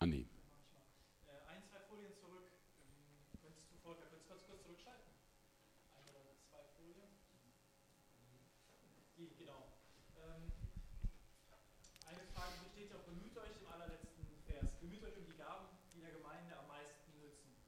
[0.00, 0.22] Andi.
[1.26, 2.46] Äh, ein, zwei Folien zurück.
[2.78, 5.10] Ähm, könntest du, Volker, könntest du kurz, kurz zurückschalten?
[5.98, 7.10] Ein oder zwei Folien.
[9.18, 9.74] Die, genau.
[10.22, 10.54] Ähm,
[12.06, 16.00] eine Frage besteht ja, bemüht euch im allerletzten Vers, bemüht euch um die Gaben, die
[16.00, 17.58] der Gemeinde am meisten nützen.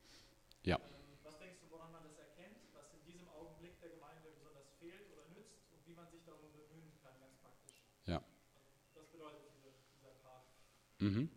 [0.62, 0.78] Ja.
[1.22, 5.08] Was denkst du, woran man das erkennt, was in diesem Augenblick der Gemeinde besonders fehlt
[5.12, 7.80] oder nützt und wie man sich darum bemühen kann, ganz praktisch?
[8.06, 8.20] Ja.
[8.94, 10.44] Das bedeutet diese, dieser Part.
[10.98, 11.30] Mhm.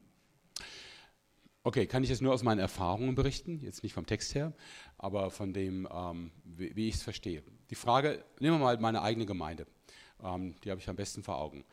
[1.65, 4.51] Okay, kann ich jetzt nur aus meinen Erfahrungen berichten, jetzt nicht vom Text her,
[4.97, 7.41] aber von dem, ähm, wie, wie ich es verstehe.
[7.69, 9.65] Die Frage, nehmen wir mal meine eigene Gemeinde,
[10.21, 11.63] ähm, die habe ich am besten vor Augen.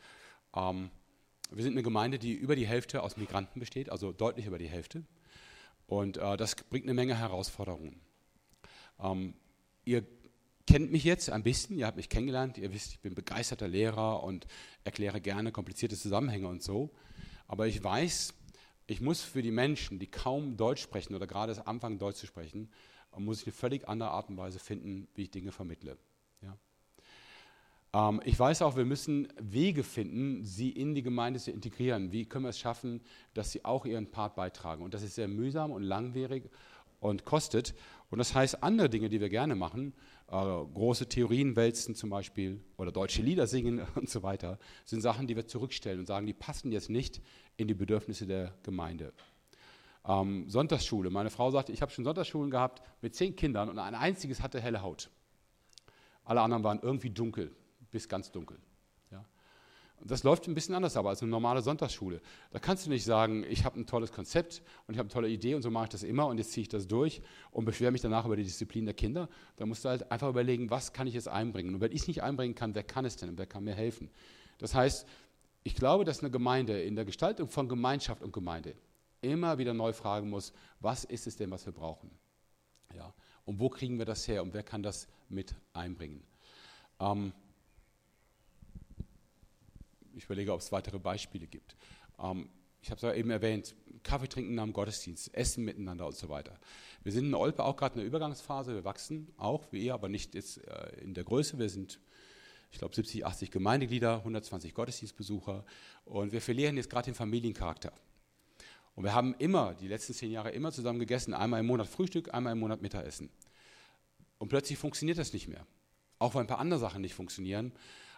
[0.55, 0.89] Ähm,
[1.49, 4.69] wir sind eine Gemeinde, die über die Hälfte aus Migranten besteht, also deutlich über die
[4.69, 5.03] Hälfte.
[5.91, 7.99] Und äh, das bringt eine Menge Herausforderungen.
[8.97, 9.33] Ähm,
[9.83, 10.05] ihr
[10.65, 14.23] kennt mich jetzt ein bisschen, ihr habt mich kennengelernt, ihr wisst, ich bin begeisterter Lehrer
[14.23, 14.47] und
[14.85, 16.91] erkläre gerne komplizierte Zusammenhänge und so.
[17.45, 18.33] Aber ich weiß,
[18.87, 22.69] ich muss für die Menschen, die kaum Deutsch sprechen oder gerade anfangen Deutsch zu sprechen,
[23.17, 25.97] muss ich eine völlig andere Art und Weise finden, wie ich Dinge vermittle.
[27.93, 32.11] Ähm, ich weiß auch, wir müssen Wege finden, sie in die Gemeinde zu integrieren.
[32.11, 33.01] Wie können wir es schaffen,
[33.33, 34.83] dass sie auch ihren Part beitragen?
[34.83, 36.49] Und das ist sehr mühsam und langwierig
[36.99, 37.73] und kostet.
[38.09, 39.93] Und das heißt, andere Dinge, die wir gerne machen,
[40.27, 45.27] äh, große Theorien wälzen zum Beispiel oder deutsche Lieder singen und so weiter, sind Sachen,
[45.27, 47.21] die wir zurückstellen und sagen, die passen jetzt nicht
[47.57, 49.13] in die Bedürfnisse der Gemeinde.
[50.05, 51.09] Ähm, Sonntagsschule.
[51.09, 54.59] Meine Frau sagte, ich habe schon Sonntagsschulen gehabt mit zehn Kindern und ein einziges hatte
[54.59, 55.09] helle Haut.
[56.23, 57.51] Alle anderen waren irgendwie dunkel,
[57.91, 58.57] bis ganz dunkel.
[59.11, 59.25] Ja.
[60.03, 62.21] Das läuft ein bisschen anders aber als eine normale Sonntagsschule.
[62.51, 65.29] Da kannst du nicht sagen, ich habe ein tolles Konzept und ich habe eine tolle
[65.29, 67.91] Idee und so mache ich das immer und jetzt ziehe ich das durch und beschwere
[67.91, 69.29] mich danach über die Disziplin der Kinder.
[69.57, 71.75] Da musst du halt einfach überlegen, was kann ich jetzt einbringen.
[71.75, 73.75] Und wenn ich es nicht einbringen kann, wer kann es denn und wer kann mir
[73.75, 74.09] helfen?
[74.57, 75.07] Das heißt,
[75.63, 78.75] ich glaube, dass eine Gemeinde in der Gestaltung von Gemeinschaft und Gemeinde
[79.21, 82.09] immer wieder neu fragen muss, was ist es denn, was wir brauchen?
[82.95, 83.13] Ja,
[83.45, 86.23] und wo kriegen wir das her und wer kann das mit einbringen?
[86.99, 87.33] Ähm,
[90.15, 91.75] ich überlege, ob es weitere Beispiele gibt.
[92.19, 92.49] Ähm,
[92.81, 96.29] ich habe es ja eben erwähnt, Kaffee trinken nach dem Gottesdienst, Essen miteinander und so
[96.29, 96.59] weiter.
[97.03, 100.09] Wir sind in Olpe auch gerade in der Übergangsphase, wir wachsen auch, wie ihr, aber
[100.09, 101.59] nicht jetzt äh, in der Größe.
[101.59, 101.99] Wir sind
[102.71, 105.65] ich glaube 70, 80 Gemeindeglieder, 120 Gottesdienstbesucher
[106.05, 107.91] und wir verlieren jetzt gerade den Familiencharakter.
[108.95, 112.33] Und wir haben immer, die letzten zehn Jahre immer zusammen gegessen, einmal im Monat Frühstück,
[112.33, 113.29] einmal im Monat Mittagessen.
[114.37, 115.65] Und plötzlich funktioniert das nicht mehr.
[116.19, 117.73] Auch weil ein paar andere Sachen nicht funktionieren.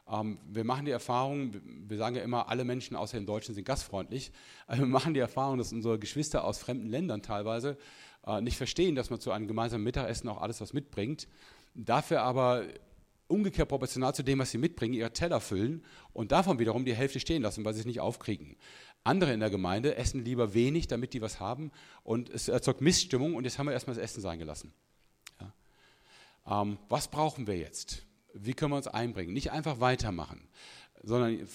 [0.08, 3.66] Ähm, wir machen die Erfahrung, wir sagen ja immer, alle Menschen außer den Deutschen sind
[3.66, 4.32] gastfreundlich.
[4.68, 7.78] Aber wir machen die Erfahrung, dass unsere Geschwister aus fremden Ländern teilweise
[8.26, 11.28] äh, nicht verstehen, dass man zu einem gemeinsamen Mittagessen auch alles was mitbringt.
[11.76, 12.64] Dafür aber
[13.28, 17.20] umgekehrt proportional zu dem, was sie mitbringen, ihre Teller füllen und davon wiederum die Hälfte
[17.20, 18.58] stehen lassen, weil sie es nicht aufkriegen.
[19.04, 21.72] Andere in der Gemeinde essen lieber wenig, damit die was haben
[22.04, 24.74] und es erzeugt Missstimmung und jetzt haben wir erstmal das Essen sein gelassen.
[25.42, 26.62] Ja.
[26.62, 28.06] Ähm, was brauchen wir jetzt?
[28.34, 29.34] Wie können wir uns einbringen?
[29.34, 30.48] Nicht einfach weitermachen,
[31.04, 31.48] sondern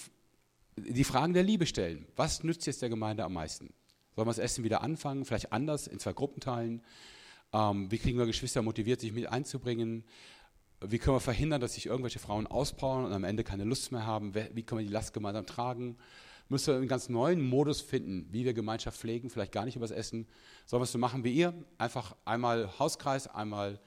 [0.77, 2.07] die Fragen der Liebe stellen.
[2.15, 3.73] Was nützt jetzt der Gemeinde am meisten?
[4.15, 6.81] Sollen wir das Essen wieder anfangen, vielleicht anders, in zwei Gruppen teilen?
[7.53, 10.03] Ähm, wie kriegen wir Geschwister motiviert, sich mit einzubringen?
[10.81, 14.05] Wie können wir verhindern, dass sich irgendwelche Frauen auspowern und am Ende keine Lust mehr
[14.05, 14.33] haben?
[14.33, 15.97] Wie können wir die Last gemeinsam tragen?
[16.47, 19.91] Müssen wir einen ganz neuen Modus finden, wie wir Gemeinschaft pflegen, vielleicht gar nicht übers
[19.91, 20.27] Essen.
[20.65, 21.53] Sollen wir es so machen wie ihr?
[21.77, 23.79] Einfach einmal Hauskreis, einmal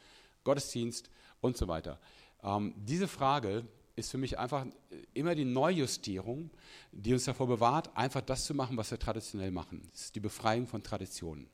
[0.44, 1.10] Gottesdienst
[1.40, 1.98] und so weiter.
[2.42, 3.64] Ähm, diese Frage
[3.94, 4.66] ist für mich einfach
[5.12, 6.50] immer die Neujustierung,
[6.92, 9.88] die uns davor bewahrt, einfach das zu machen, was wir traditionell machen.
[9.92, 11.48] Das ist die Befreiung von Traditionen.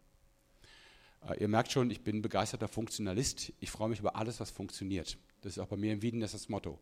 [1.29, 3.53] Äh, ihr merkt schon, ich bin begeisterter Funktionalist.
[3.61, 5.19] Ich freue mich über alles, was funktioniert.
[5.43, 6.79] Das ist auch bei mir im Wiedennest das Motto.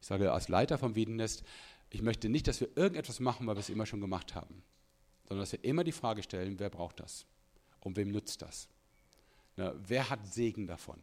[0.00, 1.42] Ich sage als Leiter vom Wiedennest,
[1.90, 4.62] Ich möchte nicht, dass wir irgendetwas machen, weil wir es immer schon gemacht haben,
[5.24, 7.24] sondern dass wir immer die Frage stellen, wer braucht das
[7.80, 8.68] und wem nützt das?
[9.56, 11.00] Na, wer hat Segen davon?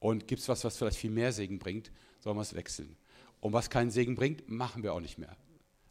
[0.00, 2.96] Und gibt es was, was vielleicht viel mehr Segen bringt, sollen wir es wechseln.
[3.40, 5.36] Und was keinen Segen bringt, machen wir auch nicht mehr.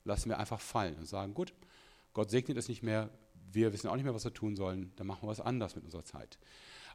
[0.04, 1.54] Lassen wir einfach fallen und sagen, gut,
[2.14, 3.10] Gott segnet es nicht mehr,
[3.52, 5.86] wir wissen auch nicht mehr, was wir tun sollen, dann machen wir was anders mit
[5.86, 6.38] unserer Zeit.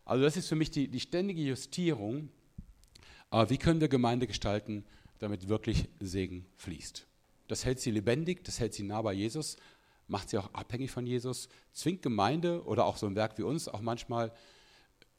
[0.05, 2.29] Also das ist für mich die, die ständige Justierung,
[3.31, 4.85] äh, wie können wir Gemeinde gestalten,
[5.19, 7.07] damit wirklich Segen fließt.
[7.49, 9.57] Das hält sie lebendig, das hält sie nah bei Jesus,
[10.09, 13.69] macht sie auch abhängig von Jesus, zwingt Gemeinde oder auch so ein Werk wie uns
[13.69, 14.33] auch manchmal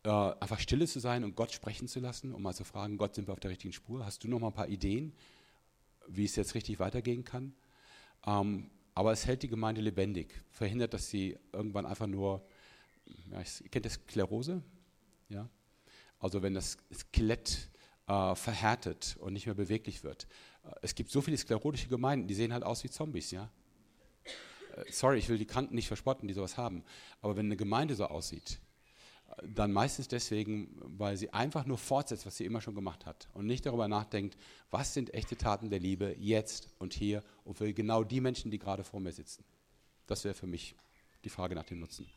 [0.04, 3.16] äh, einfach stille zu sein und Gott sprechen zu lassen, um mal zu fragen, Gott,
[3.16, 4.06] sind wir auf der richtigen Spur?
[4.06, 5.14] Hast du noch mal ein paar Ideen,
[6.08, 7.54] wie es jetzt richtig weitergehen kann?
[8.26, 12.46] Ähm, aber es hält die Gemeinde lebendig, verhindert, dass sie irgendwann einfach nur,
[13.32, 14.62] ja, ich, kennt das Sklerose?
[15.30, 15.50] Ja?
[16.20, 17.70] Also wenn das Skelett
[18.08, 20.28] äh, verhärtet und nicht mehr beweglich wird.
[20.64, 23.50] Äh, es gibt so viele sklerotische Gemeinden, die sehen halt aus wie Zombies, ja.
[24.76, 26.84] Äh, sorry, ich will die Kranken nicht verspotten, die sowas haben.
[27.22, 28.60] Aber wenn eine Gemeinde so aussieht,
[29.42, 33.46] dann meistens deswegen, weil sie einfach nur fortsetzt, was sie immer schon gemacht hat und
[33.46, 34.38] nicht darüber nachdenkt,
[34.70, 38.60] was sind echte Taten der Liebe jetzt und hier und für genau die Menschen, die
[38.60, 39.44] gerade vor mir sitzen.
[40.06, 40.76] Das wäre für mich
[41.24, 42.08] die Frage nach dem Nutzen.